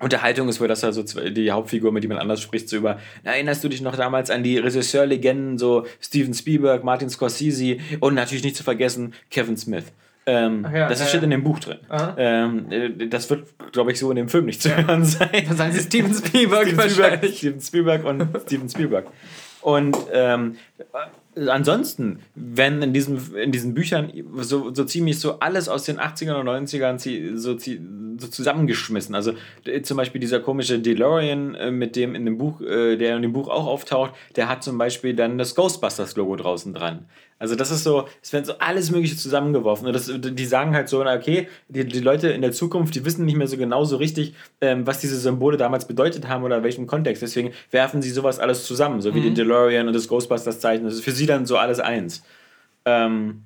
Unterhaltung 0.00 0.48
ist 0.48 0.60
wohl, 0.60 0.68
dass 0.68 0.80
da 0.80 0.92
so 0.92 1.02
die 1.02 1.50
Hauptfigur, 1.50 1.92
mit 1.92 2.02
die 2.02 2.08
man 2.08 2.18
anders 2.18 2.42
spricht, 2.42 2.68
so 2.68 2.76
über, 2.76 2.98
erinnerst 3.22 3.62
du 3.62 3.68
dich 3.68 3.80
noch 3.80 3.96
damals 3.96 4.30
an 4.30 4.42
die 4.42 4.58
Regisseurlegenden, 4.58 5.56
so 5.56 5.86
Steven 6.00 6.34
Spielberg, 6.34 6.82
Martin 6.84 7.08
Scorsese 7.08 7.78
und 8.00 8.14
natürlich 8.14 8.44
nicht 8.44 8.56
zu 8.56 8.64
vergessen 8.64 9.14
Kevin 9.30 9.56
Smith. 9.56 9.84
Ähm, 10.26 10.66
ja, 10.72 10.88
das 10.88 11.06
steht 11.08 11.20
äh, 11.20 11.24
in 11.24 11.30
dem 11.30 11.44
Buch 11.44 11.58
drin. 11.58 11.78
Ähm, 12.16 12.66
äh, 12.70 13.08
das 13.08 13.28
wird, 13.28 13.46
glaube 13.72 13.92
ich, 13.92 13.98
so 13.98 14.10
in 14.10 14.16
dem 14.16 14.28
Film 14.28 14.46
nicht 14.46 14.62
zu 14.62 14.74
hören 14.74 15.04
sein. 15.04 15.44
Dann 15.46 15.56
sagen 15.56 15.72
sie 15.72 15.80
Steven 15.80 16.14
Spielberg 16.14 16.68
Steven 16.68 16.90
Spielberg, 16.90 17.24
Steven 17.26 17.60
Spielberg 17.60 18.04
und 18.04 18.28
Steven 18.46 18.68
Spielberg. 18.68 19.06
Und 19.64 19.96
ähm, 20.12 20.56
ansonsten, 21.48 22.18
wenn 22.34 22.82
in, 22.82 22.92
diesem, 22.92 23.34
in 23.34 23.50
diesen 23.50 23.72
Büchern 23.72 24.12
so, 24.40 24.74
so 24.74 24.84
ziemlich 24.84 25.18
so 25.18 25.38
alles 25.38 25.70
aus 25.70 25.84
den 25.84 25.98
80ern 25.98 26.38
und 26.38 26.48
90ern 26.48 26.98
so, 27.38 27.56
so 27.56 28.28
zusammengeschmissen. 28.28 29.14
Also 29.14 29.32
zum 29.82 29.96
Beispiel 29.96 30.20
dieser 30.20 30.40
komische 30.40 30.80
DeLorean, 30.80 31.54
äh, 31.54 31.70
mit 31.70 31.96
dem 31.96 32.14
in 32.14 32.26
dem 32.26 32.36
Buch, 32.36 32.60
der 32.60 33.16
in 33.16 33.22
dem 33.22 33.32
Buch 33.32 33.48
auch 33.48 33.66
auftaucht, 33.66 34.12
der 34.36 34.50
hat 34.50 34.62
zum 34.62 34.76
Beispiel 34.76 35.14
dann 35.14 35.38
das 35.38 35.54
Ghostbusters-Logo 35.54 36.36
draußen 36.36 36.74
dran. 36.74 37.06
Also 37.44 37.56
das 37.56 37.70
ist 37.70 37.84
so, 37.84 38.08
es 38.22 38.32
wird 38.32 38.46
so 38.46 38.54
alles 38.58 38.90
Mögliche 38.90 39.18
zusammengeworfen. 39.18 39.86
Und 39.86 39.92
das, 39.92 40.10
die 40.10 40.46
sagen 40.46 40.74
halt 40.74 40.88
so, 40.88 41.04
okay, 41.04 41.46
die, 41.68 41.84
die 41.84 42.00
Leute 42.00 42.28
in 42.28 42.40
der 42.40 42.52
Zukunft, 42.52 42.94
die 42.94 43.04
wissen 43.04 43.26
nicht 43.26 43.36
mehr 43.36 43.46
so 43.46 43.58
genau 43.58 43.84
so 43.84 43.98
richtig, 43.98 44.32
ähm, 44.62 44.86
was 44.86 45.00
diese 45.00 45.18
Symbole 45.18 45.58
damals 45.58 45.86
bedeutet 45.86 46.26
haben 46.26 46.42
oder 46.42 46.56
in 46.56 46.62
welchem 46.64 46.86
Kontext. 46.86 47.22
Deswegen 47.22 47.52
werfen 47.70 48.00
sie 48.00 48.08
sowas 48.08 48.38
alles 48.38 48.64
zusammen, 48.64 49.02
so 49.02 49.14
wie 49.14 49.20
mhm. 49.20 49.24
den 49.24 49.34
DeLorean 49.34 49.86
und 49.86 49.92
das 49.92 50.08
Ghostbusters-Zeichen. 50.08 50.84
Das 50.84 50.94
ist 50.94 51.04
für 51.04 51.12
sie 51.12 51.26
dann 51.26 51.44
so 51.44 51.58
alles 51.58 51.80
eins. 51.80 52.22
Ähm, 52.86 53.42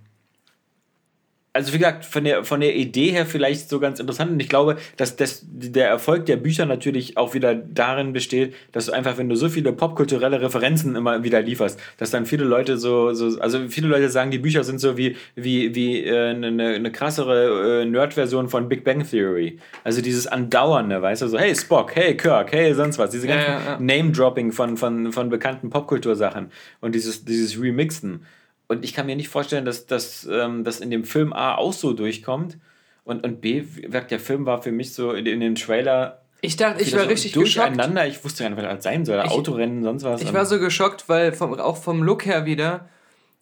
also 1.59 1.73
wie 1.73 1.79
gesagt, 1.79 2.05
von 2.05 2.23
der, 2.23 2.45
von 2.45 2.61
der 2.61 2.77
Idee 2.77 3.11
her 3.11 3.27
vielleicht 3.27 3.69
so 3.69 3.81
ganz 3.81 3.99
interessant. 3.99 4.31
Und 4.31 4.41
ich 4.41 4.49
glaube, 4.49 4.77
dass 4.97 5.17
das, 5.17 5.45
der 5.45 5.89
Erfolg 5.89 6.25
der 6.27 6.37
Bücher 6.37 6.67
natürlich 6.67 7.17
auch 7.17 7.35
wieder 7.35 7.57
darin 7.57 8.13
besteht, 8.13 8.55
dass 8.71 8.87
du 8.87 8.93
einfach, 8.93 9.19
wenn 9.19 9.29
du 9.29 9.35
so 9.35 9.49
viele 9.49 9.73
popkulturelle 9.73 10.41
Referenzen 10.41 10.95
immer 10.95 11.25
wieder 11.25 11.43
lieferst, 11.43 11.81
dass 11.97 12.13
dann 12.13 12.27
viele 12.27 12.45
Leute 12.45 12.79
so, 12.79 13.13
so 13.13 13.41
also 13.41 13.69
viele 13.69 13.89
Leute 13.89 14.09
sagen, 14.09 14.31
die 14.31 14.39
Bücher 14.39 14.63
sind 14.63 14.79
so 14.79 14.97
wie, 14.97 15.17
wie, 15.35 15.75
wie 15.75 16.05
äh, 16.05 16.31
eine, 16.31 16.75
eine 16.77 16.93
krassere 16.93 17.83
äh, 17.83 17.85
Nerd-Version 17.85 18.49
von 18.49 18.69
Big 18.69 18.85
Bang 18.85 19.05
Theory. 19.05 19.59
Also 19.83 20.01
dieses 20.01 20.29
Andauernde, 20.29 21.03
weißt 21.03 21.23
du, 21.23 21.27
so, 21.27 21.41
hey 21.41 21.57
Spock, 21.57 21.97
hey 21.97 22.17
Kirk, 22.17 22.53
hey 22.53 22.73
sonst 22.73 22.99
was. 22.99 23.11
Diese 23.11 23.27
ganzen 23.27 23.51
Ja, 23.51 23.59
ja, 23.59 23.65
ja. 23.73 23.81
Name-Dropping 23.81 24.53
von, 24.53 24.77
von, 24.77 25.13
von 25.13 25.29
bekannten 25.29 25.71
Popkultursachen 25.71 26.53
und 26.81 26.95
dieses, 26.95 27.25
dieses 27.25 27.61
Remixen. 27.61 28.25
Und 28.69 28.85
ich 28.85 28.93
kann 28.95 29.07
mir 29.07 29.17
nicht 29.17 29.29
vorstellen, 29.29 29.65
dass 29.65 29.87
das 29.87 30.29
ähm, 30.31 30.63
dass 30.63 30.81
in 30.81 30.91
dem 30.91 31.05
Film 31.05 31.33
A 31.33 31.55
auch 31.57 31.73
so 31.73 31.93
durchkommt. 31.95 32.59
Und, 33.05 33.25
und 33.25 33.41
B, 33.41 33.63
der 33.63 34.21
Film 34.21 34.45
war 34.45 34.63
für 34.63 34.71
mich 34.71 34.93
so 34.93 35.13
in, 35.13 35.25
in 35.25 35.41
dem 35.41 35.55
Trailer. 35.55 36.21
Ich 36.43 36.57
dachte, 36.57 36.83
ich 36.83 36.93
war 36.93 37.05
so 37.05 37.09
richtig 37.09 37.33
geschockt. 37.33 37.69
durcheinander. 37.71 38.07
Ich 38.07 38.23
wusste 38.23 38.43
gar 38.45 38.51
nicht, 38.51 38.63
was 38.63 38.75
das 38.75 38.85
sein 38.85 39.05
soll. 39.07 39.23
Ich- 39.25 39.31
Autorennen, 39.33 39.83
sonst 39.83 40.05
was. 40.05 40.21
Ich 40.23 40.33
war 40.35 40.45
so 40.45 40.59
geschockt, 40.59 41.09
weil 41.09 41.33
vom, 41.33 41.59
auch 41.59 41.79
vom 41.79 42.03
Look 42.03 42.27
her 42.27 42.45
wieder, 42.45 42.89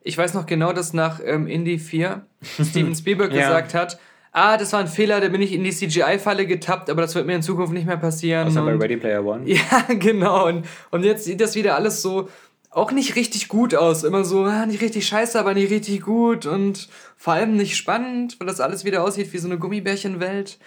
ich 0.02 0.16
weiß 0.16 0.34
noch 0.34 0.46
genau, 0.46 0.72
dass 0.72 0.92
nach 0.92 1.20
ähm, 1.22 1.48
Indie 1.48 1.78
4 1.80 2.24
Steven 2.62 2.94
Spielberg 2.94 3.32
Ja. 3.32 3.48
gesagt 3.48 3.74
hat, 3.74 3.98
ah, 4.30 4.56
das 4.56 4.72
war 4.72 4.80
ein 4.80 4.86
Fehler, 4.86 5.20
da 5.20 5.28
bin 5.28 5.42
ich 5.42 5.52
in 5.52 5.64
die 5.64 5.70
CGI-Falle 5.72 6.46
getappt, 6.46 6.88
aber 6.88 7.02
das 7.02 7.14
wird 7.16 7.26
mir 7.26 7.34
in 7.34 7.42
Zukunft 7.42 7.72
nicht 7.72 7.86
mehr 7.86 7.96
passieren. 7.96 8.46
Außer 8.46 8.62
bei 8.62 8.74
und, 8.74 8.80
Ready 8.82 8.98
Player 8.98 9.24
One. 9.24 9.42
ja, 9.50 9.62
genau. 9.98 10.46
Und, 10.46 10.64
und 10.92 11.02
jetzt 11.04 11.24
sieht 11.24 11.40
das 11.40 11.54
wieder 11.56 11.74
alles 11.74 12.00
so 12.02 12.28
auch 12.76 12.92
nicht 12.92 13.16
richtig 13.16 13.48
gut 13.48 13.74
aus. 13.74 14.04
Immer 14.04 14.24
so, 14.24 14.44
ah, 14.44 14.66
nicht 14.66 14.82
richtig 14.82 15.06
scheiße, 15.08 15.40
aber 15.40 15.54
nicht 15.54 15.70
richtig 15.70 16.02
gut 16.02 16.44
und 16.44 16.88
vor 17.16 17.32
allem 17.32 17.56
nicht 17.56 17.74
spannend, 17.74 18.38
weil 18.38 18.46
das 18.46 18.60
alles 18.60 18.84
wieder 18.84 19.02
aussieht 19.02 19.32
wie 19.32 19.38
so 19.38 19.48
eine 19.48 19.58
Gummibärchenwelt. 19.58 20.58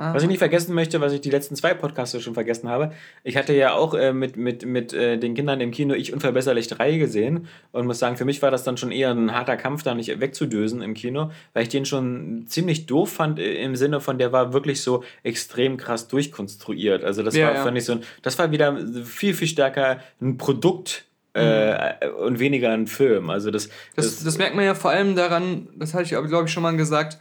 Was 0.00 0.22
ich 0.22 0.28
nicht 0.28 0.38
vergessen 0.38 0.74
möchte, 0.74 1.00
was 1.00 1.12
ich 1.12 1.20
die 1.20 1.30
letzten 1.30 1.56
zwei 1.56 1.74
Podcasts 1.74 2.22
schon 2.22 2.34
vergessen 2.34 2.68
habe, 2.68 2.92
ich 3.24 3.36
hatte 3.36 3.52
ja 3.52 3.74
auch 3.74 3.94
äh, 3.94 4.12
mit, 4.12 4.36
mit, 4.36 4.64
mit 4.64 4.92
äh, 4.92 5.18
den 5.18 5.34
Kindern 5.34 5.60
im 5.60 5.70
Kino 5.72 5.94
Ich 5.94 6.12
Unverbesserlich 6.12 6.68
3 6.68 6.96
gesehen 6.98 7.48
und 7.72 7.86
muss 7.86 7.98
sagen, 7.98 8.16
für 8.16 8.24
mich 8.24 8.40
war 8.42 8.50
das 8.50 8.62
dann 8.64 8.76
schon 8.76 8.92
eher 8.92 9.10
ein 9.10 9.34
harter 9.34 9.56
Kampf, 9.56 9.82
da 9.82 9.94
nicht 9.94 10.20
wegzudösen 10.20 10.82
im 10.82 10.94
Kino, 10.94 11.30
weil 11.52 11.64
ich 11.64 11.68
den 11.68 11.84
schon 11.84 12.44
ziemlich 12.46 12.86
doof 12.86 13.12
fand 13.12 13.38
äh, 13.38 13.54
im 13.62 13.74
Sinne 13.76 14.00
von, 14.00 14.18
der 14.18 14.30
war 14.32 14.52
wirklich 14.52 14.82
so 14.82 15.02
extrem 15.22 15.76
krass 15.76 16.06
durchkonstruiert. 16.08 17.02
Also 17.04 17.22
das 17.22 17.34
Ja, 17.36 17.46
war, 17.48 17.54
ja. 17.54 17.62
fand 17.64 17.76
ich 17.78 17.84
so, 17.84 17.92
ein- 17.94 18.02
das 18.22 18.38
war 18.38 18.50
wieder 18.52 18.78
viel, 19.04 19.34
viel 19.34 19.48
stärker 19.48 20.00
ein 20.20 20.38
Produkt 20.38 21.04
äh, 21.34 22.08
und 22.08 22.38
weniger 22.38 22.70
ein 22.72 22.86
Film. 22.86 23.30
Also 23.30 23.50
das, 23.50 23.66
Mhm. 23.68 23.70
Das, 23.96 24.04
das, 24.16 24.24
das 24.24 24.38
merkt 24.38 24.54
man 24.56 24.64
ja 24.64 24.74
vor 24.74 24.90
allem 24.90 25.14
daran, 25.14 25.68
das 25.76 25.94
hatte 25.94 26.04
ich, 26.04 26.10
glaube 26.10 26.44
ich, 26.46 26.52
schon 26.52 26.62
mal 26.62 26.76
gesagt, 26.76 27.18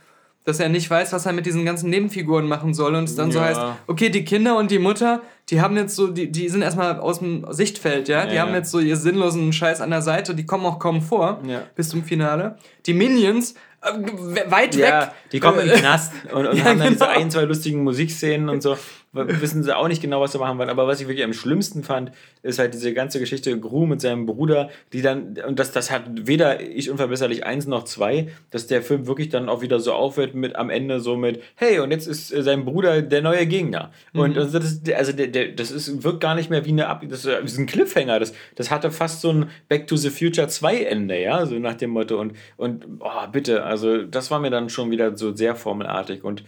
dass 0.47 0.61
er 0.61 0.69
nicht 0.69 0.89
weiß, 0.89 1.11
was 1.11 1.25
er 1.25 1.33
mit 1.33 1.45
diesen 1.45 1.65
ganzen 1.65 1.89
Nebenfiguren 1.89 2.47
machen 2.47 2.73
soll. 2.73 2.95
Und 2.95 3.03
es 3.03 3.15
dann 3.15 3.31
so 3.33 3.39
Ja. 3.39 3.45
heißt, 3.45 3.59
okay, 3.87 4.09
die 4.09 4.23
Kinder 4.23 4.57
und 4.57 4.71
die 4.71 4.79
Mutter, 4.79 5.21
die 5.49 5.59
haben 5.59 5.75
jetzt 5.75 5.93
so, 5.95 6.07
die, 6.07 6.31
die 6.31 6.47
sind 6.47 6.61
erstmal 6.61 6.99
aus 7.01 7.19
dem 7.19 7.45
Sichtfeld, 7.49 8.07
ja. 8.07 8.25
Die 8.25 8.35
Ja, 8.35 8.43
haben 8.43 8.51
ja. 8.51 8.57
jetzt 8.59 8.71
so 8.71 8.79
ihr 8.79 8.95
sinnlosen 8.95 9.51
Scheiß 9.51 9.81
an 9.81 9.89
der 9.89 10.01
Seite, 10.01 10.33
die 10.35 10.45
kommen 10.45 10.65
auch 10.65 10.79
kaum 10.79 11.01
vor 11.01 11.41
bis 11.75 11.89
zum 11.89 12.03
Finale. 12.05 12.57
Die 12.85 12.93
Minions, 12.93 13.55
äh, 13.81 13.91
we- 13.93 14.45
weit 14.49 14.73
Ja, 14.75 15.01
weg. 15.01 15.11
die 15.33 15.39
kommen 15.41 15.59
in 15.59 15.67
Äh, 15.67 15.71
den 15.73 15.79
Knast 15.81 16.13
und, 16.33 16.47
und 16.47 16.63
haben 16.63 16.79
dann 16.79 16.93
diese 16.93 17.05
genau. 17.05 17.19
ein, 17.19 17.29
zwei 17.29 17.41
lustigen 17.43 17.83
Musikszenen 17.83 18.47
und 18.47 18.63
so. 18.63 18.77
Wissen 19.17 19.63
sie 19.63 19.75
auch 19.75 19.87
nicht 19.87 20.01
genau, 20.01 20.21
was 20.21 20.31
sie 20.31 20.39
machen 20.39 20.57
wollen. 20.57 20.69
Aber 20.69 20.87
was 20.87 21.01
ich 21.01 21.07
wirklich 21.07 21.25
am 21.25 21.33
schlimmsten 21.33 21.83
fand, 21.83 22.11
ist 22.43 22.59
halt 22.59 22.73
diese 22.73 22.93
ganze 22.93 23.19
Geschichte 23.19 23.57
Gru 23.59 23.85
mit 23.85 24.01
seinem 24.01 24.25
Bruder, 24.25 24.69
die 24.93 25.01
dann, 25.01 25.37
und 25.47 25.59
das, 25.59 25.71
das 25.71 25.91
hat 25.91 26.03
weder 26.27 26.61
ich 26.61 26.89
unverbesserlich 26.89 27.45
eins 27.45 27.67
noch 27.67 27.83
zwei, 27.83 28.29
dass 28.51 28.67
der 28.67 28.81
Film 28.81 29.07
wirklich 29.07 29.29
dann 29.29 29.49
auch 29.49 29.61
wieder 29.61 29.79
so 29.79 29.93
aufhört 29.93 30.35
mit 30.35 30.55
am 30.55 30.69
Ende 30.69 30.99
so 30.99 31.15
mit, 31.15 31.41
hey, 31.55 31.79
und 31.79 31.91
jetzt 31.91 32.07
ist 32.07 32.33
äh, 32.33 32.43
sein 32.43 32.65
Bruder 32.65 33.01
der 33.01 33.21
neue 33.21 33.45
Gegner. 33.45 33.91
Und 34.13 34.37
also 34.37 34.59
das, 34.59 34.81
also 34.95 35.11
der, 35.11 35.27
der, 35.27 35.49
das 35.49 35.71
ist, 35.71 36.03
wirkt 36.03 36.21
gar 36.21 36.35
nicht 36.35 36.49
mehr 36.49 36.65
wie 36.65 36.71
eine 36.71 36.87
Ab 36.87 37.03
das 37.07 37.25
ist 37.25 37.57
ein 37.57 37.65
Cliffhanger. 37.65 38.19
Das, 38.19 38.33
das 38.55 38.71
hatte 38.71 38.91
fast 38.91 39.21
so 39.21 39.31
ein 39.31 39.49
Back 39.69 39.87
to 39.87 39.95
the 39.95 40.09
Future 40.09 40.47
2 40.47 40.83
Ende, 40.83 41.21
ja, 41.21 41.45
so 41.45 41.57
nach 41.59 41.75
dem 41.75 41.91
Motto. 41.91 42.19
Und, 42.19 42.33
und 42.57 42.85
oh, 42.99 43.27
bitte, 43.31 43.63
also 43.63 44.03
das 44.03 44.31
war 44.31 44.39
mir 44.39 44.49
dann 44.49 44.69
schon 44.69 44.91
wieder 44.91 45.15
so 45.17 45.35
sehr 45.35 45.55
formelartig. 45.55 46.23
Und 46.23 46.43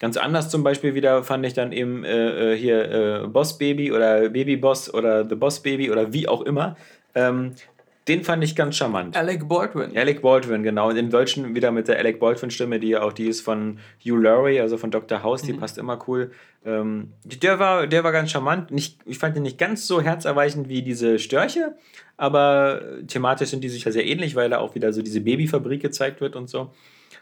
ganz 0.00 0.16
anders 0.16 0.48
zum 0.48 0.64
Beispiel 0.64 0.94
wieder 0.94 1.22
fand 1.22 1.46
ich 1.46 1.54
dann 1.54 1.70
eben 1.70 2.04
äh, 2.04 2.54
äh, 2.54 2.56
hier 2.56 2.90
äh, 2.90 3.26
Boss 3.28 3.58
Baby 3.58 3.92
oder 3.92 4.28
Baby 4.30 4.56
Boss 4.56 4.92
oder 4.92 5.28
The 5.28 5.36
Boss 5.36 5.60
Baby 5.60 5.90
oder 5.92 6.12
wie 6.12 6.26
auch 6.26 6.40
immer. 6.40 6.76
Ähm, 7.14 7.54
den 8.08 8.24
fand 8.24 8.42
ich 8.42 8.56
ganz 8.56 8.76
charmant. 8.76 9.16
Alec 9.16 9.46
Baldwin. 9.46 9.96
Alec 9.96 10.22
Baldwin, 10.22 10.62
genau. 10.62 10.88
Und 10.88 10.96
im 10.96 11.10
Deutschen 11.10 11.54
wieder 11.54 11.70
mit 11.70 11.86
der 11.86 11.98
Alec 11.98 12.18
Baldwin-Stimme, 12.18 12.80
die 12.80 12.88
ja 12.88 13.02
auch 13.02 13.12
die 13.12 13.26
ist 13.26 13.42
von 13.42 13.78
Hugh 14.04 14.16
Laurie, 14.16 14.60
also 14.60 14.78
von 14.78 14.90
Dr. 14.90 15.22
House, 15.22 15.42
die 15.42 15.52
passt 15.52 15.76
immer 15.78 15.98
cool. 16.08 16.32
Ähm, 16.64 17.12
der, 17.24 17.58
war, 17.58 17.86
der 17.86 18.02
war 18.02 18.10
ganz 18.10 18.30
charmant. 18.30 18.70
Nicht, 18.70 18.98
ich 19.04 19.18
fand 19.18 19.36
ihn 19.36 19.42
nicht 19.42 19.58
ganz 19.58 19.86
so 19.86 20.00
herzerweichend 20.00 20.68
wie 20.68 20.82
diese 20.82 21.18
Störche, 21.18 21.76
aber 22.16 22.80
thematisch 23.06 23.50
sind 23.50 23.62
die 23.62 23.68
sich 23.68 23.84
ja 23.84 23.92
sehr 23.92 24.06
ähnlich, 24.06 24.34
weil 24.34 24.50
da 24.50 24.58
auch 24.58 24.74
wieder 24.74 24.92
so 24.92 25.02
diese 25.02 25.20
Babyfabrik 25.20 25.80
gezeigt 25.80 26.20
wird 26.20 26.36
und 26.36 26.48
so. 26.48 26.72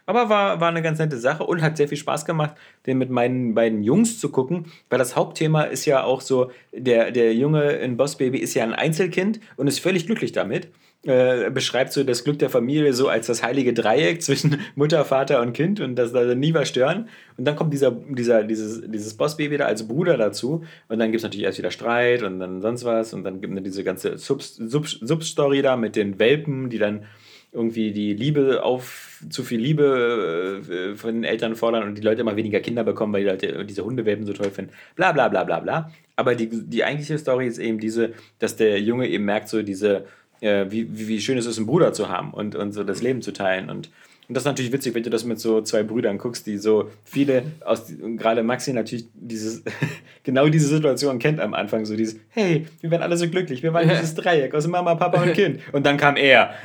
Aber 0.09 0.31
war, 0.31 0.59
war 0.59 0.71
eine 0.71 0.81
ganz 0.81 0.99
nette 0.99 1.19
Sache 1.19 1.45
und 1.45 1.61
hat 1.61 1.77
sehr 1.77 1.87
viel 1.87 1.99
Spaß 1.99 2.25
gemacht, 2.25 2.55
den 2.87 2.97
mit 2.97 3.11
meinen 3.11 3.53
beiden 3.55 3.83
Jungs 3.83 4.19
zu 4.19 4.31
gucken, 4.31 4.65
weil 4.89 4.99
das 4.99 5.17
Hauptthema 5.17 5.65
ist 5.65 5.85
ja 5.85 6.03
auch 6.03 6.23
so, 6.23 6.51
der, 6.73 7.11
der 7.11 7.35
Junge 7.35 7.73
in 7.73 7.99
Boss 7.99 8.17
Baby 8.17 8.39
ist 8.39 8.55
ja 8.55 8.65
ein 8.65 8.73
Einzelkind 8.73 9.39
und 9.59 9.67
ist 9.67 9.81
völlig 9.81 10.07
glücklich 10.07 10.33
damit. 10.33 10.69
Äh, 11.05 11.51
beschreibt 11.51 11.93
so 11.93 12.03
das 12.05 12.25
Glück 12.25 12.39
der 12.39 12.49
Familie 12.49 12.95
so 12.95 13.09
als 13.09 13.27
das 13.27 13.43
heilige 13.43 13.75
Dreieck 13.75 14.23
zwischen 14.23 14.61
Mutter, 14.77 15.05
Vater 15.05 15.43
und 15.43 15.53
Kind 15.53 15.79
und 15.79 15.95
das 15.97 16.13
soll 16.13 16.35
nie 16.37 16.55
was 16.55 16.71
stören. 16.71 17.11
Und 17.37 17.45
dann 17.45 17.55
kommt 17.55 17.75
dieser, 17.75 17.91
dieser, 17.91 18.45
dieses, 18.45 18.81
dieses 18.91 19.13
Boss-Baby 19.13 19.59
da 19.59 19.67
als 19.67 19.87
Bruder 19.87 20.17
dazu 20.17 20.65
und 20.89 20.99
dann 21.01 21.13
gibt 21.13 21.19
es 21.19 21.23
natürlich 21.23 21.45
erst 21.45 21.59
wieder 21.59 21.71
Streit 21.71 22.23
und 22.23 22.41
dann 22.41 22.63
sonst 22.63 22.87
was 22.87 23.13
und 23.13 23.25
dann 23.25 23.43
gibt 23.43 23.55
es 23.59 23.63
diese 23.63 23.85
ganze 23.85 24.17
Subs- 24.17 24.57
Subs- 24.57 25.01
Substory 25.03 25.61
da 25.61 25.77
mit 25.77 25.97
den 25.97 26.19
Welpen, 26.19 26.71
die 26.71 26.79
dann 26.79 27.05
irgendwie 27.53 27.93
die 27.93 28.13
Liebe 28.13 28.63
auf 28.63 29.23
zu 29.31 29.43
viel 29.43 29.61
Liebe 29.61 30.61
äh, 30.69 30.97
von 30.97 31.15
den 31.15 31.25
Eltern 31.25 31.57
fordern 31.57 31.85
und 31.85 31.97
die 31.97 32.03
Leute 32.03 32.21
immer 32.21 32.37
weniger 32.37 32.61
Kinder 32.61 32.85
bekommen, 32.85 33.13
weil 33.13 33.23
die 33.23 33.31
Leute 33.31 33.65
diese 33.65 33.85
Hundewelpen 33.85 34.27
so 34.27 34.33
toll 34.33 34.51
finden. 34.51 34.73
Bla 34.97 35.13
bla 35.13 35.29
bla 35.29 35.45
bla 35.45 35.61
bla. 35.61 35.93
Aber 36.17 36.35
die, 36.35 36.49
die 36.49 36.85
eigentliche 36.85 37.19
Story 37.19 37.47
ist 37.47 37.59
eben 37.59 37.79
diese, 37.79 38.13
dass 38.39 38.57
der 38.57 38.81
Junge 38.81 39.09
eben 39.09 39.25
merkt, 39.25 39.49
so 39.49 39.63
diese, 39.63 40.05
äh, 40.41 40.67
wie, 40.69 40.87
wie, 41.09 41.21
schön 41.21 41.39
es 41.39 41.47
ist, 41.47 41.59
einen 41.59 41.67
Bruder 41.67 41.93
zu 41.93 42.09
haben 42.09 42.33
und, 42.33 42.55
und 42.55 42.73
so 42.73 42.85
das 42.85 43.03
Leben 43.03 43.23
zu 43.23 43.33
teilen. 43.33 43.71
Und, 43.71 43.91
und 44.29 44.35
das 44.35 44.43
ist 44.43 44.47
natürlich 44.47 44.73
witzig, 44.73 44.95
wenn 44.95 45.03
du 45.03 45.09
das 45.09 45.25
mit 45.25 45.41
so 45.41 45.63
zwei 45.63 45.83
Brüdern 45.83 46.19
guckst, 46.19 46.47
die 46.47 46.59
so 46.59 46.91
viele 47.03 47.45
aus, 47.65 47.91
gerade 48.19 48.43
Maxi 48.43 48.75
natürlich 48.75 49.07
dieses, 49.15 49.63
genau 50.23 50.49
diese 50.51 50.69
Situation 50.69 51.19
kennt 51.19 51.41
am 51.41 51.55
Anfang, 51.55 51.87
so 51.87 51.97
dieses, 51.97 52.17
hey, 52.29 52.67
wir 52.83 52.91
werden 52.91 53.03
alle 53.03 53.17
so 53.17 53.27
glücklich, 53.27 53.63
wir 53.63 53.73
waren 53.73 53.89
dieses 53.89 54.15
Dreieck 54.15 54.55
aus 54.55 54.67
Mama, 54.67 54.97
Papa 54.97 55.23
und 55.23 55.33
Kind. 55.33 55.61
Und 55.73 55.87
dann 55.87 55.97
kam 55.97 56.17
er. 56.17 56.51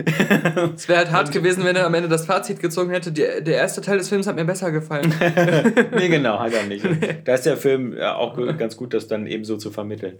Es 0.75 0.89
wäre 0.89 0.99
halt 0.99 1.11
hart 1.11 1.31
gewesen, 1.31 1.63
wenn 1.63 1.75
er 1.75 1.85
am 1.85 1.93
Ende 1.93 2.09
das 2.09 2.25
Fazit 2.25 2.59
gezogen 2.59 2.89
hätte. 2.89 3.11
Die, 3.11 3.21
der 3.21 3.55
erste 3.55 3.81
Teil 3.81 3.97
des 3.97 4.09
Films 4.09 4.27
hat 4.27 4.35
mir 4.35 4.45
besser 4.45 4.71
gefallen. 4.71 5.13
nee, 5.97 6.09
genau, 6.09 6.39
hat 6.39 6.53
er 6.53 6.63
nicht. 6.63 6.85
Da 7.23 7.35
ist 7.35 7.45
der 7.45 7.55
Film 7.55 7.95
ja, 7.95 8.15
auch 8.15 8.35
ganz 8.57 8.75
gut, 8.75 8.93
das 8.93 9.07
dann 9.07 9.25
eben 9.25 9.45
so 9.45 9.57
zu 9.57 9.71
vermitteln. 9.71 10.17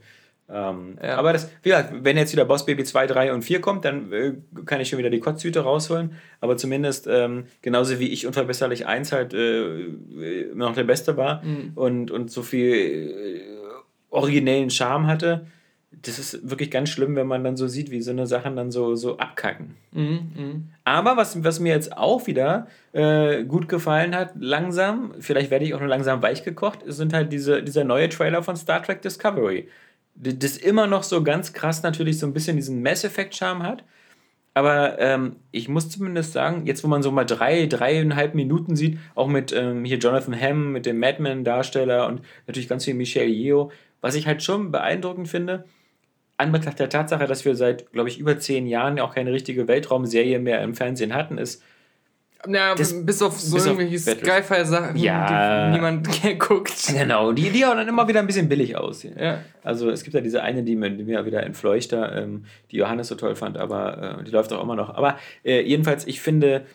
Ähm, 0.49 0.97
Ja. 1.01 1.17
Aber 1.17 1.33
das, 1.33 1.49
wie 1.63 1.69
gesagt, 1.69 1.93
wenn 2.03 2.17
jetzt 2.17 2.33
wieder 2.33 2.45
Boss 2.45 2.65
Baby 2.65 2.83
2, 2.83 3.07
3 3.07 3.33
und 3.33 3.43
4 3.43 3.61
kommt, 3.61 3.85
dann 3.85 4.11
äh, 4.11 4.33
kann 4.65 4.81
ich 4.81 4.89
schon 4.89 4.99
wieder 4.99 5.09
die 5.09 5.19
Kotzhüte 5.19 5.61
rausholen. 5.61 6.13
Aber 6.41 6.57
zumindest, 6.57 7.07
ähm, 7.09 7.45
genauso 7.61 7.99
wie 7.99 8.09
ich 8.09 8.27
unverbesserlich 8.27 8.85
1 8.85 9.11
halt 9.11 9.33
äh, 9.33 9.61
äh, 9.61 10.53
noch 10.53 10.73
der 10.73 10.83
Beste 10.83 11.17
war 11.17 11.41
und, 11.75 12.11
und 12.11 12.29
so 12.31 12.43
viel 12.43 12.73
äh, 12.73 13.41
originellen 14.09 14.69
Charme 14.69 15.07
hatte, 15.07 15.47
das 16.01 16.19
ist 16.19 16.49
wirklich 16.49 16.71
ganz 16.71 16.89
schlimm, 16.89 17.15
wenn 17.15 17.27
man 17.27 17.43
dann 17.43 17.55
so 17.55 17.67
sieht, 17.67 17.91
wie 17.91 18.01
so 18.01 18.11
eine 18.11 18.25
Sachen 18.27 18.55
dann 18.55 18.71
so, 18.71 18.95
so 18.95 19.17
abkacken. 19.17 19.75
Mhm, 19.91 20.69
Aber 20.83 21.17
was, 21.17 21.43
was 21.43 21.59
mir 21.59 21.73
jetzt 21.73 21.95
auch 21.95 22.25
wieder 22.25 22.67
äh, 22.93 23.43
gut 23.43 23.69
gefallen 23.69 24.15
hat, 24.15 24.31
langsam, 24.39 25.13
vielleicht 25.19 25.51
werde 25.51 25.65
ich 25.65 25.73
auch 25.73 25.79
nur 25.79 25.89
langsam 25.89 26.21
weich 26.21 26.43
gekocht, 26.43 26.79
sind 26.87 27.13
halt 27.13 27.31
diese, 27.31 27.61
dieser 27.63 27.83
neue 27.83 28.09
Trailer 28.09 28.41
von 28.43 28.55
Star 28.55 28.81
Trek 28.81 29.01
Discovery. 29.03 29.67
Das 30.15 30.57
immer 30.57 30.87
noch 30.87 31.03
so 31.03 31.23
ganz 31.23 31.53
krass 31.53 31.83
natürlich 31.83 32.19
so 32.19 32.27
ein 32.27 32.33
bisschen 32.33 32.55
diesen 32.55 32.81
Mass 32.81 33.03
Effect 33.03 33.35
Charme 33.35 33.63
hat. 33.63 33.83
Aber 34.53 34.99
ähm, 34.99 35.37
ich 35.51 35.67
muss 35.67 35.89
zumindest 35.89 36.33
sagen, 36.33 36.67
jetzt 36.67 36.83
wo 36.83 36.87
man 36.87 37.01
so 37.01 37.11
mal 37.11 37.25
drei, 37.25 37.65
dreieinhalb 37.65 38.35
Minuten 38.35 38.75
sieht, 38.75 38.99
auch 39.15 39.27
mit 39.27 39.51
ähm, 39.51 39.83
hier 39.83 39.97
Jonathan 39.97 40.39
Hamm, 40.39 40.71
mit 40.71 40.85
dem 40.85 40.99
Madman-Darsteller 40.99 42.07
und 42.07 42.21
natürlich 42.45 42.69
ganz 42.69 42.85
viel 42.85 42.93
Michelle 42.93 43.29
Yeoh, 43.29 43.71
was 44.01 44.13
ich 44.13 44.27
halt 44.27 44.43
schon 44.43 44.71
beeindruckend 44.71 45.27
finde, 45.27 45.65
Anbetracht 46.37 46.79
der 46.79 46.89
Tatsache, 46.89 47.25
dass 47.25 47.45
wir 47.45 47.55
seit, 47.55 47.91
glaube 47.91 48.09
ich, 48.09 48.19
über 48.19 48.37
zehn 48.37 48.67
Jahren 48.67 48.99
auch 48.99 49.15
keine 49.15 49.31
richtige 49.31 49.67
Weltraumserie 49.67 50.39
mehr 50.39 50.61
im 50.63 50.75
Fernsehen 50.75 51.13
hatten, 51.13 51.37
ist, 51.37 51.63
Ja, 52.47 52.75
Das- 52.75 53.05
bis 53.05 53.21
auf 53.21 53.39
so 53.39 53.55
bis 53.55 53.65
irgendwelche. 53.65 53.99
Skyfire-Sachen, 53.99 54.97
Ja. 54.97 55.67
die 55.67 55.75
niemand 55.75 56.07
guckt. 56.39 56.87
genau, 56.87 57.31
die, 57.31 57.49
die 57.49 57.65
auch 57.65 57.73
dann 57.75 57.87
immer 57.87 58.07
wieder 58.07 58.19
ein 58.19 58.27
bisschen 58.27 58.49
billig 58.49 58.75
aussehen. 58.75 59.15
Ja. 59.17 59.39
Also 59.63 59.89
es 59.89 60.03
gibt 60.03 60.13
ja 60.13 60.21
diese 60.21 60.43
eine, 60.43 60.63
die 60.63 60.75
mir, 60.75 60.89
die 60.89 61.03
mir 61.03 61.25
wieder 61.25 61.43
entfleucht, 61.43 61.93
da, 61.93 62.13
ähm, 62.17 62.45
die 62.71 62.77
Johannes 62.77 63.07
so 63.07 63.15
toll 63.15 63.35
fand, 63.35 63.57
aber 63.57 64.19
äh, 64.19 64.23
die 64.23 64.31
läuft 64.31 64.51
auch 64.51 64.61
immer 64.61 64.75
noch. 64.75 64.93
Aber 64.93 65.17
äh, 65.45 65.61
jedenfalls, 65.61 66.05
ich 66.05 66.21
finde, 66.21 66.65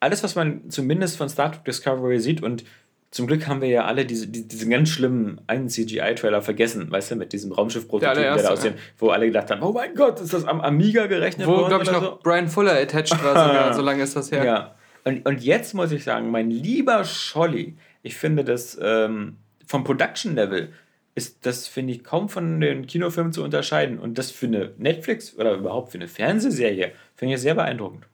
alles, 0.00 0.22
was 0.22 0.34
man 0.34 0.70
zumindest 0.70 1.16
von 1.18 1.28
Star 1.28 1.52
Trek 1.52 1.64
Discovery 1.64 2.20
sieht 2.20 2.42
und 2.42 2.64
zum 3.10 3.26
Glück 3.26 3.46
haben 3.48 3.62
wir 3.62 3.68
ja 3.68 3.84
alle 3.86 4.04
diese, 4.04 4.26
die, 4.28 4.46
diesen 4.46 4.70
ganz 4.70 4.90
schlimmen 4.90 5.40
einen 5.46 5.68
CGI-Trailer 5.70 6.42
vergessen, 6.42 6.90
weißt 6.90 7.10
du, 7.12 7.16
mit 7.16 7.32
diesem 7.32 7.52
Raumschiff-Prototypen, 7.52 8.22
der 8.22 8.36
da 8.36 8.48
aussehen, 8.50 8.74
ja. 8.76 8.80
wo 8.98 9.08
alle 9.08 9.26
gedacht 9.26 9.50
haben, 9.50 9.62
oh 9.62 9.72
mein 9.72 9.94
Gott, 9.94 10.20
ist 10.20 10.34
das 10.34 10.44
am 10.44 10.60
Amiga 10.60 11.06
gerechnet 11.06 11.46
wo, 11.46 11.52
worden? 11.52 11.64
Wo, 11.64 11.68
glaube 11.68 11.84
ich, 11.84 11.90
noch 11.90 12.02
so? 12.02 12.18
Brian 12.22 12.48
Fuller 12.48 12.72
attached 12.74 13.12
war 13.24 13.30
sogar, 13.48 13.74
so 13.74 13.80
lange 13.82 14.02
ist 14.02 14.14
das 14.14 14.30
her. 14.30 14.44
Ja. 14.44 14.74
Und, 15.08 15.24
und 15.24 15.42
jetzt 15.42 15.72
muss 15.72 15.90
ich 15.90 16.04
sagen, 16.04 16.30
mein 16.30 16.50
lieber 16.50 17.02
Scholli, 17.02 17.78
ich 18.02 18.16
finde 18.16 18.44
das 18.44 18.78
ähm, 18.80 19.38
vom 19.66 19.82
Production-Level 19.82 20.70
ist 21.14 21.46
das, 21.46 21.66
finde 21.66 21.94
ich, 21.94 22.04
kaum 22.04 22.28
von 22.28 22.60
den 22.60 22.86
Kinofilmen 22.86 23.32
zu 23.32 23.42
unterscheiden. 23.42 23.98
Und 23.98 24.18
das 24.18 24.30
für 24.30 24.46
eine 24.46 24.72
Netflix 24.76 25.34
oder 25.34 25.54
überhaupt 25.54 25.92
für 25.92 25.98
eine 25.98 26.08
Fernsehserie 26.08 26.92
finde 27.16 27.34
ich 27.36 27.40
sehr 27.40 27.54
beeindruckend. 27.54 28.04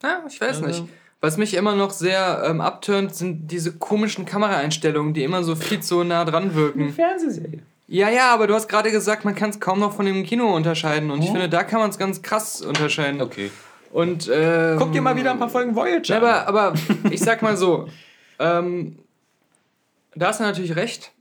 Ja, 0.00 0.22
ich 0.28 0.40
weiß 0.40 0.62
also, 0.62 0.82
nicht. 0.84 0.92
Was 1.20 1.38
mich 1.38 1.54
immer 1.54 1.74
noch 1.74 1.90
sehr 1.90 2.44
ähm, 2.46 2.60
abtönt, 2.60 3.16
sind 3.16 3.50
diese 3.50 3.72
komischen 3.76 4.24
Kameraeinstellungen, 4.24 5.14
die 5.14 5.24
immer 5.24 5.42
so 5.42 5.56
viel 5.56 5.80
zu 5.80 6.04
nah 6.04 6.24
dran 6.24 6.54
wirken. 6.54 6.82
Eine 6.82 6.92
Fernsehserie. 6.92 7.62
Ja, 7.88 8.10
ja, 8.10 8.32
aber 8.32 8.46
du 8.46 8.54
hast 8.54 8.68
gerade 8.68 8.92
gesagt, 8.92 9.24
man 9.24 9.34
kann 9.34 9.50
es 9.50 9.58
kaum 9.58 9.80
noch 9.80 9.92
von 9.92 10.06
dem 10.06 10.22
Kino 10.22 10.54
unterscheiden. 10.54 11.10
Und 11.10 11.18
oh. 11.18 11.22
ich 11.24 11.30
finde, 11.30 11.48
da 11.48 11.64
kann 11.64 11.80
man 11.80 11.90
es 11.90 11.98
ganz 11.98 12.22
krass 12.22 12.60
unterscheiden. 12.60 13.20
Okay. 13.20 13.50
Und, 13.90 14.30
ähm, 14.32 14.76
Guck 14.78 14.92
dir 14.92 15.02
mal 15.02 15.16
wieder 15.16 15.30
ein 15.30 15.38
paar 15.38 15.48
Folgen 15.48 15.74
Voyager 15.74 16.16
an. 16.16 16.22
Aber, 16.22 16.48
aber 16.48 16.74
ich 17.10 17.20
sag 17.20 17.42
mal 17.42 17.56
so, 17.56 17.88
ähm, 18.38 18.98
da 20.14 20.28
hast 20.28 20.40
du 20.40 20.44
natürlich 20.44 20.76
recht, 20.76 21.12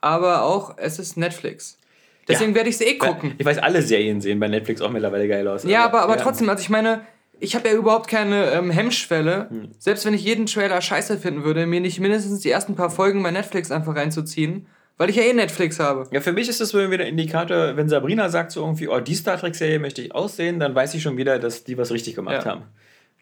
aber 0.00 0.42
auch, 0.42 0.76
es 0.78 0.98
ist 0.98 1.16
Netflix. 1.16 1.78
Deswegen 2.28 2.50
ja. 2.50 2.56
werde 2.56 2.68
ich 2.68 2.76
es 2.76 2.80
eh 2.80 2.94
gucken. 2.94 3.34
Ich 3.38 3.46
weiß, 3.46 3.58
alle 3.58 3.82
Serien 3.82 4.20
sehen 4.20 4.40
bei 4.40 4.48
Netflix 4.48 4.80
auch 4.80 4.90
mittlerweile 4.90 5.28
geil 5.28 5.46
aus. 5.46 5.64
Ja, 5.64 5.84
aber, 5.84 6.02
aber 6.02 6.16
ja. 6.16 6.22
trotzdem, 6.22 6.48
also 6.48 6.60
ich 6.60 6.68
meine, 6.68 7.02
ich 7.38 7.54
habe 7.54 7.68
ja 7.68 7.74
überhaupt 7.74 8.08
keine 8.08 8.50
ähm, 8.52 8.70
Hemmschwelle, 8.70 9.48
hm. 9.50 9.70
selbst 9.78 10.04
wenn 10.04 10.14
ich 10.14 10.24
jeden 10.24 10.46
Trailer 10.46 10.80
scheiße 10.80 11.18
finden 11.18 11.44
würde, 11.44 11.66
mir 11.66 11.80
nicht 11.80 12.00
mindestens 12.00 12.40
die 12.40 12.50
ersten 12.50 12.74
paar 12.74 12.90
Folgen 12.90 13.22
bei 13.22 13.30
Netflix 13.30 13.70
einfach 13.70 13.94
reinzuziehen, 13.94 14.66
weil 14.98 15.10
ich 15.10 15.16
ja 15.16 15.22
eh 15.22 15.32
Netflix 15.32 15.78
habe. 15.78 16.06
Ja, 16.10 16.20
für 16.20 16.32
mich 16.32 16.48
ist 16.48 16.60
das 16.60 16.74
wieder 16.74 16.86
ein 16.86 17.00
Indikator, 17.00 17.76
wenn 17.76 17.88
Sabrina 17.88 18.28
sagt 18.28 18.52
so 18.52 18.60
irgendwie, 18.62 18.88
oh, 18.88 19.00
die 19.00 19.14
Star 19.14 19.38
Trek-Serie 19.38 19.78
möchte 19.78 20.02
ich 20.02 20.14
aussehen, 20.14 20.58
dann 20.58 20.74
weiß 20.74 20.94
ich 20.94 21.02
schon 21.02 21.16
wieder, 21.16 21.38
dass 21.38 21.64
die 21.64 21.76
was 21.76 21.92
richtig 21.92 22.14
gemacht 22.14 22.44
ja. 22.44 22.52
haben. 22.52 22.62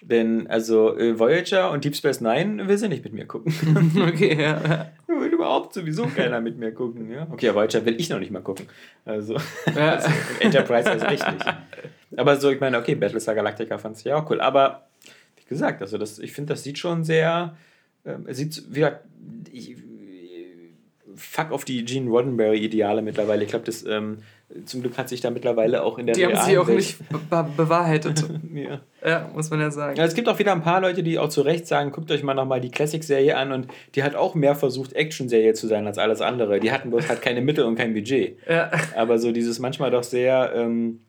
Denn, 0.01 0.47
also, 0.49 0.99
äh, 0.99 1.19
Voyager 1.19 1.71
und 1.71 1.85
Deep 1.85 1.97
Space 1.97 2.21
Nine 2.21 2.69
will 2.69 2.77
sie 2.77 2.89
nicht 2.89 3.05
mit 3.05 3.15
mir 3.15 3.25
gucken. 3.25 3.55
okay, 4.09 4.37
ja. 4.41 4.91
Will 5.07 5.33
überhaupt 5.33 5.73
sowieso 5.73 6.07
keiner 6.07 6.41
mit 6.41 6.59
mir 6.59 6.73
gucken, 6.73 7.11
ja. 7.11 7.27
Okay, 7.31 7.55
Voyager 7.55 7.87
will 7.87 7.99
ich 7.99 8.11
noch 8.11 8.19
nicht 8.19 8.33
mal 8.33 8.43
gucken. 8.43 8.67
Also, 9.05 9.35
ja. 9.75 9.95
also 9.95 10.11
Enterprise 10.41 10.91
ist 10.91 11.09
richtig. 11.09 11.47
Aber 12.17 12.37
so, 12.37 12.51
ich 12.51 12.61
meine, 12.61 12.79
okay, 12.79 12.97
Battlestar 12.97 13.35
Galactica 13.35 13.79
fand 13.79 13.97
ich 13.97 14.05
ja 14.05 14.17
auch 14.17 14.29
cool. 14.29 14.41
Aber, 14.41 14.89
wie 15.37 15.49
gesagt, 15.49 15.81
also, 15.81 15.97
das, 15.97 16.19
ich 16.19 16.33
finde, 16.33 16.53
das 16.53 16.65
sieht 16.65 16.79
schon 16.79 17.05
sehr, 17.05 17.57
ähm, 18.05 18.27
sieht, 18.29 18.65
wie 18.69 18.81
gesagt, 18.81 19.05
ich, 19.53 19.77
fuck 21.17 21.53
auf 21.53 21.65
die 21.65 21.85
Gene 21.85 22.11
Roddenberry-Ideale 22.11 23.03
mittlerweile. 23.03 23.45
Ich 23.45 23.51
glaube, 23.51 23.65
das 23.65 23.85
ähm, 23.87 24.19
zum 24.65 24.83
Glück 24.83 24.97
hat 24.99 25.09
sich 25.09 25.21
da 25.21 25.31
mittlerweile 25.31 25.83
auch 25.83 25.99
in 25.99 26.07
der 26.07 26.15
Die 26.15 26.25
haben 26.25 26.37
sie 26.37 26.59
auch 26.59 26.69
Welt 26.69 26.77
nicht 26.77 26.99
be 27.09 27.47
bewahrheitet. 27.57 28.25
ja. 28.55 28.81
ja. 29.05 29.31
muss 29.35 29.51
man 29.51 29.61
ja 29.61 29.71
sagen. 29.71 29.97
Ja, 29.97 30.05
es 30.05 30.15
gibt 30.15 30.29
auch 30.29 30.39
wieder 30.39 30.53
ein 30.53 30.63
paar 30.63 30.81
Leute, 30.81 31.03
die 31.03 31.19
auch 31.19 31.29
zu 31.29 31.43
Recht 31.43 31.67
sagen, 31.67 31.91
guckt 31.91 32.11
euch 32.11 32.23
mal 32.23 32.35
nochmal 32.35 32.61
die 32.61 32.71
Classic-Serie 32.71 33.37
an 33.37 33.53
und 33.53 33.69
die 33.95 34.03
hat 34.03 34.15
auch 34.15 34.35
mehr 34.35 34.55
versucht, 34.55 34.93
Action-Serie 34.93 35.55
zu 35.55 35.67
sein 35.67 35.87
als 35.87 35.99
alles 35.99 36.21
andere. 36.21 36.61
Die 36.61 36.71
hatten 36.71 36.91
bloß 36.91 37.09
halt 37.09 37.23
keine 37.23 37.41
Mittel 37.41 37.65
und 37.65 37.77
kein 37.77 37.95
Budget. 37.95 38.39
Ja. 38.49 38.71
Aber 38.95 39.19
so 39.19 39.33
dieses 39.33 39.59
manchmal 39.59 39.91
doch 39.91 40.05
sehr... 40.05 40.53
Ähm, 40.55 41.01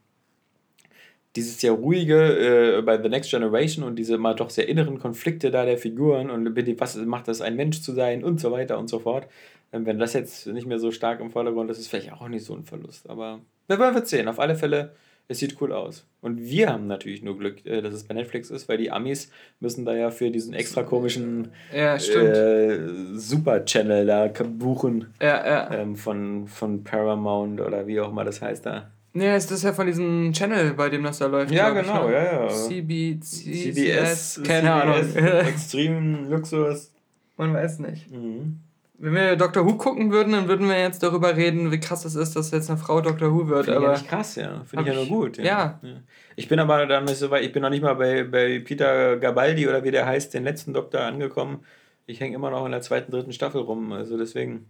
dieses 1.36 1.60
sehr 1.60 1.74
ruhige 1.74 2.78
äh, 2.78 2.82
bei 2.82 3.01
The 3.01 3.10
Next 3.10 3.30
Generation 3.30 3.84
und 3.84 3.97
diese 3.97 4.18
mal 4.18 4.36
doch 4.36 4.49
sehr 4.49 4.70
inneren 4.70 4.99
Konflikte 4.99 5.51
da 5.51 5.66
der 5.66 5.78
Figuren 5.78 6.30
und 6.30 6.56
was 6.80 6.95
macht 6.95 7.28
das, 7.28 7.41
ein 7.41 7.58
Mensch 7.58 7.82
zu 7.82 7.91
sein 7.91 8.24
und 8.24 8.39
so 8.39 8.51
weiter 8.51 8.80
und 8.80 8.89
so 8.89 8.99
fort. 8.99 9.28
Ähm, 9.76 9.86
wenn 9.86 10.00
das 10.00 10.14
jetzt 10.14 10.48
nicht 10.48 10.68
mehr 10.68 10.80
so 10.80 10.92
stark 10.92 11.20
im 11.20 11.32
Vordergrund 11.32 11.70
ist, 11.70 11.80
ist 11.80 11.90
vielleicht 11.90 12.14
auch 12.14 12.28
nicht 12.28 12.46
so 12.46 12.56
ein 12.56 12.64
Verlust. 12.64 13.10
Aber 13.10 13.42
wir 13.68 13.80
werden 13.80 14.06
sehen. 14.06 14.28
Auf 14.28 14.40
alle 14.40 14.56
Fälle, 14.56 14.96
es 15.28 15.40
sieht 15.40 15.60
cool 15.60 15.74
aus. 15.74 16.08
Und 16.22 16.40
wir 16.40 16.70
haben 16.70 16.88
natürlich 16.88 17.22
nur 17.22 17.38
Glück, 17.38 17.66
äh, 17.66 17.82
dass 17.82 17.94
es 17.94 18.06
bei 18.06 18.14
Netflix 18.14 18.50
ist, 18.50 18.70
weil 18.70 18.78
die 18.78 18.92
Amis 18.92 19.32
müssen 19.60 19.86
da 19.86 19.94
ja 19.94 20.12
für 20.12 20.32
diesen 20.32 20.54
extra 20.54 20.84
komischen 20.84 21.50
ja, 21.74 21.96
äh, 21.96 22.80
Super-Channel 23.16 24.06
da 24.06 24.28
buchen. 24.28 25.14
Ja, 25.22 25.46
ja. 25.46 25.74
Ähm, 25.74 25.96
von, 25.96 26.48
von 26.48 26.84
Paramount 26.84 27.60
oder 27.60 27.86
wie 27.86 28.00
auch 28.00 28.10
immer 28.12 28.24
das 28.24 28.42
heißt 28.42 28.66
da. 28.66 28.92
Ja, 29.14 29.36
ist 29.38 29.50
das 29.50 29.64
ja 29.64 29.72
von 29.72 29.88
diesem 29.88 30.34
Channel, 30.34 30.74
bei 30.74 30.90
dem 30.90 31.04
das 31.04 31.20
da 31.20 31.28
läuft. 31.28 31.50
Ja, 31.52 31.70
genau, 31.70 32.06
ich, 32.06 32.12
ne? 32.12 32.14
ja, 32.14 32.44
ja. 32.44 32.48
CB, 32.50 33.20
CBS, 33.22 34.42
keine 34.44 34.68
CBS, 34.68 35.16
Ahnung. 35.16 35.40
Extrem 35.48 36.30
Luxus. 36.30 36.92
Man 37.38 37.54
weiß 37.54 37.80
nicht. 37.80 38.12
Mhm. 38.12 38.60
Wenn 38.98 39.14
wir 39.14 39.36
Doctor 39.36 39.66
Who 39.66 39.76
gucken 39.76 40.12
würden, 40.12 40.32
dann 40.32 40.48
würden 40.48 40.70
wir 40.70 40.80
jetzt 40.80 41.04
darüber 41.04 41.36
reden, 41.36 41.72
wie 41.72 41.80
krass 41.80 42.06
es 42.06 42.16
ist, 42.16 42.36
dass 42.36 42.52
jetzt 42.52 42.70
eine 42.70 42.80
Frau 42.80 43.02
Doctor 43.02 43.34
Who 43.34 43.50
wird. 43.50 43.66
Finde 43.66 43.80
aber 43.80 43.88
ich 43.88 43.91
ja 43.93 44.02
nicht 44.02 44.10
krass, 44.10 44.36
ja. 44.36 44.64
Finde 44.64 44.84
ich 44.84 44.96
ja 44.96 45.04
nur 45.04 45.08
gut. 45.08 45.38
Ja. 45.38 45.80
ja. 45.82 45.89
Ich 46.38 46.48
bin 46.48 46.60
aber 46.60 46.86
dann 46.86 47.04
nicht 47.04 47.18
so 47.18 47.30
weit, 47.30 47.43
ich 47.43 47.52
bin 47.52 47.62
noch 47.62 47.70
nicht 47.70 47.84
mal 47.84 47.96
bei, 47.96 48.24
bei 48.24 48.60
Peter 48.60 49.18
Gabaldi 49.18 49.68
oder 49.68 49.84
wie 49.84 49.91
der 49.91 50.06
heißt, 50.06 50.34
den 50.34 50.43
letzten 50.43 50.74
Doktor 50.74 51.02
angekommen. 51.02 51.66
Ich 52.06 52.20
hänge 52.20 52.36
immer 52.36 52.52
noch 52.52 52.66
in 52.66 52.72
der 52.72 52.82
zweiten, 52.82 53.12
dritten 53.12 53.34
Staffel 53.34 53.62
rum. 53.62 53.91
Also 53.91 54.18
deswegen. 54.18 54.68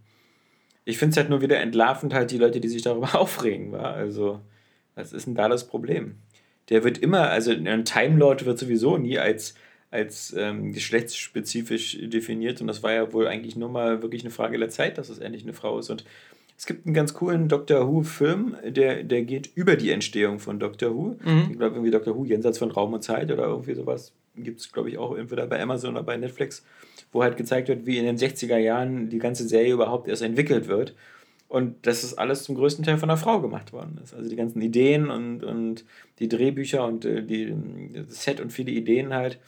Ich 0.84 0.98
finde 0.98 1.12
es 1.12 1.16
halt 1.16 1.30
nur 1.30 1.40
wieder 1.40 1.58
entlarvend, 1.58 2.14
halt 2.14 2.30
die 2.30 2.38
Leute, 2.38 2.60
die 2.60 2.68
sich 2.68 2.82
darüber 2.82 3.14
aufregen. 3.20 3.72
Wa? 3.72 3.92
Also, 3.92 4.40
was 4.94 5.12
ist 5.12 5.26
denn 5.26 5.34
da 5.34 5.48
das 5.48 5.66
Problem? 5.66 6.16
Der 6.68 6.82
wird 6.82 6.98
immer, 6.98 7.28
also 7.30 7.52
ein 7.52 7.84
Time 7.84 8.16
Lord 8.16 8.44
wird 8.44 8.58
sowieso 8.58 8.98
nie 8.98 9.18
als 9.18 9.54
als 9.90 10.34
ähm, 10.36 10.72
geschlechtsspezifisch 10.72 11.98
definiert 12.02 12.60
und 12.60 12.66
das 12.66 12.82
war 12.82 12.92
ja 12.92 13.12
wohl 13.12 13.26
eigentlich 13.26 13.56
nur 13.56 13.68
mal 13.68 14.02
wirklich 14.02 14.22
eine 14.22 14.30
Frage 14.30 14.58
der 14.58 14.68
Zeit, 14.68 14.98
dass 14.98 15.08
es 15.08 15.18
endlich 15.18 15.44
eine 15.44 15.52
Frau 15.52 15.78
ist. 15.78 15.90
Und 15.90 16.04
es 16.58 16.66
gibt 16.66 16.86
einen 16.86 16.94
ganz 16.94 17.14
coolen 17.14 17.48
Doctor 17.48 17.86
Who-Film, 17.86 18.56
der, 18.64 19.02
der 19.02 19.22
geht 19.22 19.50
über 19.54 19.76
die 19.76 19.90
Entstehung 19.90 20.38
von 20.38 20.58
Doctor 20.58 20.94
Who. 20.94 21.16
Mhm. 21.22 21.48
Ich 21.50 21.58
glaube, 21.58 21.76
irgendwie 21.76 21.90
Doctor 21.90 22.16
Who, 22.16 22.24
jenseits 22.24 22.58
von 22.58 22.70
Raum 22.70 22.94
und 22.94 23.02
Zeit 23.02 23.30
oder 23.30 23.44
irgendwie 23.44 23.74
sowas. 23.74 24.12
Gibt 24.36 24.60
es, 24.60 24.72
glaube 24.72 24.88
ich, 24.90 24.98
auch 24.98 25.16
entweder 25.16 25.46
bei 25.46 25.60
Amazon 25.60 25.92
oder 25.92 26.02
bei 26.02 26.16
Netflix, 26.16 26.64
wo 27.12 27.22
halt 27.22 27.36
gezeigt 27.36 27.68
wird, 27.68 27.86
wie 27.86 27.98
in 27.98 28.04
den 28.04 28.16
60er 28.16 28.56
Jahren 28.56 29.08
die 29.08 29.18
ganze 29.18 29.46
Serie 29.46 29.72
überhaupt 29.72 30.08
erst 30.08 30.22
entwickelt 30.22 30.66
wird. 30.66 30.94
Und 31.48 31.86
das 31.86 32.04
ist 32.04 32.14
alles 32.14 32.42
zum 32.42 32.56
größten 32.56 32.84
Teil 32.84 32.98
von 32.98 33.08
einer 33.08 33.18
Frau 33.18 33.40
gemacht 33.40 33.72
worden 33.72 34.00
ist. 34.02 34.14
Also 34.14 34.28
die 34.28 34.36
ganzen 34.36 34.60
Ideen 34.60 35.10
und, 35.10 35.44
und 35.44 35.84
die 36.18 36.28
Drehbücher 36.28 36.84
und 36.84 37.04
äh, 37.04 37.22
die, 37.22 37.54
das 37.92 38.24
Set 38.24 38.40
und 38.40 38.52
viele 38.52 38.72
Ideen 38.72 39.14
halt 39.14 39.38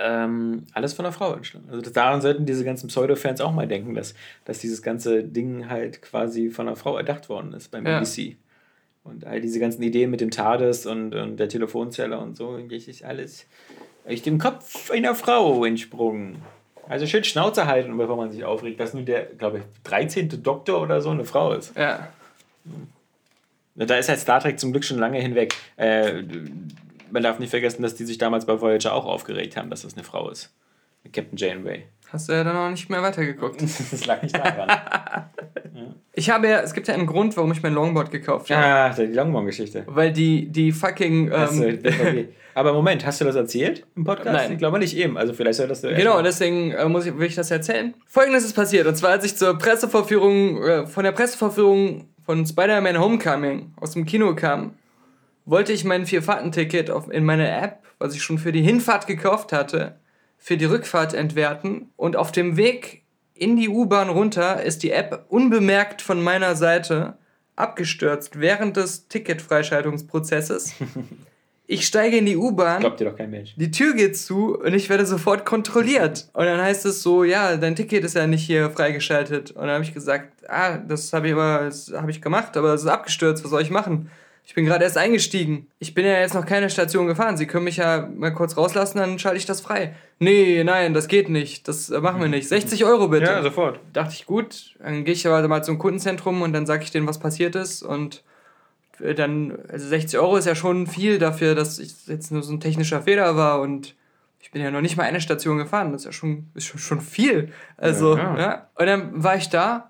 ähm, 0.00 0.64
alles 0.72 0.94
von 0.94 1.04
einer 1.04 1.12
Frau 1.12 1.34
entstanden. 1.34 1.68
Also 1.70 1.90
daran 1.90 2.20
sollten 2.20 2.46
diese 2.46 2.64
ganzen 2.64 2.88
Pseudo-Fans 2.88 3.40
auch 3.40 3.52
mal 3.52 3.68
denken, 3.68 3.94
dass, 3.94 4.14
dass 4.44 4.58
dieses 4.58 4.82
ganze 4.82 5.22
Ding 5.22 5.68
halt 5.68 6.02
quasi 6.02 6.50
von 6.50 6.66
einer 6.66 6.76
Frau 6.76 6.96
erdacht 6.96 7.28
worden 7.28 7.52
ist 7.52 7.70
beim 7.70 7.86
ja. 7.86 8.00
BBC. 8.00 8.36
Und 9.04 9.26
all 9.26 9.40
diese 9.40 9.60
ganzen 9.60 9.82
Ideen 9.82 10.10
mit 10.10 10.20
dem 10.20 10.30
TARDIS 10.30 10.86
und, 10.86 11.14
und 11.14 11.38
der 11.38 11.48
Telefonzelle 11.48 12.18
und 12.18 12.36
so, 12.36 12.56
ist 12.56 13.04
alles 13.04 13.46
durch 14.06 14.22
dem 14.22 14.38
Kopf 14.38 14.90
einer 14.90 15.14
Frau 15.14 15.64
entsprungen. 15.64 16.42
Also 16.88 17.06
schön 17.06 17.22
Schnauze 17.22 17.66
halten, 17.66 17.96
bevor 17.96 18.16
man 18.16 18.32
sich 18.32 18.44
aufregt, 18.44 18.80
dass 18.80 18.94
nur 18.94 19.04
der, 19.04 19.26
glaube 19.26 19.58
ich, 19.58 19.64
13. 19.84 20.42
Doktor 20.42 20.82
oder 20.82 21.00
so 21.00 21.10
eine 21.10 21.24
Frau 21.24 21.52
ist. 21.52 21.76
Ja. 21.76 22.08
Da 23.76 23.96
ist 23.96 24.08
halt 24.08 24.18
Star 24.18 24.40
Trek 24.40 24.58
zum 24.58 24.72
Glück 24.72 24.84
schon 24.84 24.98
lange 24.98 25.20
hinweg. 25.20 25.54
Äh, 25.76 26.24
man 27.12 27.22
darf 27.22 27.38
nicht 27.38 27.50
vergessen, 27.50 27.82
dass 27.82 27.94
die 27.94 28.04
sich 28.04 28.18
damals 28.18 28.46
bei 28.46 28.60
Voyager 28.60 28.94
auch 28.94 29.06
aufgeregt 29.06 29.56
haben, 29.56 29.70
dass 29.70 29.82
das 29.82 29.94
eine 29.94 30.04
Frau 30.04 30.30
ist. 30.30 30.52
Captain 31.12 31.36
Janeway. 31.36 31.84
Hast 32.12 32.28
du 32.28 32.32
ja 32.32 32.42
dann 32.42 32.56
auch 32.56 32.70
nicht 32.70 32.90
mehr 32.90 33.02
weitergeguckt. 33.02 33.62
das 33.62 34.06
lag 34.06 34.22
nicht 34.22 34.36
daran. 34.36 34.68
ja. 35.74 35.94
Ich 36.12 36.28
habe 36.28 36.48
ja, 36.48 36.60
es 36.60 36.74
gibt 36.74 36.88
ja 36.88 36.94
einen 36.94 37.06
Grund, 37.06 37.36
warum 37.36 37.52
ich 37.52 37.62
mein 37.62 37.72
Longboard 37.72 38.10
gekauft 38.10 38.50
habe. 38.50 38.64
Ah, 38.64 38.88
die 38.90 39.06
Longboard-Geschichte. 39.06 39.84
Weil 39.86 40.12
die, 40.12 40.48
die 40.48 40.72
fucking. 40.72 41.30
Ähm, 41.32 41.78
Aber 42.54 42.72
Moment, 42.72 43.06
hast 43.06 43.20
du 43.20 43.24
das 43.24 43.36
erzählt 43.36 43.86
im 43.94 44.04
Podcast? 44.04 44.32
Nein. 44.32 44.52
Ich 44.52 44.58
glaube 44.58 44.80
nicht 44.80 44.96
eben. 44.96 45.16
Also 45.16 45.32
vielleicht 45.32 45.58
solltest 45.58 45.84
du. 45.84 45.94
Genau, 45.94 46.20
deswegen 46.20 46.72
äh, 46.72 46.88
muss 46.88 47.06
ich, 47.06 47.16
will 47.16 47.28
ich 47.28 47.36
das 47.36 47.50
erzählen. 47.50 47.94
Folgendes 48.06 48.44
ist 48.44 48.54
passiert. 48.54 48.86
Und 48.88 48.96
zwar, 48.96 49.10
als 49.10 49.24
ich 49.24 49.36
zur 49.36 49.56
Pressevorführung, 49.56 50.62
äh, 50.62 50.86
von 50.86 51.04
der 51.04 51.12
Pressevorführung 51.12 52.08
von 52.26 52.44
Spider-Man 52.44 52.98
Homecoming 52.98 53.72
aus 53.76 53.92
dem 53.92 54.04
Kino 54.04 54.34
kam, 54.34 54.74
wollte 55.44 55.72
ich 55.72 55.84
mein 55.84 56.06
Vierfahrtenticket 56.06 56.90
in 57.10 57.24
meine 57.24 57.50
App, 57.50 57.82
was 57.98 58.14
ich 58.14 58.22
schon 58.22 58.38
für 58.38 58.52
die 58.52 58.62
Hinfahrt 58.62 59.06
gekauft 59.06 59.52
hatte, 59.52 59.98
für 60.38 60.56
die 60.56 60.64
Rückfahrt 60.64 61.14
entwerten. 61.14 61.90
Und 61.96 62.16
auf 62.16 62.32
dem 62.32 62.56
Weg 62.56 63.02
in 63.34 63.56
die 63.56 63.68
U-Bahn 63.68 64.08
runter 64.08 64.62
ist 64.62 64.82
die 64.82 64.90
App 64.92 65.26
unbemerkt 65.28 66.02
von 66.02 66.22
meiner 66.22 66.56
Seite 66.56 67.18
abgestürzt 67.56 68.40
während 68.40 68.76
des 68.76 69.08
Ticketfreischaltungsprozesses. 69.08 70.74
Ich 71.72 71.86
steige 71.86 72.16
in 72.16 72.26
die 72.26 72.36
U-Bahn. 72.36 72.80
Glaubt 72.80 72.98
dir 72.98 73.04
doch 73.04 73.16
kein 73.16 73.30
Mensch. 73.30 73.54
Die 73.54 73.70
Tür 73.70 73.94
geht 73.94 74.16
zu 74.16 74.58
und 74.58 74.74
ich 74.74 74.88
werde 74.90 75.06
sofort 75.06 75.46
kontrolliert. 75.46 76.28
Und 76.32 76.46
dann 76.46 76.60
heißt 76.60 76.84
es 76.84 77.00
so, 77.00 77.22
ja, 77.22 77.56
dein 77.56 77.76
Ticket 77.76 78.02
ist 78.02 78.16
ja 78.16 78.26
nicht 78.26 78.44
hier 78.44 78.70
freigeschaltet. 78.70 79.52
Und 79.52 79.60
dann 79.60 79.74
habe 79.74 79.84
ich 79.84 79.94
gesagt, 79.94 80.32
ah, 80.48 80.78
das 80.78 81.12
habe 81.12 81.28
ich 81.28 81.32
aber, 81.32 81.66
das 81.66 81.92
habe 81.94 82.10
ich 82.10 82.20
gemacht, 82.20 82.56
aber 82.56 82.74
es 82.74 82.82
ist 82.82 82.88
abgestürzt, 82.88 83.44
was 83.44 83.52
soll 83.52 83.62
ich 83.62 83.70
machen? 83.70 84.10
Ich 84.44 84.54
bin 84.54 84.64
gerade 84.64 84.82
erst 84.82 84.98
eingestiegen. 84.98 85.68
Ich 85.78 85.94
bin 85.94 86.04
ja 86.04 86.18
jetzt 86.18 86.34
noch 86.34 86.44
keine 86.44 86.70
Station 86.70 87.06
gefahren. 87.06 87.36
Sie 87.36 87.46
können 87.46 87.64
mich 87.64 87.76
ja 87.76 88.08
mal 88.16 88.32
kurz 88.32 88.56
rauslassen, 88.56 88.98
dann 88.98 89.18
schalte 89.18 89.38
ich 89.38 89.46
das 89.46 89.60
frei. 89.60 89.94
Nee, 90.18 90.64
nein, 90.64 90.92
das 90.92 91.06
geht 91.06 91.28
nicht. 91.28 91.68
Das 91.68 91.88
äh, 91.90 92.00
machen 92.00 92.20
wir 92.20 92.28
nicht. 92.28 92.48
60 92.48 92.84
Euro 92.84 93.08
bitte. 93.08 93.26
Ja, 93.26 93.42
sofort. 93.42 93.78
Dachte 93.92 94.14
ich, 94.14 94.26
gut, 94.26 94.74
dann 94.80 95.04
gehe 95.04 95.14
ich 95.14 95.26
aber 95.26 95.46
mal 95.46 95.62
zum 95.62 95.78
Kundenzentrum 95.78 96.42
und 96.42 96.52
dann 96.52 96.66
sage 96.66 96.82
ich 96.82 96.90
denen, 96.90 97.06
was 97.06 97.20
passiert 97.20 97.54
ist. 97.54 97.82
Und 97.82 98.24
äh, 99.00 99.14
dann, 99.14 99.56
also 99.68 99.86
60 99.86 100.18
Euro 100.18 100.36
ist 100.36 100.46
ja 100.46 100.54
schon 100.54 100.86
viel 100.88 101.18
dafür, 101.18 101.54
dass 101.54 101.78
ich 101.78 102.08
jetzt 102.08 102.32
nur 102.32 102.42
so 102.42 102.52
ein 102.52 102.60
technischer 102.60 103.02
Fehler 103.02 103.36
war 103.36 103.60
und 103.60 103.94
ich 104.40 104.50
bin 104.50 104.62
ja 104.62 104.70
noch 104.70 104.80
nicht 104.80 104.96
mal 104.96 105.04
eine 105.04 105.20
Station 105.20 105.58
gefahren. 105.58 105.92
Das 105.92 106.02
ist 106.02 106.06
ja 106.06 106.12
schon, 106.12 106.50
ist 106.54 106.66
schon, 106.66 106.80
schon 106.80 107.00
viel. 107.00 107.52
Also, 107.76 108.16
ja, 108.16 108.38
ja. 108.38 108.66
Und 108.74 108.86
dann 108.86 109.22
war 109.22 109.36
ich 109.36 109.48
da 109.48 109.89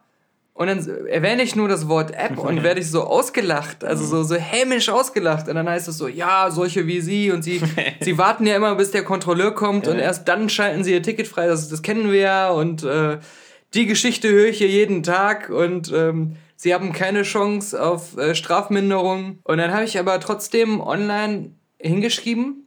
und 0.60 0.66
dann 0.66 1.06
erwähne 1.06 1.42
ich 1.42 1.56
nur 1.56 1.68
das 1.68 1.88
Wort 1.88 2.10
App 2.10 2.36
und 2.36 2.62
werde 2.62 2.80
ich 2.80 2.90
so 2.90 3.04
ausgelacht, 3.04 3.82
also 3.82 4.04
so, 4.04 4.22
so 4.24 4.34
hämisch 4.34 4.90
ausgelacht. 4.90 5.48
Und 5.48 5.54
dann 5.54 5.66
heißt 5.66 5.88
es 5.88 5.96
so, 5.96 6.06
ja, 6.06 6.50
solche 6.50 6.86
wie 6.86 7.00
Sie 7.00 7.30
und 7.30 7.40
Sie, 7.42 7.62
Sie 8.00 8.18
warten 8.18 8.46
ja 8.46 8.56
immer, 8.56 8.74
bis 8.74 8.90
der 8.90 9.02
Kontrolleur 9.02 9.54
kommt 9.54 9.88
und 9.88 9.98
erst 9.98 10.28
dann 10.28 10.50
schalten 10.50 10.84
Sie 10.84 10.92
Ihr 10.92 11.02
Ticket 11.02 11.26
frei. 11.26 11.46
Das, 11.46 11.70
das 11.70 11.80
kennen 11.80 12.12
wir 12.12 12.20
ja 12.20 12.50
und 12.50 12.84
äh, 12.84 13.16
die 13.72 13.86
Geschichte 13.86 14.28
höre 14.28 14.48
ich 14.48 14.58
hier 14.58 14.68
jeden 14.68 15.02
Tag 15.02 15.48
und 15.48 15.90
ähm, 15.94 16.36
Sie 16.56 16.74
haben 16.74 16.92
keine 16.92 17.22
Chance 17.22 17.82
auf 17.82 18.18
äh, 18.18 18.34
Strafminderung. 18.34 19.38
Und 19.44 19.56
dann 19.56 19.72
habe 19.72 19.84
ich 19.84 19.98
aber 19.98 20.20
trotzdem 20.20 20.82
online 20.82 21.52
hingeschrieben, 21.78 22.66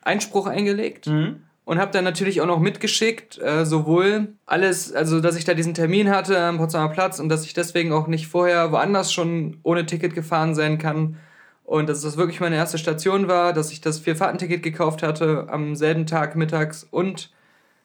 Einspruch 0.00 0.46
eingelegt. 0.46 1.08
Mhm 1.08 1.43
und 1.64 1.78
habe 1.78 1.92
dann 1.92 2.04
natürlich 2.04 2.40
auch 2.40 2.46
noch 2.46 2.60
mitgeschickt, 2.60 3.40
äh, 3.40 3.64
sowohl 3.64 4.34
alles, 4.46 4.92
also 4.92 5.20
dass 5.20 5.36
ich 5.36 5.44
da 5.44 5.54
diesen 5.54 5.74
Termin 5.74 6.10
hatte 6.10 6.38
am 6.38 6.58
Potsdamer 6.58 6.92
Platz 6.92 7.18
und 7.18 7.28
dass 7.28 7.44
ich 7.44 7.54
deswegen 7.54 7.92
auch 7.92 8.06
nicht 8.06 8.26
vorher 8.26 8.70
woanders 8.72 9.12
schon 9.12 9.58
ohne 9.62 9.86
Ticket 9.86 10.14
gefahren 10.14 10.54
sein 10.54 10.78
kann 10.78 11.16
und 11.64 11.88
dass 11.88 12.02
das 12.02 12.16
wirklich 12.16 12.40
meine 12.40 12.56
erste 12.56 12.78
Station 12.78 13.28
war, 13.28 13.52
dass 13.52 13.72
ich 13.72 13.80
das 13.80 13.98
Vierfahrtenticket 13.98 14.62
gekauft 14.62 15.02
hatte 15.02 15.46
am 15.48 15.74
selben 15.74 16.06
Tag 16.06 16.36
mittags 16.36 16.86
und 16.90 17.30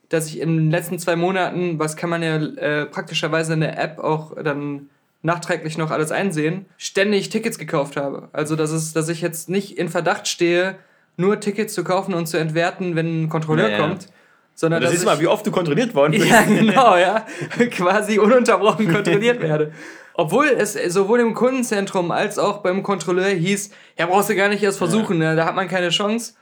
dass 0.09 0.27
ich 0.27 0.39
in 0.39 0.57
den 0.57 0.71
letzten 0.71 0.99
zwei 0.99 1.15
Monaten, 1.15 1.79
was 1.79 1.95
kann 1.95 2.09
man 2.09 2.23
ja 2.23 2.35
äh, 2.37 2.85
praktischerweise 2.87 3.53
in 3.53 3.61
der 3.61 3.81
App 3.81 3.99
auch 3.99 4.35
dann 4.43 4.89
nachträglich 5.21 5.77
noch 5.77 5.91
alles 5.91 6.11
einsehen, 6.11 6.65
ständig 6.77 7.29
Tickets 7.29 7.57
gekauft 7.59 7.95
habe. 7.95 8.29
Also 8.33 8.55
dass 8.55 8.71
es, 8.71 8.93
dass 8.93 9.07
ich 9.09 9.21
jetzt 9.21 9.49
nicht 9.49 9.77
in 9.77 9.89
Verdacht 9.89 10.27
stehe, 10.27 10.77
nur 11.19 11.39
Tickets 11.39 11.73
zu 11.73 11.83
kaufen 11.83 12.13
und 12.13 12.27
zu 12.27 12.37
entwerten, 12.37 12.95
wenn 12.95 13.23
ein 13.23 13.29
Kontrolleur 13.29 13.69
ja, 13.69 13.77
kommt. 13.77 14.07
Sondern, 14.55 14.81
das 14.81 14.93
ist 14.93 15.05
mal, 15.05 15.19
wie 15.19 15.27
oft 15.27 15.45
du 15.45 15.51
kontrolliert 15.51 15.93
worden 15.93 16.13
bist. 16.13 16.25
Ja, 16.29 16.41
genau, 16.41 16.97
ja. 16.97 17.25
Quasi 17.71 18.19
ununterbrochen 18.19 18.91
kontrolliert 18.91 19.41
werde. 19.41 19.71
Obwohl 20.13 20.47
es 20.47 20.73
sowohl 20.73 21.19
im 21.19 21.33
Kundenzentrum 21.33 22.11
als 22.11 22.37
auch 22.37 22.57
beim 22.57 22.83
Kontrolleur 22.83 23.29
hieß, 23.29 23.71
ja, 23.97 24.05
brauchst 24.05 24.29
du 24.29 24.35
gar 24.35 24.49
nicht 24.49 24.63
erst 24.63 24.77
versuchen, 24.77 25.21
ja. 25.21 25.31
Ne? 25.31 25.35
da 25.35 25.45
hat 25.45 25.55
man 25.55 25.67
keine 25.67 25.89
Chance. 25.89 26.33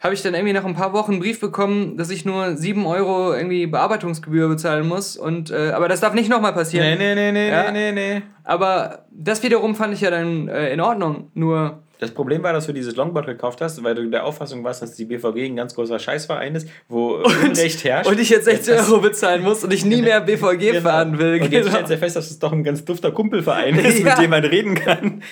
Habe 0.00 0.14
ich 0.14 0.22
dann 0.22 0.34
irgendwie 0.34 0.52
nach 0.52 0.64
ein 0.64 0.74
paar 0.74 0.92
Wochen 0.92 1.12
einen 1.12 1.20
Brief 1.20 1.38
bekommen, 1.38 1.96
dass 1.96 2.10
ich 2.10 2.24
nur 2.24 2.56
7 2.56 2.84
Euro 2.86 3.32
irgendwie 3.32 3.66
Bearbeitungsgebühr 3.66 4.48
bezahlen 4.48 4.86
muss. 4.88 5.16
Und, 5.16 5.50
äh, 5.50 5.70
aber 5.70 5.88
das 5.88 6.00
darf 6.00 6.12
nicht 6.12 6.28
nochmal 6.28 6.52
passieren. 6.52 6.98
Nee, 6.98 7.14
nee, 7.14 7.14
nee, 7.14 7.32
nee, 7.32 7.50
ja? 7.50 7.70
nee, 7.70 7.92
nee, 7.92 8.14
nee. 8.16 8.22
Aber 8.42 9.04
das 9.12 9.42
wiederum 9.44 9.76
fand 9.76 9.94
ich 9.94 10.00
ja 10.00 10.10
dann 10.10 10.48
äh, 10.48 10.72
in 10.72 10.80
Ordnung. 10.80 11.30
Nur 11.34 11.82
das 12.02 12.10
Problem 12.10 12.42
war, 12.42 12.52
dass 12.52 12.66
du 12.66 12.72
dieses 12.72 12.96
Longboard 12.96 13.26
gekauft 13.26 13.60
hast, 13.60 13.84
weil 13.84 13.94
du 13.94 14.10
der 14.10 14.24
Auffassung 14.24 14.64
warst, 14.64 14.82
dass 14.82 14.96
die 14.96 15.04
BVG 15.04 15.46
ein 15.46 15.54
ganz 15.54 15.72
großer 15.72 16.00
Scheißverein 16.00 16.56
ist, 16.56 16.68
wo 16.88 17.14
und, 17.14 17.44
Unrecht 17.44 17.84
herrscht. 17.84 18.10
Und 18.10 18.18
ich 18.18 18.28
jetzt 18.28 18.46
60 18.46 18.74
Euro 18.74 19.00
bezahlen 19.00 19.44
muss 19.44 19.62
und 19.62 19.72
ich 19.72 19.84
nie 19.84 20.02
mehr 20.02 20.20
BVG 20.20 20.72
genau. 20.72 20.80
fahren 20.80 21.16
will. 21.18 21.34
Und 21.34 21.52
jetzt 21.52 21.66
genau. 21.66 21.70
stellst 21.70 21.92
du 21.92 21.98
fest, 21.98 22.16
dass 22.16 22.28
es 22.28 22.40
doch 22.40 22.52
ein 22.52 22.64
ganz 22.64 22.84
dufter 22.84 23.12
Kumpelverein 23.12 23.78
ist, 23.78 24.00
ja. 24.00 24.16
mit 24.16 24.18
dem 24.18 24.30
man 24.30 24.44
reden 24.44 24.74
kann. 24.74 25.22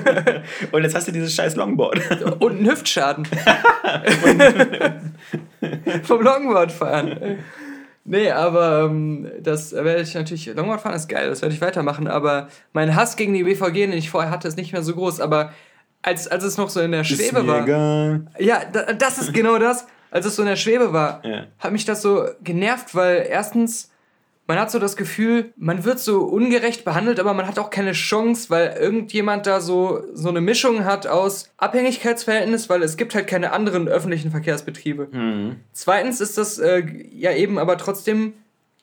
und 0.72 0.82
jetzt 0.82 0.94
hast 0.94 1.08
du 1.08 1.12
dieses 1.12 1.34
scheiß 1.34 1.56
Longboard. 1.56 2.02
Und 2.40 2.58
einen 2.58 2.70
Hüftschaden. 2.70 3.26
Vom 6.02 6.20
Longboard 6.20 6.72
fahren. 6.72 7.38
Nee, 8.04 8.30
aber 8.30 8.90
ähm, 8.90 9.30
das 9.40 9.72
werde 9.72 10.02
ich 10.02 10.14
natürlich. 10.14 10.46
Longboard 10.46 10.82
fahren 10.82 10.94
ist 10.94 11.08
geil, 11.08 11.30
das 11.30 11.40
werde 11.40 11.54
ich 11.54 11.60
weitermachen. 11.62 12.06
Aber 12.06 12.48
mein 12.74 12.94
Hass 12.96 13.16
gegen 13.16 13.32
die 13.32 13.44
BVG, 13.44 13.86
den 13.86 13.92
ich 13.92 14.10
vorher 14.10 14.30
hatte, 14.30 14.46
ist 14.46 14.58
nicht 14.58 14.72
mehr 14.74 14.82
so 14.82 14.94
groß. 14.94 15.20
Aber 15.20 15.52
als, 16.02 16.28
als 16.28 16.44
es 16.44 16.56
noch 16.56 16.68
so 16.68 16.80
in 16.80 16.92
der 16.92 17.04
Schwebe 17.04 17.22
ist 17.22 17.32
mir 17.32 17.46
war. 17.46 17.62
Egal. 17.62 18.26
Ja, 18.38 18.64
das 18.64 19.18
ist 19.18 19.32
genau 19.32 19.58
das. 19.58 19.86
Als 20.10 20.26
es 20.26 20.36
so 20.36 20.42
in 20.42 20.48
der 20.48 20.56
Schwebe 20.56 20.92
war, 20.92 21.24
ja. 21.24 21.46
hat 21.58 21.72
mich 21.72 21.86
das 21.86 22.02
so 22.02 22.26
genervt, 22.42 22.94
weil 22.94 23.26
erstens, 23.30 23.90
man 24.46 24.58
hat 24.58 24.70
so 24.70 24.78
das 24.78 24.96
Gefühl, 24.96 25.54
man 25.56 25.84
wird 25.84 26.00
so 26.00 26.24
ungerecht 26.24 26.84
behandelt, 26.84 27.18
aber 27.18 27.32
man 27.32 27.46
hat 27.46 27.58
auch 27.58 27.70
keine 27.70 27.92
Chance, 27.92 28.50
weil 28.50 28.76
irgendjemand 28.78 29.46
da 29.46 29.62
so, 29.62 30.02
so 30.12 30.28
eine 30.28 30.42
Mischung 30.42 30.84
hat 30.84 31.06
aus 31.06 31.50
Abhängigkeitsverhältnis, 31.56 32.68
weil 32.68 32.82
es 32.82 32.98
gibt 32.98 33.14
halt 33.14 33.26
keine 33.26 33.52
anderen 33.52 33.88
öffentlichen 33.88 34.30
Verkehrsbetriebe. 34.30 35.08
Mhm. 35.10 35.56
Zweitens 35.72 36.20
ist 36.20 36.36
das 36.36 36.58
äh, 36.58 36.82
ja 37.14 37.32
eben 37.32 37.58
aber 37.58 37.78
trotzdem 37.78 38.34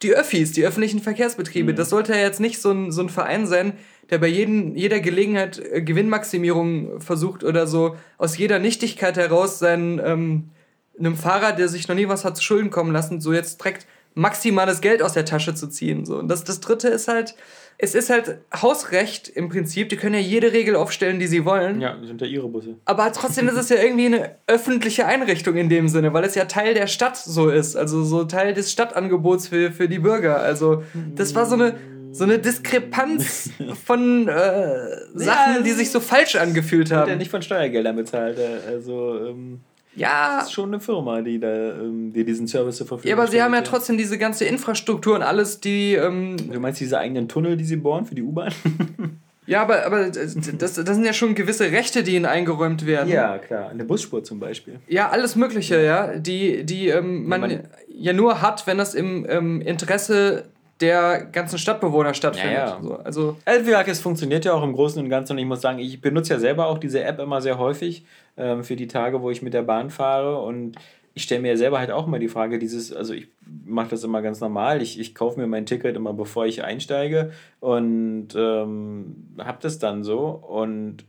die 0.02 0.16
Öffis, 0.16 0.54
die 0.54 0.66
öffentlichen 0.66 1.00
Verkehrsbetriebe. 1.00 1.74
Mhm. 1.74 1.76
Das 1.76 1.90
sollte 1.90 2.14
ja 2.14 2.20
jetzt 2.20 2.40
nicht 2.40 2.60
so 2.60 2.72
ein, 2.72 2.92
so 2.92 3.02
ein 3.02 3.10
Verein 3.10 3.46
sein, 3.46 3.74
der 4.10 4.18
bei 4.18 4.28
jedem, 4.28 4.76
jeder 4.76 5.00
Gelegenheit 5.00 5.60
äh, 5.60 5.82
Gewinnmaximierung 5.82 7.00
versucht 7.02 7.44
oder 7.44 7.68
so 7.68 7.96
aus 8.18 8.38
jeder 8.38 8.60
Nichtigkeit 8.60 9.18
heraus 9.18 9.60
seinen, 9.60 10.00
ähm, 10.04 10.50
einem 10.98 11.16
Fahrer, 11.16 11.54
der 11.54 11.70
sich 11.70 11.88
noch 11.88 11.96
nie 11.96 12.08
was 12.08 12.26
hat 12.26 12.38
zu 12.38 12.44
Schulden 12.44 12.70
kommen 12.70 12.92
lassen, 12.92 13.22
so 13.22 13.34
jetzt 13.34 13.60
direkt 13.60 13.88
maximales 14.16 14.82
Geld 14.82 15.02
aus 15.02 15.14
der 15.14 15.26
Tasche 15.26 15.56
zu 15.56 15.68
ziehen. 15.68 16.06
So. 16.06 16.18
Und 16.18 16.28
das, 16.28 16.44
das 16.44 16.60
dritte 16.60 16.90
ist 16.90 17.08
halt, 17.08 17.36
es 17.78 17.96
ist 17.96 18.10
halt 18.10 18.40
Hausrecht 18.54 19.30
im 19.30 19.48
Prinzip. 19.48 19.88
Die 19.90 19.96
können 19.96 20.16
ja 20.16 20.20
jede 20.20 20.52
Regel 20.52 20.76
aufstellen, 20.76 21.20
die 21.20 21.28
sie 21.28 21.46
wollen. 21.46 21.80
Ja, 21.80 21.96
sind 22.04 22.20
ja 22.20 22.28
ihre 22.28 22.50
Busse. 22.50 22.76
Aber 22.84 23.12
trotzdem 23.14 23.48
ist 23.48 23.56
es 23.56 23.70
ja 23.70 23.78
irgendwie 23.78 24.08
eine 24.08 24.36
öffentliche 24.48 25.06
Einrichtung 25.06 25.56
in 25.56 25.70
dem 25.70 25.88
Sinne, 25.88 26.12
weil 26.12 26.26
es 26.26 26.36
ja 26.36 26.46
Teil 26.46 26.74
der 26.74 26.88
Stadt 26.88 27.16
so 27.16 27.50
ist. 27.50 27.78
Also 27.78 28.04
so 28.04 28.26
Teil 28.26 28.54
des 28.54 28.72
Stadtangebots 28.72 29.48
für, 29.48 29.72
für 29.72 29.88
die 29.88 30.00
Bürger. 30.00 30.40
Also 30.40 30.84
das 31.16 31.34
war 31.36 31.46
so 31.46 31.56
eine 31.56 31.76
so 32.12 32.24
eine 32.24 32.40
Diskrepanz 32.40 33.52
von 33.86 34.28
äh, 34.28 34.32
Sachen, 35.14 35.56
ja, 35.56 35.62
die 35.64 35.72
sich 35.72 35.92
so 35.92 36.00
falsch 36.00 36.36
angefühlt 36.36 36.92
haben. 36.92 37.02
Wird 37.02 37.10
ja 37.10 37.16
nicht 37.16 37.32
von 37.32 37.42
Steuergeldern 37.42 37.96
bezahlt. 37.96 38.38
Äh, 38.38 38.68
also, 38.68 39.28
ähm, 39.28 39.60
ja. 39.96 40.38
Das 40.38 40.48
ist 40.48 40.54
schon 40.54 40.70
eine 40.70 40.80
Firma, 40.80 41.22
die, 41.22 41.40
da, 41.40 41.48
ähm, 41.48 42.14
die 42.14 42.24
diesen 42.24 42.48
Service 42.48 42.78
zur 42.78 42.88
Verfügung 42.88 43.02
stellt. 43.02 43.18
Ja, 43.18 43.24
aber 43.24 43.32
sie 43.32 43.42
haben 43.42 43.54
ja, 43.54 43.60
ja, 43.60 43.66
trotzdem 43.66 43.98
diese 43.98 44.18
ganze 44.18 44.46
Infrastruktur 44.46 45.16
und 45.16 45.24
alles, 45.24 45.60
die. 45.60 45.94
Ähm, 45.96 46.38
du 46.52 46.60
meinst 46.60 46.80
diese 46.80 46.98
eigenen 46.98 47.28
Tunnel, 47.28 47.58
die 47.58 47.66
sie 47.66 47.76
bohren 47.76 48.06
für 48.06 48.16
die 48.16 48.24
U-Bahn? 48.24 48.54
ja, 49.46 49.62
aber, 49.62 49.86
aber 49.86 50.10
das, 50.10 50.36
das 50.36 50.76
sind 50.76 51.06
ja 51.06 51.14
schon 51.14 51.36
gewisse 51.36 51.72
Rechte, 51.72 52.04
die 52.04 52.16
ihnen 52.16 52.26
eingeräumt 52.26 52.86
werden. 52.86 53.10
Ja, 53.10 53.38
klar. 53.40 53.70
Eine 53.70 53.84
Busspur 53.84 54.24
zum 54.24 54.40
Beispiel. 54.40 54.80
Ja, 54.88 55.10
alles 55.10 55.36
Mögliche, 55.36 55.84
ja. 55.84 56.18
Die, 56.18 56.64
die 56.64 56.90
ähm, 56.90 57.28
man, 57.28 57.42
man, 57.42 57.64
ja 57.88 58.14
nur 58.14 58.42
hat, 58.42 58.68
wenn 58.68 58.78
das 58.78 58.94
im 58.94 59.26
ähm, 59.28 59.62
Interesse 59.62 60.46
der 60.82 61.26
ganzen 61.32 61.60
Stadtbewohner 61.60 62.14
stattfindet. 62.14 62.58
Ja, 62.58 62.68
ja. 62.68 62.80
So, 62.82 62.96
also, 62.96 63.38
also 63.46 63.62
wie 63.62 63.66
gesagt, 63.66 63.90
es 63.90 64.00
funktioniert 64.00 64.46
ja 64.46 64.54
auch 64.54 64.64
im 64.64 64.74
Großen 64.74 65.02
und 65.02 65.10
Ganzen 65.10 65.34
und 65.34 65.40
ich 65.40 65.46
muss 65.46 65.62
sagen, 65.62 65.80
ich 65.80 66.02
benutze 66.02 66.34
ja 66.34 66.40
selber 66.40 66.68
auch 66.68 66.78
diese 66.78 67.04
App 67.04 67.20
immer 67.20 67.42
sehr 67.42 67.58
häufig 67.58 68.06
ähm, 68.38 68.64
für 68.64 68.76
die 68.76 68.88
Tage, 68.88 69.22
wo 69.22 69.30
ich 69.30 69.42
mit 69.42 69.54
der 69.54 69.64
Bahn 69.64 69.90
fahre 69.90 70.42
und 70.42 70.78
ich 71.14 71.24
stelle 71.24 71.42
mir 71.42 71.50
ja 71.50 71.58
selber 71.58 71.80
halt 71.80 71.92
auch 71.92 72.08
immer 72.08 72.20
die 72.20 72.30
Frage, 72.30 72.60
dieses, 72.60 72.94
also 72.94 73.14
ich 73.14 73.28
mache 73.66 73.90
das 73.90 74.04
immer 74.04 74.22
ganz 74.22 74.40
normal, 74.40 74.82
ich, 74.82 75.00
ich 75.00 75.16
kaufe 75.16 75.40
mir 75.40 75.48
mein 75.48 75.66
Ticket 75.66 75.98
immer 75.98 76.14
bevor 76.14 76.46
ich 76.46 76.64
einsteige 76.64 77.32
und 77.60 78.30
ähm, 78.36 79.16
habe 79.38 79.58
das 79.62 79.80
dann 79.80 80.04
so 80.04 80.28
und 80.28 81.04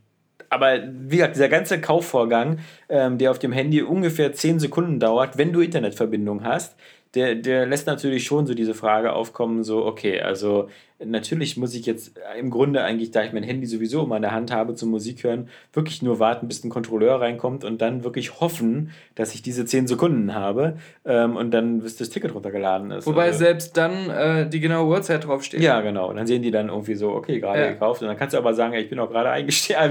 aber 0.49 0.81
wie 0.83 1.15
gesagt, 1.15 1.35
dieser 1.35 1.47
ganze 1.47 1.79
Kaufvorgang, 1.79 2.59
ähm, 2.89 3.17
der 3.17 3.31
auf 3.31 3.39
dem 3.39 3.53
Handy 3.53 3.81
ungefähr 3.81 4.33
10 4.33 4.59
Sekunden 4.59 4.99
dauert, 4.99 5.37
wenn 5.37 5.53
du 5.53 5.61
Internetverbindung 5.61 6.43
hast, 6.43 6.75
der, 7.15 7.35
der 7.35 7.65
lässt 7.65 7.87
natürlich 7.87 8.23
schon 8.23 8.47
so 8.47 8.53
diese 8.53 8.73
Frage 8.73 9.13
aufkommen, 9.13 9.63
so, 9.63 9.85
okay, 9.85 10.21
also 10.21 10.69
natürlich 11.03 11.57
muss 11.57 11.73
ich 11.73 11.85
jetzt 11.85 12.19
im 12.39 12.49
Grunde 12.49 12.83
eigentlich, 12.83 13.11
da 13.11 13.23
ich 13.23 13.33
mein 13.33 13.43
Handy 13.43 13.65
sowieso 13.65 14.03
immer 14.03 14.15
in 14.15 14.21
der 14.21 14.31
Hand 14.31 14.51
habe 14.51 14.75
zum 14.75 14.91
Musik 14.91 15.23
hören, 15.23 15.49
wirklich 15.73 16.01
nur 16.01 16.19
warten, 16.19 16.47
bis 16.47 16.63
ein 16.63 16.69
Kontrolleur 16.69 17.19
reinkommt 17.19 17.63
und 17.63 17.81
dann 17.81 18.03
wirklich 18.03 18.39
hoffen, 18.39 18.91
dass 19.15 19.33
ich 19.33 19.41
diese 19.41 19.65
10 19.65 19.87
Sekunden 19.87 20.35
habe 20.35 20.77
ähm, 21.03 21.35
und 21.35 21.51
dann 21.51 21.81
bis 21.81 21.97
das 21.97 22.09
Ticket 22.09 22.33
runtergeladen 22.33 22.91
ist. 22.91 23.07
Wobei 23.07 23.27
also, 23.27 23.39
selbst 23.39 23.75
dann 23.75 24.09
äh, 24.09 24.47
die 24.47 24.59
genaue 24.59 24.87
Uhrzeit 24.87 25.25
draufsteht. 25.25 25.61
Ja, 25.61 25.81
genau. 25.81 26.09
Und 26.09 26.17
dann 26.17 26.27
sehen 26.27 26.43
die 26.43 26.51
dann 26.51 26.69
irgendwie 26.69 26.95
so, 26.95 27.11
okay, 27.11 27.39
gerade 27.39 27.61
ja. 27.61 27.71
gekauft. 27.71 28.01
Und 28.01 28.07
dann 28.07 28.17
kannst 28.17 28.33
du 28.33 28.37
aber 28.37 28.53
sagen, 28.53 28.73
ich 28.73 28.89
bin 28.89 28.99
auch 28.99 29.09
gerade 29.09 29.29
eingestiegen. 29.29 29.81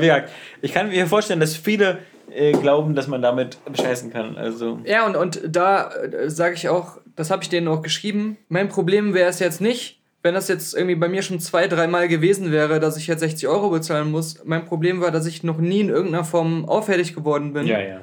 Ich 0.62 0.72
kann 0.72 0.88
mir 0.88 1.06
vorstellen, 1.06 1.40
dass 1.40 1.56
viele 1.56 1.98
äh, 2.30 2.52
glauben, 2.52 2.94
dass 2.94 3.08
man 3.08 3.22
damit 3.22 3.58
bescheißen 3.64 4.12
kann. 4.12 4.36
Also. 4.36 4.78
Ja, 4.84 5.06
und, 5.06 5.16
und 5.16 5.40
da 5.48 5.90
äh, 5.90 6.30
sage 6.30 6.54
ich 6.54 6.68
auch, 6.68 6.98
das 7.20 7.30
habe 7.30 7.42
ich 7.42 7.48
denen 7.48 7.68
auch 7.68 7.82
geschrieben. 7.82 8.36
Mein 8.48 8.68
Problem 8.68 9.14
wäre 9.14 9.28
es 9.28 9.38
jetzt 9.38 9.60
nicht, 9.60 10.00
wenn 10.22 10.34
das 10.34 10.48
jetzt 10.48 10.74
irgendwie 10.74 10.96
bei 10.96 11.08
mir 11.08 11.22
schon 11.22 11.38
zwei, 11.38 11.68
dreimal 11.68 12.08
gewesen 12.08 12.50
wäre, 12.50 12.80
dass 12.80 12.96
ich 12.96 13.06
jetzt 13.06 13.20
60 13.20 13.48
Euro 13.48 13.70
bezahlen 13.70 14.10
muss. 14.10 14.42
Mein 14.44 14.64
Problem 14.64 15.00
war, 15.00 15.10
dass 15.10 15.26
ich 15.26 15.42
noch 15.42 15.58
nie 15.58 15.80
in 15.80 15.88
irgendeiner 15.88 16.24
Form 16.24 16.64
auffällig 16.64 17.14
geworden 17.14 17.52
bin. 17.52 17.66
Ja, 17.66 17.80
ja. 17.80 18.00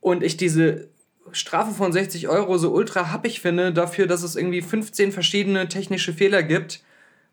Und 0.00 0.22
ich 0.22 0.36
diese 0.36 0.88
Strafe 1.32 1.72
von 1.72 1.92
60 1.92 2.28
Euro 2.28 2.56
so 2.58 2.72
ultra 2.72 3.10
happig 3.10 3.40
finde, 3.40 3.72
dafür, 3.72 4.06
dass 4.06 4.22
es 4.22 4.36
irgendwie 4.36 4.62
15 4.62 5.12
verschiedene 5.12 5.68
technische 5.68 6.12
Fehler 6.12 6.42
gibt, 6.42 6.80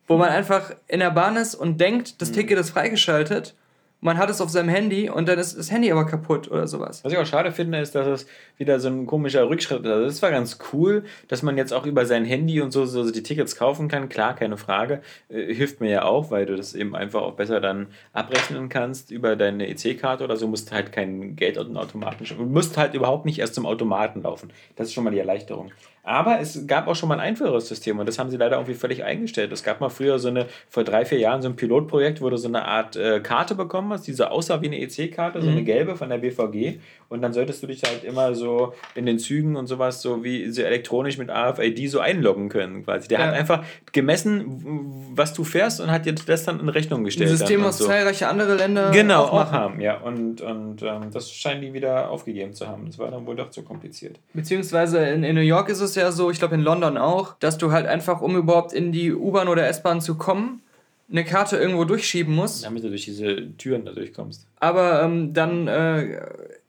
wo 0.07 0.17
man 0.17 0.29
einfach 0.29 0.75
in 0.87 0.99
der 0.99 1.11
Bahn 1.11 1.37
ist 1.37 1.55
und 1.55 1.79
denkt, 1.79 2.21
das 2.21 2.29
mhm. 2.29 2.33
Ticket 2.33 2.59
ist 2.59 2.71
freigeschaltet 2.71 3.55
man 4.01 4.17
hat 4.17 4.29
es 4.29 4.41
auf 4.41 4.49
seinem 4.49 4.69
Handy 4.69 5.09
und 5.09 5.27
dann 5.27 5.39
ist 5.39 5.57
das 5.57 5.71
Handy 5.71 5.91
aber 5.91 6.05
kaputt 6.05 6.49
oder 6.51 6.67
sowas. 6.67 7.03
Was 7.03 7.11
ich 7.11 7.17
auch 7.17 7.25
schade 7.25 7.51
finde, 7.51 7.79
ist, 7.79 7.95
dass 7.95 8.07
es 8.07 8.27
wieder 8.57 8.79
so 8.79 8.87
ein 8.87 9.07
komischer 9.07 9.49
Rückschritt 9.49 9.83
ist. 9.83 9.91
Also 9.91 10.05
das 10.05 10.21
war 10.21 10.31
ganz 10.31 10.59
cool, 10.73 11.05
dass 11.27 11.41
man 11.41 11.57
jetzt 11.57 11.73
auch 11.73 11.85
über 11.85 12.05
sein 12.05 12.25
Handy 12.25 12.61
und 12.61 12.71
so, 12.71 12.85
so 12.85 13.09
die 13.09 13.23
Tickets 13.23 13.55
kaufen 13.55 13.87
kann. 13.87 14.09
Klar, 14.09 14.35
keine 14.35 14.57
Frage. 14.57 15.01
Äh, 15.29 15.53
hilft 15.53 15.81
mir 15.81 15.89
ja 15.89 16.03
auch, 16.03 16.31
weil 16.31 16.45
du 16.45 16.55
das 16.55 16.75
eben 16.75 16.95
einfach 16.95 17.21
auch 17.21 17.33
besser 17.33 17.59
dann 17.59 17.87
abrechnen 18.13 18.69
kannst 18.69 19.11
über 19.11 19.35
deine 19.35 19.67
EC-Karte 19.67 20.23
oder 20.23 20.37
so. 20.37 20.47
Musst 20.47 20.71
halt 20.71 20.91
kein 20.91 21.35
Geld 21.35 21.57
aus 21.57 21.65
dem 21.65 21.77
Automaten. 21.77 22.25
Du 22.25 22.45
musst 22.45 22.77
halt 22.77 22.93
überhaupt 22.93 23.25
nicht 23.25 23.39
erst 23.39 23.55
zum 23.55 23.65
Automaten 23.65 24.21
laufen. 24.21 24.51
Das 24.75 24.87
ist 24.87 24.93
schon 24.93 25.03
mal 25.03 25.11
die 25.11 25.19
Erleichterung. 25.19 25.71
Aber 26.05 26.39
es 26.39 26.67
gab 26.67 26.87
auch 26.87 26.95
schon 26.95 27.09
mal 27.09 27.15
ein 27.15 27.27
einfacheres 27.27 27.67
System 27.67 27.97
und 27.97 28.07
das 28.07 28.19
haben 28.19 28.29
sie 28.29 28.37
leider 28.37 28.57
irgendwie 28.57 28.75
völlig 28.75 29.03
eingestellt. 29.03 29.51
Es 29.51 29.63
gab 29.63 29.81
mal 29.81 29.89
früher 29.89 30.19
so 30.19 30.27
eine, 30.27 30.45
vor 30.69 30.83
drei, 30.83 31.03
vier 31.03 31.17
Jahren 31.17 31.41
so 31.41 31.49
ein 31.49 31.55
Pilotprojekt, 31.55 32.21
wo 32.21 32.29
du 32.29 32.37
so 32.37 32.47
eine 32.47 32.65
Art 32.65 32.95
äh, 32.95 33.21
Karte 33.21 33.55
bekommen 33.55 33.91
hast, 33.91 33.94
die 34.03 34.13
so 34.13 34.25
aussah 34.25 34.61
wie 34.61 34.67
eine 34.67 34.79
EC-Karte, 34.81 35.41
so 35.41 35.49
eine 35.49 35.61
Mhm. 35.61 35.65
gelbe 35.65 35.95
von 35.95 36.09
der 36.09 36.17
BVG. 36.17 36.79
Und 37.09 37.21
dann 37.21 37.33
solltest 37.33 37.61
du 37.63 37.67
dich 37.67 37.81
halt 37.83 38.03
immer 38.03 38.33
so 38.35 38.73
in 38.95 39.05
den 39.05 39.19
Zügen 39.19 39.55
und 39.55 39.67
sowas 39.67 40.01
so 40.01 40.23
wie 40.23 40.49
so 40.51 40.61
elektronisch 40.63 41.17
mit 41.17 41.29
AFID 41.29 41.89
so 41.89 41.99
einloggen 41.99 42.49
können 42.49 42.83
quasi. 42.83 43.07
Der 43.07 43.19
Ja. 43.19 43.27
hat 43.27 43.33
einfach 43.35 43.63
gemessen, 43.91 45.11
was 45.15 45.33
du 45.33 45.43
fährst 45.43 45.79
und 45.81 45.91
hat 45.91 46.05
dir 46.05 46.13
das 46.13 46.43
dann 46.43 46.59
in 46.59 46.69
Rechnung 46.69 47.01
Ein 47.01 47.05
gestellt. 47.05 47.29
System, 47.29 47.57
dann 47.57 47.59
und 47.61 47.67
was 47.69 47.77
so. 47.77 47.85
zahlreiche 47.85 48.27
andere 48.27 48.55
Länder 48.55 48.91
Genau, 48.91 49.23
auch 49.25 49.51
haben, 49.51 49.79
ja. 49.81 49.97
Und, 49.99 50.41
und 50.41 50.81
ähm, 50.83 51.11
das 51.13 51.31
scheinen 51.31 51.61
die 51.61 51.73
wieder 51.73 52.09
aufgegeben 52.09 52.53
zu 52.53 52.67
haben. 52.67 52.85
Das 52.87 52.99
war 52.99 53.09
dann 53.11 53.25
wohl 53.25 53.35
doch 53.35 53.49
zu 53.51 53.63
kompliziert. 53.63 54.19
Beziehungsweise 54.33 54.99
in, 55.05 55.23
in 55.23 55.35
New 55.35 55.41
York 55.41 55.69
ist 55.69 55.81
es 55.81 55.95
ja 55.95 56.11
so, 56.11 56.29
ich 56.31 56.39
glaube 56.39 56.55
in 56.55 56.61
London 56.61 56.97
auch, 56.97 57.35
dass 57.39 57.57
du 57.57 57.71
halt 57.71 57.85
einfach, 57.87 58.21
um 58.21 58.35
überhaupt 58.35 58.73
in 58.73 58.91
die 58.91 59.13
U-Bahn 59.13 59.47
oder 59.47 59.67
S-Bahn 59.67 60.01
zu 60.01 60.15
kommen, 60.17 60.61
eine 61.09 61.23
Karte 61.23 61.57
irgendwo 61.57 61.85
durchschieben 61.85 62.33
musst. 62.33 62.65
Damit 62.65 62.83
du 62.83 62.89
durch 62.89 63.05
diese 63.05 63.55
Türen 63.57 63.85
da 63.85 63.91
durchkommst. 63.91 64.47
Aber 64.59 65.03
ähm, 65.03 65.33
dann 65.33 65.67
äh, 65.67 66.19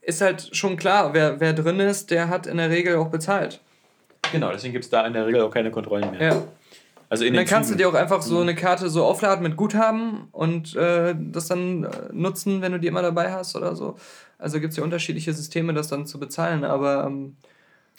ist 0.02 0.20
halt 0.20 0.50
schon 0.52 0.76
klar, 0.76 1.14
wer, 1.14 1.40
wer 1.40 1.52
drin 1.52 1.80
ist, 1.80 2.10
der 2.10 2.28
hat 2.28 2.46
in 2.46 2.58
der 2.58 2.70
Regel 2.70 2.96
auch 2.96 3.08
bezahlt. 3.08 3.60
Genau, 4.32 4.50
deswegen 4.52 4.72
gibt 4.72 4.84
es 4.84 4.90
da 4.90 5.06
in 5.06 5.12
der 5.12 5.26
Regel 5.26 5.40
auch 5.40 5.50
keine 5.50 5.70
Kontrollen 5.70 6.10
mehr. 6.10 6.22
Ja. 6.22 6.42
Also 7.08 7.24
in 7.24 7.30
Und 7.30 7.36
dann 7.36 7.46
kannst 7.46 7.70
du 7.70 7.74
Zügen. 7.74 7.78
dir 7.78 7.88
auch 7.88 8.00
einfach 8.00 8.20
so 8.20 8.40
eine 8.40 8.54
Karte 8.54 8.90
so 8.90 9.04
aufladen 9.04 9.42
mit 9.42 9.56
Guthaben 9.56 10.28
und 10.32 10.74
äh, 10.74 11.14
das 11.16 11.46
dann 11.46 11.84
äh, 11.84 11.88
nutzen, 12.12 12.62
wenn 12.62 12.72
du 12.72 12.80
die 12.80 12.88
immer 12.88 13.02
dabei 13.02 13.32
hast 13.32 13.54
oder 13.54 13.76
so. 13.76 13.96
Also 14.38 14.60
gibt 14.60 14.72
es 14.72 14.76
ja 14.76 14.82
unterschiedliche 14.84 15.32
Systeme, 15.32 15.72
das 15.72 15.88
dann 15.88 16.06
zu 16.06 16.18
bezahlen, 16.18 16.64
aber 16.64 17.04
ähm, 17.06 17.36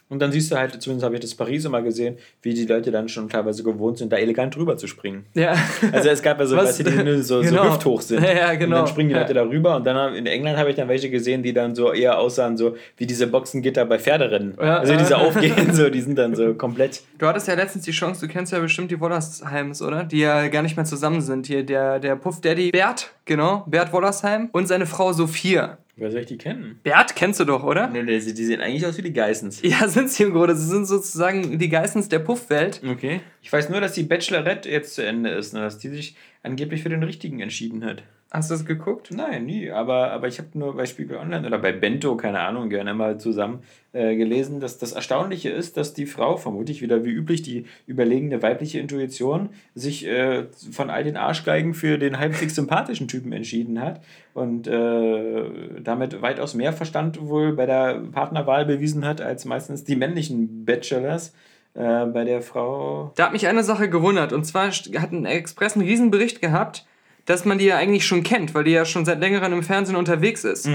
Und 0.10 0.20
dann 0.20 0.32
siehst 0.32 0.52
du 0.52 0.56
halt, 0.56 0.82
zumindest 0.82 1.04
habe 1.04 1.16
ich 1.16 1.22
das 1.22 1.36
Paris 1.36 1.66
immer 1.66 1.82
gesehen, 1.82 2.18
wie 2.42 2.54
die 2.54 2.66
Leute 2.66 2.92
dann 2.92 3.10
schon 3.10 3.28
teilweise 3.28 3.62
gewohnt 3.64 3.98
sind, 3.98 4.12
da 4.14 4.18
elegant 4.18 4.56
drüber 4.56 4.78
zu 4.78 4.88
springen. 4.88 5.26
ja. 5.34 5.54
Also 5.92 6.10
es 6.10 6.22
gab 6.22 6.40
ja 6.40 6.46
so, 6.46 6.56
Was- 6.56 6.78
du, 6.78 6.84
die 6.86 7.22
so, 7.22 7.42
Genau. 7.42 7.64
so 7.66 7.70
hüfthoch 7.72 8.02
sind. 8.02 8.24
Ja, 8.24 8.32
ja, 8.34 8.52
Und 8.52 8.60
genau. 8.60 8.78
dann 8.78 8.88
springen 8.88 9.10
die 9.10 9.16
Leute 9.16 9.34
Ja. 9.34 9.44
da 9.44 9.50
rüber 9.50 9.76
und 9.76 9.86
dann 9.86 10.16
in 10.16 10.26
England 10.26 10.58
habe 10.58 10.70
ich 10.70 10.76
dann 10.78 10.88
welche 10.88 11.10
gesehen, 11.10 11.44
die 11.44 11.52
dann 11.54 11.76
so 11.76 11.92
eher 11.92 12.18
aussahen, 12.20 12.56
so 12.56 12.76
wie 12.96 13.06
diese 13.06 13.28
Boxengitter 13.28 13.86
bei 13.86 14.00
Pferderennen. 14.00 14.56
Ja, 14.62 14.78
also 14.80 14.96
diese 14.96 15.18
aufgehen, 15.18 15.74
so, 15.74 15.90
die 15.90 16.02
sind 16.02 16.18
dann 16.18 16.36
so 16.36 16.54
komplett. 16.54 17.02
Du 17.18 17.26
hattest 17.28 17.48
ja 17.50 17.56
letztens 17.56 17.84
die 17.86 17.92
Chance, 17.92 18.26
du 18.26 18.32
kennst 18.32 18.54
ja 18.54 18.60
bestimmt 18.60 18.92
die 18.92 19.00
Wollersheims, 19.00 19.82
oder? 19.82 20.04
Die 20.06 20.20
ja 20.20 20.48
gar 20.48 20.62
nicht 20.62 20.78
mehr 20.78 20.86
zusammen 20.86 21.22
sind. 21.22 21.48
Hier 21.48 21.64
der, 21.64 22.00
der 22.00 22.16
Puff 22.16 22.40
Daddy 22.42 22.72
Bert, 22.72 23.12
genau, 23.26 23.64
Bert 23.68 23.92
Wollersheim 23.92 24.50
und 24.54 24.68
seine 24.68 24.86
Frau 24.86 25.12
Sophia. 25.14 25.78
Wer 26.00 26.12
soll 26.12 26.22
ich 26.22 26.28
die 26.28 26.38
kennen? 26.38 26.80
Bert 26.84 27.16
kennst 27.16 27.40
du 27.40 27.44
doch, 27.44 27.64
oder? 27.64 27.88
Nee, 27.88 28.04
nee, 28.04 28.20
die 28.20 28.34
die 28.34 28.46
sehen 28.46 28.62
eigentlich 28.62 28.86
aus 28.86 28.98
wie 28.98 29.02
die 29.02 29.14
Geissens. 29.14 29.62
Ja, 29.68 29.88
sind 29.88 30.10
sie 30.10 30.24
im 30.24 30.32
Grunde. 30.32 30.56
Sie 30.56 30.68
sind 30.68 30.86
sozusagen 30.86 31.58
die 31.58 31.70
Geissens 31.70 32.08
der 32.08 32.20
Puffwelt. 32.20 32.82
Okay. 32.88 33.22
Ich 33.42 33.52
weiß 33.52 33.70
nur, 33.70 33.82
dass 33.82 33.94
die 33.94 34.04
Bachelorette 34.04 34.70
jetzt 34.70 34.94
zu 34.94 35.04
Ende 35.04 35.32
ist 35.32 35.56
und 35.56 35.62
dass 35.62 35.80
die 35.80 35.90
sich 35.90 36.16
angeblich 36.44 36.84
für 36.84 36.90
den 36.90 37.04
richtigen 37.04 37.40
entschieden 37.40 37.84
hat. 37.84 38.04
Hast 38.30 38.52
du 38.52 38.56
das 38.56 38.66
geguckt? 38.66 39.10
Nein, 39.12 39.46
nie. 39.46 39.72
Aber, 39.72 40.12
aber 40.12 40.28
ich 40.28 40.38
habe 40.38 40.50
nur 40.54 40.76
bei 40.76 40.86
Spiegel 40.86 41.16
Online 41.16 41.48
oder 41.48 41.60
bei 41.60 41.72
Bento, 41.72 42.18
keine 42.18 42.42
Ahnung, 42.42 42.70
gerne 42.70 42.94
mal 42.94 43.18
zusammen 43.18 43.64
äh, 43.94 44.18
gelesen, 44.18 44.60
dass 44.60 44.78
das 44.78 44.92
Erstaunliche 44.92 45.50
ist, 45.50 45.78
dass 45.78 45.94
die 45.94 46.06
Frau, 46.06 46.36
vermutlich 46.36 46.82
wieder 46.82 47.06
wie 47.06 47.12
üblich 47.12 47.42
die 47.42 47.66
überlegene 47.86 48.42
weibliche 48.42 48.80
Intuition, 48.80 49.50
sich 49.76 50.06
äh, 50.06 50.48
von 50.72 50.90
all 50.90 51.06
den 51.06 51.16
Arschgeigen 51.16 51.74
für 51.74 51.98
den 51.98 52.20
halbwegs 52.20 52.56
sympathischen 52.56 53.08
Typen 53.08 53.32
entschieden 53.32 53.82
hat 53.82 54.02
und 54.34 54.68
äh, 54.68 55.44
damit 55.82 56.22
weitaus 56.22 56.54
mehr 56.54 56.74
Verstand 56.74 57.22
wohl 57.22 57.54
bei 57.54 57.66
der 57.66 58.02
Partnerwahl 58.12 58.66
bewiesen 58.66 59.06
hat, 59.06 59.22
als 59.22 59.46
meistens 59.46 59.86
die 59.86 59.96
männlichen 59.96 60.66
Bachelors. 60.66 61.34
Äh, 61.78 62.08
bei 62.08 62.24
der 62.24 62.42
Frau. 62.42 63.12
Da 63.16 63.26
hat 63.26 63.34
mich 63.34 63.48
eine 63.48 63.64
Sache 63.64 63.88
gewundert. 63.88 64.34
Und 64.34 64.46
zwar 64.46 64.72
hat 64.72 65.12
ein 65.12 65.26
Express 65.26 65.76
einen 65.76 65.86
Riesenbericht 65.86 66.42
gehabt, 66.42 66.88
dass 67.28 67.46
man 67.46 67.60
die 67.60 67.66
ja 67.66 67.78
eigentlich 67.78 68.08
schon 68.08 68.24
kennt, 68.24 68.56
weil 68.56 68.64
die 68.64 68.72
ja 68.72 68.86
schon 68.86 69.06
seit 69.06 69.20
längerem 69.20 69.54
im 69.54 69.62
Fernsehen 69.62 69.96
unterwegs 69.98 70.44
ist. 70.44 70.68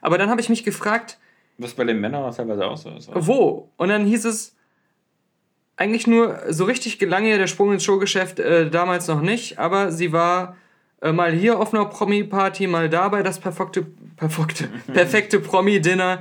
Aber 0.00 0.18
dann 0.18 0.30
habe 0.30 0.40
ich 0.40 0.48
mich 0.48 0.64
gefragt, 0.64 1.18
Was 1.58 1.74
bei 1.74 1.84
den 1.84 2.00
Männern 2.00 2.24
auch 2.24 2.34
teilweise 2.34 2.66
auch 2.66 2.76
so 2.76 2.90
ist. 2.90 3.08
wo? 3.14 3.70
Und 3.76 3.90
dann 3.90 4.06
hieß 4.06 4.24
es, 4.24 4.56
eigentlich 5.76 6.06
nur, 6.06 6.40
so 6.48 6.64
richtig 6.64 6.98
gelang 6.98 7.24
ihr 7.24 7.38
der 7.38 7.46
Sprung 7.46 7.72
ins 7.72 7.84
Showgeschäft 7.84 8.40
äh, 8.40 8.68
damals 8.68 9.06
noch 9.06 9.20
nicht, 9.20 9.58
aber 9.58 9.92
sie 9.92 10.12
war 10.12 10.56
äh, 11.00 11.12
mal 11.12 11.32
hier 11.32 11.58
auf 11.60 11.72
einer 11.72 11.84
Promi-Party, 11.84 12.66
mal 12.66 12.88
dabei 12.88 13.22
das 13.22 13.38
perfekte, 13.38 13.86
perfekte, 14.16 14.64
perfekte 14.92 15.38
Promi-Dinner. 15.40 16.18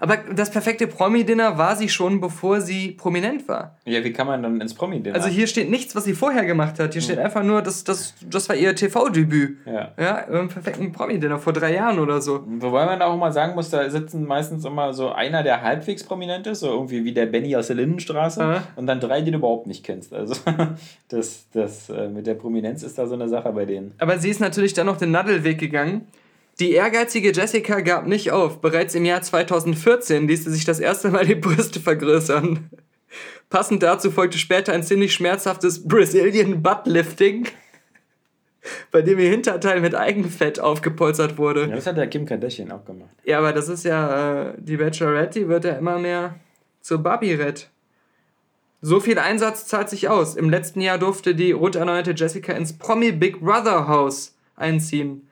Aber 0.00 0.18
das 0.34 0.50
perfekte 0.50 0.86
Promi-Dinner 0.86 1.56
war 1.56 1.76
sie 1.76 1.88
schon, 1.88 2.20
bevor 2.20 2.60
sie 2.60 2.90
prominent 2.92 3.48
war. 3.48 3.76
ja, 3.86 4.04
wie 4.04 4.12
kann 4.12 4.26
man 4.26 4.42
dann 4.42 4.60
ins 4.60 4.74
Promi-Dinner? 4.74 5.14
Also 5.16 5.28
hier 5.28 5.46
steht 5.46 5.70
nichts, 5.70 5.96
was 5.96 6.04
sie 6.04 6.12
vorher 6.12 6.44
gemacht 6.44 6.78
hat. 6.78 6.92
Hier 6.92 7.00
steht 7.02 7.18
einfach 7.18 7.42
nur, 7.42 7.62
das, 7.62 7.84
das, 7.84 8.14
das 8.28 8.48
war 8.50 8.56
ihr 8.56 8.74
TV-Debüt. 8.74 9.58
Ja. 9.64 9.92
Ja, 9.98 10.18
im 10.18 10.48
perfekten 10.48 10.92
Promi-Dinner 10.92 11.38
vor 11.38 11.52
drei 11.54 11.74
Jahren 11.74 11.98
oder 11.98 12.20
so. 12.20 12.44
Wobei 12.46 12.84
man 12.84 12.98
da 13.00 13.06
auch 13.06 13.16
mal 13.16 13.32
sagen 13.32 13.54
muss, 13.54 13.70
da 13.70 13.88
sitzen 13.88 14.26
meistens 14.26 14.64
immer 14.66 14.92
so 14.92 15.10
einer, 15.10 15.42
der 15.42 15.62
halbwegs 15.62 16.04
prominent 16.04 16.46
ist, 16.46 16.60
so 16.60 16.68
irgendwie 16.68 17.02
wie 17.04 17.12
der 17.12 17.26
Benny 17.26 17.56
aus 17.56 17.68
der 17.68 17.76
Lindenstraße, 17.76 18.40
Ja. 18.40 18.62
und 18.76 18.86
dann 18.86 19.00
drei, 19.00 19.22
die 19.22 19.30
du 19.30 19.38
überhaupt 19.38 19.66
nicht 19.66 19.84
kennst. 19.84 20.12
Also 20.12 20.34
das, 21.08 21.46
das 21.52 21.88
äh, 21.88 22.08
mit 22.08 22.26
der 22.26 22.34
Prominenz 22.34 22.82
ist 22.82 22.98
da 22.98 23.06
so 23.06 23.14
eine 23.14 23.28
Sache 23.28 23.50
bei 23.52 23.64
denen. 23.64 23.94
Aber 23.98 24.17
sie 24.18 24.30
ist 24.30 24.40
natürlich 24.40 24.74
dann 24.74 24.86
noch 24.86 24.96
den 24.96 25.10
Nadelweg 25.10 25.58
gegangen. 25.58 26.06
Die 26.60 26.72
ehrgeizige 26.72 27.32
Jessica 27.32 27.80
gab 27.80 28.06
nicht 28.06 28.32
auf. 28.32 28.60
Bereits 28.60 28.94
im 28.94 29.04
Jahr 29.04 29.22
2014 29.22 30.26
ließ 30.26 30.44
sie 30.44 30.50
sich 30.50 30.64
das 30.64 30.80
erste 30.80 31.10
Mal 31.10 31.24
die 31.24 31.36
Brüste 31.36 31.78
vergrößern. 31.78 32.70
Passend 33.48 33.82
dazu 33.82 34.10
folgte 34.10 34.38
später 34.38 34.72
ein 34.72 34.82
ziemlich 34.82 35.14
schmerzhaftes 35.14 35.86
Brazilian 35.86 36.62
Buttlifting, 36.62 37.46
bei 38.90 39.02
dem 39.02 39.18
ihr 39.18 39.30
Hinterteil 39.30 39.80
mit 39.80 39.94
Eigenfett 39.94 40.60
aufgepolstert 40.60 41.38
wurde. 41.38 41.62
Ja, 41.62 41.76
das 41.76 41.86
hat 41.86 41.96
der 41.96 42.08
Kim 42.08 42.26
Kardashian 42.26 42.70
auch 42.72 42.84
gemacht. 42.84 43.10
Ja, 43.24 43.38
aber 43.38 43.52
das 43.52 43.68
ist 43.68 43.84
ja, 43.84 44.48
äh, 44.48 44.54
die 44.58 44.76
Bachelorette, 44.76 45.40
die 45.40 45.48
wird 45.48 45.64
ja 45.64 45.76
immer 45.76 45.98
mehr 45.98 46.34
zur 46.80 46.98
Barbie-Rette. 46.98 47.66
So 48.80 49.00
viel 49.00 49.18
Einsatz 49.18 49.66
zahlt 49.66 49.88
sich 49.88 50.08
aus. 50.08 50.36
Im 50.36 50.50
letzten 50.50 50.80
Jahr 50.80 50.98
durfte 50.98 51.34
die 51.34 51.52
rot 51.52 51.74
erneuerte 51.74 52.12
Jessica 52.12 52.52
ins 52.52 52.78
Promi 52.78 53.10
Big 53.10 53.40
Brother 53.40 53.88
Haus 53.88 54.36
einziehen. 54.54 55.28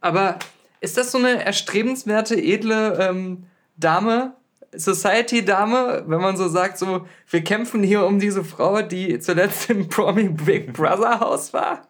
Aber 0.00 0.38
ist 0.80 0.98
das 0.98 1.12
so 1.12 1.18
eine 1.18 1.44
erstrebenswerte, 1.44 2.36
edle 2.36 2.98
ähm, 3.00 3.44
Dame, 3.76 4.34
Society-Dame, 4.74 6.04
wenn 6.06 6.20
man 6.20 6.36
so 6.36 6.48
sagt, 6.48 6.78
so, 6.78 7.06
wir 7.28 7.44
kämpfen 7.44 7.82
hier 7.82 8.04
um 8.04 8.18
diese 8.18 8.44
Frau, 8.44 8.82
die 8.82 9.18
zuletzt 9.18 9.70
im 9.70 9.88
Promi 9.88 10.28
Big 10.28 10.72
Brother 10.72 11.20
Haus 11.20 11.52
war? 11.52 11.88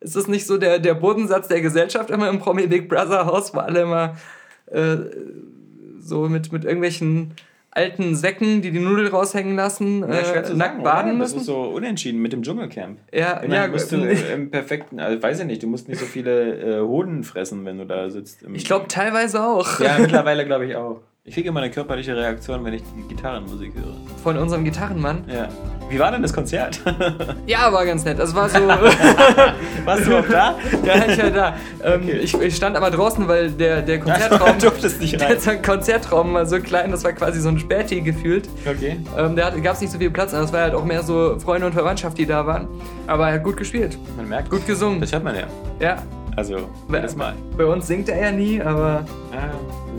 Ist 0.00 0.16
das 0.16 0.28
nicht 0.28 0.46
so 0.46 0.58
der, 0.58 0.78
der 0.78 0.94
Bodensatz 0.94 1.48
der 1.48 1.62
Gesellschaft 1.62 2.10
immer 2.10 2.28
im 2.28 2.38
Promi 2.38 2.66
Big 2.66 2.88
Brother 2.88 3.26
Haus, 3.26 3.54
wo 3.54 3.58
alle 3.58 3.82
immer 3.82 4.16
äh, 4.66 4.96
so 5.98 6.28
mit, 6.28 6.52
mit 6.52 6.64
irgendwelchen 6.64 7.32
alten 7.74 8.14
Säcken, 8.14 8.62
die 8.62 8.70
die 8.70 8.78
Nudel 8.80 9.08
raushängen 9.08 9.56
lassen, 9.56 10.00
Ja, 10.00 10.20
äh, 10.20 10.42
zu 10.44 10.56
nackt 10.56 10.74
sagen, 10.74 10.82
baden 10.82 11.10
oder? 11.12 11.20
Das 11.20 11.32
müssen? 11.32 11.40
ist 11.40 11.46
so 11.46 11.62
unentschieden 11.62 12.20
mit 12.22 12.32
dem 12.32 12.42
Dschungelcamp. 12.42 12.98
Ja, 13.12 13.44
ja, 13.44 13.66
musst 13.68 13.92
du 13.92 13.96
äh, 13.96 14.16
im 14.34 14.50
perfekten, 14.50 15.00
also 15.00 15.22
weiß 15.22 15.40
ich 15.40 15.46
nicht, 15.46 15.62
du 15.62 15.66
musst 15.66 15.88
nicht 15.88 15.98
so 15.98 16.06
viele 16.06 16.78
äh, 16.78 16.80
Hoden 16.80 17.24
fressen, 17.24 17.64
wenn 17.64 17.78
du 17.78 17.84
da 17.86 18.08
sitzt. 18.10 18.44
Ich 18.54 18.64
glaube 18.64 18.86
teilweise 18.88 19.44
auch. 19.44 19.80
Ja, 19.80 19.96
mittlerweile 20.00 20.44
glaube 20.46 20.66
ich 20.66 20.76
auch. 20.76 21.00
Ich 21.26 21.32
kriege 21.32 21.48
immer 21.48 21.60
eine 21.60 21.70
körperliche 21.70 22.14
Reaktion, 22.14 22.62
wenn 22.66 22.74
ich 22.74 22.82
die 22.82 23.00
Gitarrenmusik 23.08 23.72
höre. 23.74 23.94
Von 24.22 24.36
unserem 24.36 24.62
Gitarrenmann. 24.62 25.24
Ja. 25.26 25.48
Wie 25.88 25.98
war 25.98 26.12
denn 26.12 26.20
das 26.20 26.34
Konzert? 26.34 26.80
Ja, 27.46 27.72
war 27.72 27.86
ganz 27.86 28.04
nett. 28.04 28.18
Das 28.18 28.34
war 28.34 28.46
so. 28.50 28.58
Warst 29.86 30.06
du 30.06 30.18
auch 30.18 30.28
da? 30.28 30.54
ja, 30.84 30.94
ich 31.08 31.22
war 31.22 31.30
da. 31.30 31.56
Ähm, 31.82 32.02
Okay. 32.02 32.18
ich, 32.18 32.34
ich 32.34 32.54
stand 32.54 32.76
aber 32.76 32.90
draußen, 32.90 33.26
weil 33.26 33.50
der, 33.52 33.80
der 33.80 34.00
Konzertraum. 34.00 34.58
du 34.58 34.66
durftest 34.68 35.00
nicht 35.00 35.18
rein. 35.18 35.36
Der 35.42 35.62
Konzertraum 35.62 36.34
war 36.34 36.44
so 36.44 36.58
klein, 36.60 36.90
das 36.90 37.04
war 37.04 37.12
quasi 37.12 37.40
so 37.40 37.48
ein 37.48 37.58
Späti 37.58 38.02
gefühlt. 38.02 38.46
Okay. 38.68 38.98
Ähm, 39.16 39.34
da 39.34 39.48
gab 39.48 39.76
es 39.76 39.80
nicht 39.80 39.92
so 39.92 39.98
viel 39.98 40.10
Platz, 40.10 40.32
das 40.32 40.52
war 40.52 40.60
halt 40.60 40.74
auch 40.74 40.84
mehr 40.84 41.02
so 41.02 41.38
Freunde 41.38 41.66
und 41.66 41.72
Verwandtschaft, 41.72 42.18
die 42.18 42.26
da 42.26 42.46
waren. 42.46 42.68
Aber 43.06 43.28
er 43.28 43.34
hat 43.36 43.44
gut 43.44 43.56
gespielt, 43.56 43.96
Man 44.18 44.28
merkt, 44.28 44.50
gut 44.50 44.66
gesungen. 44.66 45.00
das 45.00 45.10
hört 45.12 45.24
man 45.24 45.34
ja. 45.36 45.44
Ja, 45.80 45.96
Also, 46.36 46.56
jedes 46.92 47.16
Mal. 47.16 47.34
bei 47.56 47.64
uns 47.64 47.86
singt 47.86 48.08
er 48.08 48.20
ja 48.20 48.30
nie, 48.32 48.60
aber 48.60 49.04
Ah, 49.32 49.48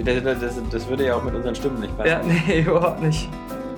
das, 0.03 0.39
das, 0.39 0.55
das 0.71 0.89
würde 0.89 1.05
ja 1.05 1.15
auch 1.15 1.23
mit 1.23 1.33
unseren 1.36 1.55
Stimmen 1.55 1.79
nicht 1.79 1.95
passen. 1.97 2.09
ja, 2.09 2.21
nee, 2.47 2.59
überhaupt 2.67 3.01
nicht. 3.01 3.29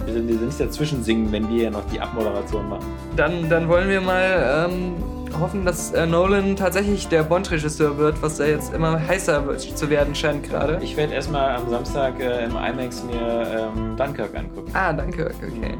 Wir 0.05 0.14
sind, 0.14 0.28
wir 0.28 0.36
sind 0.36 0.47
nicht 0.47 0.60
dazwischen 0.60 1.03
singen, 1.03 1.32
wenn 1.32 1.49
wir 1.49 1.64
ja 1.66 1.70
noch 1.70 1.84
die 1.91 1.99
Abmoderation 1.99 2.70
machen. 2.70 2.86
Dann, 3.18 3.49
dann 3.49 3.68
wollen 3.68 3.89
wir 3.89 3.99
mal 3.99 4.68
ähm, 4.70 4.93
hoffen, 5.39 5.66
dass 5.66 5.91
äh, 5.91 6.05
Nolan 6.05 6.55
tatsächlich 6.55 7.08
der 7.10 7.24
Bond-Regisseur 7.24 7.97
wird, 7.97 8.22
was 8.22 8.39
er 8.39 8.49
jetzt 8.49 8.74
immer 8.74 9.05
heißer 9.05 9.45
wird, 9.45 9.60
zu 9.62 9.89
werden 9.89 10.16
scheint 10.16 10.43
gerade. 10.43 10.80
Ich 10.82 10.95
werde 10.95 11.14
erstmal 11.14 11.58
am 11.58 11.70
Samstag 11.70 12.20
äh, 12.22 12.45
im 12.45 12.51
IMAX 12.51 13.03
mir 13.03 13.70
ähm, 13.76 13.97
Dunkirk 13.97 14.34
angucken. 14.36 14.72
Ah, 14.74 14.93
danke, 14.93 15.26
okay. 15.26 15.78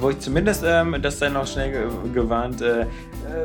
Wo 0.00 0.10
ich 0.10 0.18
zumindest, 0.20 0.62
ähm, 0.66 0.96
das 1.02 1.18
sei 1.18 1.28
noch 1.28 1.46
schnell 1.46 1.70
ge 1.72 1.80
gewarnt, 2.14 2.62
äh, 2.62 2.86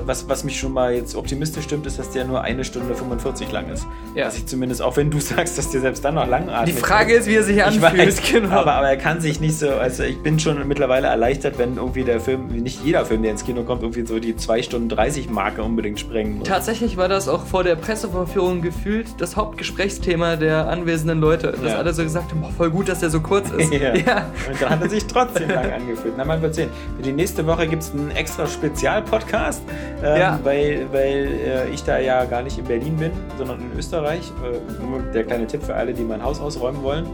was, 0.06 0.28
was 0.30 0.43
mich 0.43 0.60
schon 0.60 0.74
mal 0.74 0.93
jetzt 0.93 1.16
optimistisch 1.16 1.66
stimmt, 1.66 1.86
ist, 1.86 2.00
dass 2.00 2.12
der 2.12 2.26
nur 2.26 2.41
eine 2.41 2.64
Stunde 2.64 2.93
45 2.95 3.52
lang 3.52 3.70
ist. 3.70 3.86
Ja. 4.16 4.28
Was 4.28 4.38
ich 4.38 4.45
zumindest, 4.45 4.82
auch 4.82 4.98
wenn 4.98 5.10
du 5.12 5.20
sagst, 5.22 5.58
dass 5.58 5.70
der 5.72 5.82
selbst 5.82 6.04
dann 6.06 6.16
noch 6.16 6.28
langatmig 6.28 6.76
Die 6.76 6.82
Frage 6.82 7.14
ist, 7.14 7.28
wie 7.28 7.36
er 7.36 7.43
sich 7.43 7.58
ich 7.58 7.64
anfühlt. 7.64 7.98
weiß, 8.08 8.22
genau. 8.32 8.50
aber, 8.50 8.74
aber 8.74 8.89
er 8.89 8.98
kann 8.98 9.22
sich 9.22 9.39
nicht 9.39 9.58
so, 9.60 9.70
also 9.70 10.04
ich 10.04 10.22
bin 10.22 10.39
schon 10.39 10.68
mittlerweile 10.68 11.08
erleichtert, 11.08 11.58
wenn 11.58 11.78
irgendwie 11.78 12.04
der 12.04 12.20
Film, 12.20 12.48
nicht 12.48 12.84
jeder 12.84 13.06
Film, 13.06 13.22
der 13.22 13.32
ins 13.32 13.43
Kino 13.45 13.64
kommt, 13.64 13.82
irgendwie 13.84 14.06
so 14.06 14.20
die 14.20 14.36
2 14.36 14.62
Stunden 14.64 14.89
30 14.89 15.30
Marke 15.30 15.64
unbedingt 15.64 16.00
sprengen 16.00 16.39
muss. 16.39 16.48
Tatsächlich 16.48 16.98
war 16.98 17.08
das 17.08 17.28
auch 17.28 17.45
vor 17.45 17.64
der 17.64 17.76
Pressevorführung 17.76 18.62
gefühlt 18.62 19.08
das 19.20 19.36
Hauptgesprächsthema 19.36 20.36
der 20.36 20.68
anwesenden 20.70 21.20
Leute. 21.20 21.52
Dass 21.62 21.72
Ja. 21.74 21.78
alle 21.80 21.93
so 21.93 22.04
gesagt 22.04 22.32
haben, 22.32 22.41
boah, 22.41 22.52
voll 22.52 22.70
gut, 22.70 22.89
dass 22.89 23.00
der 23.00 23.10
so 23.10 23.20
kurz 23.22 23.50
ist. 23.52 23.72
Ja. 23.78 23.93
ja. 23.95 24.26
Und 24.50 24.62
dann 24.62 24.70
hat 24.70 24.82
er 24.82 24.89
sich 24.89 25.06
trotzdem 25.06 25.50
lang 25.50 25.72
angefühlt. 25.72 26.14
Na, 26.18 26.26
mal 26.26 26.37
wird 26.42 26.56
sehen. 26.56 26.70
Für 26.96 27.04
die 27.04 27.12
nächste 27.14 27.46
Woche 27.48 27.68
gibt 27.68 27.84
es 27.84 27.92
einen 27.94 28.12
extra 28.12 28.46
Spezialpodcast, 28.48 29.62
ähm, 30.04 30.20
Ja. 30.20 30.40
weil, 30.44 30.86
weil 30.92 31.28
äh, 31.46 31.70
ich 31.70 31.84
da 31.84 32.00
ja 32.00 32.26
gar 32.26 32.42
nicht 32.44 32.58
in 32.58 32.66
Berlin 32.66 32.96
bin, 32.98 33.12
sondern 33.38 33.60
in 33.60 33.78
Österreich. 33.78 34.32
Äh, 34.44 34.84
nur 34.84 35.02
der 35.14 35.24
kleine 35.24 35.48
Tipp 35.48 35.64
für 35.64 35.76
alle, 35.76 35.94
die 35.94 36.04
mein 36.04 36.24
Haus 36.24 36.40
ausräumen 36.40 36.82
wollen. 36.84 37.06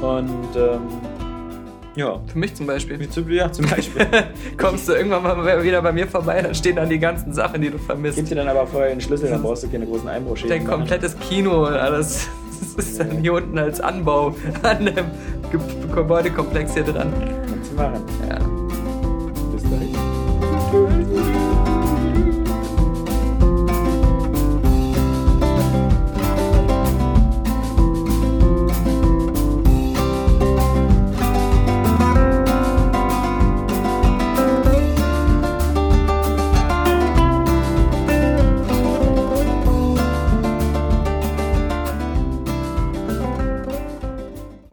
Und 0.00 0.56
ähm, 0.56 0.80
ja, 1.94 2.18
Für 2.26 2.38
mich 2.38 2.54
zum 2.54 2.66
Beispiel. 2.66 2.98
ja, 3.28 3.52
zum 3.52 3.68
Beispiel. 3.68 4.06
Kommst 4.56 4.88
du 4.88 4.92
irgendwann 4.92 5.22
mal 5.22 5.62
wieder 5.62 5.82
bei 5.82 5.92
mir 5.92 6.06
vorbei, 6.06 6.40
dann 6.40 6.54
stehen 6.54 6.76
dann 6.76 6.88
die 6.88 6.98
ganzen 6.98 7.34
Sachen, 7.34 7.60
die 7.60 7.68
du 7.70 7.76
vermisst. 7.76 8.16
Gib 8.16 8.28
dir 8.28 8.36
dann 8.36 8.48
aber 8.48 8.66
vorher 8.66 8.88
den 8.90 9.00
Schlüssel, 9.02 9.28
dann 9.28 9.42
brauchst 9.42 9.64
du 9.64 9.68
keine 9.68 9.84
großen 9.84 10.08
Einbruchschäden. 10.08 10.50
Dein 10.56 10.64
machen. 10.66 10.78
komplettes 10.78 11.18
Kino 11.20 11.66
und 11.66 11.74
alles. 11.74 12.28
Das 12.74 12.86
ist 12.86 12.98
dann 13.00 13.10
hier 13.18 13.34
unten 13.34 13.58
als 13.58 13.80
Anbau 13.80 14.34
an 14.62 14.86
dem 14.86 14.94
Ge 14.94 15.60
Gebäudekomplex 15.94 16.72
hier 16.72 16.84
dran. 16.84 17.12
Kannst 17.46 17.72
du 17.72 17.76
machen. 17.76 18.02
Ja. 18.26 18.61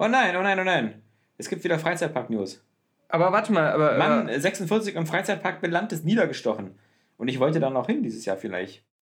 Oh 0.02 0.08
nein, 0.08 0.36
oh 0.38 0.41
nein, 0.41 0.60
oh 0.60 0.64
nein. 0.64 1.04
Es 1.38 1.50
gibt 1.50 1.64
wieder 1.64 1.78
Freizeitpark-News. 1.78 2.64
Aber 3.10 3.32
warte 3.32 3.51
mal, 3.51 3.72
aber. 3.72 3.97
Mann, 3.97 4.30
äh, 4.30 4.39
46 4.39 4.95
im 4.95 5.05
Freizeitpark 5.05 5.62
Beland 5.62 5.91
ist 5.91 6.05
niedergestochen. 6.05 6.80
Und 7.18 7.28
ich 7.28 7.39
wollte 7.39 7.60
da 7.60 7.70
noch 7.70 7.88
hin 7.88 8.01
dieses 8.01 8.24
Jahr 8.24 8.38
vielleicht. 8.38 8.86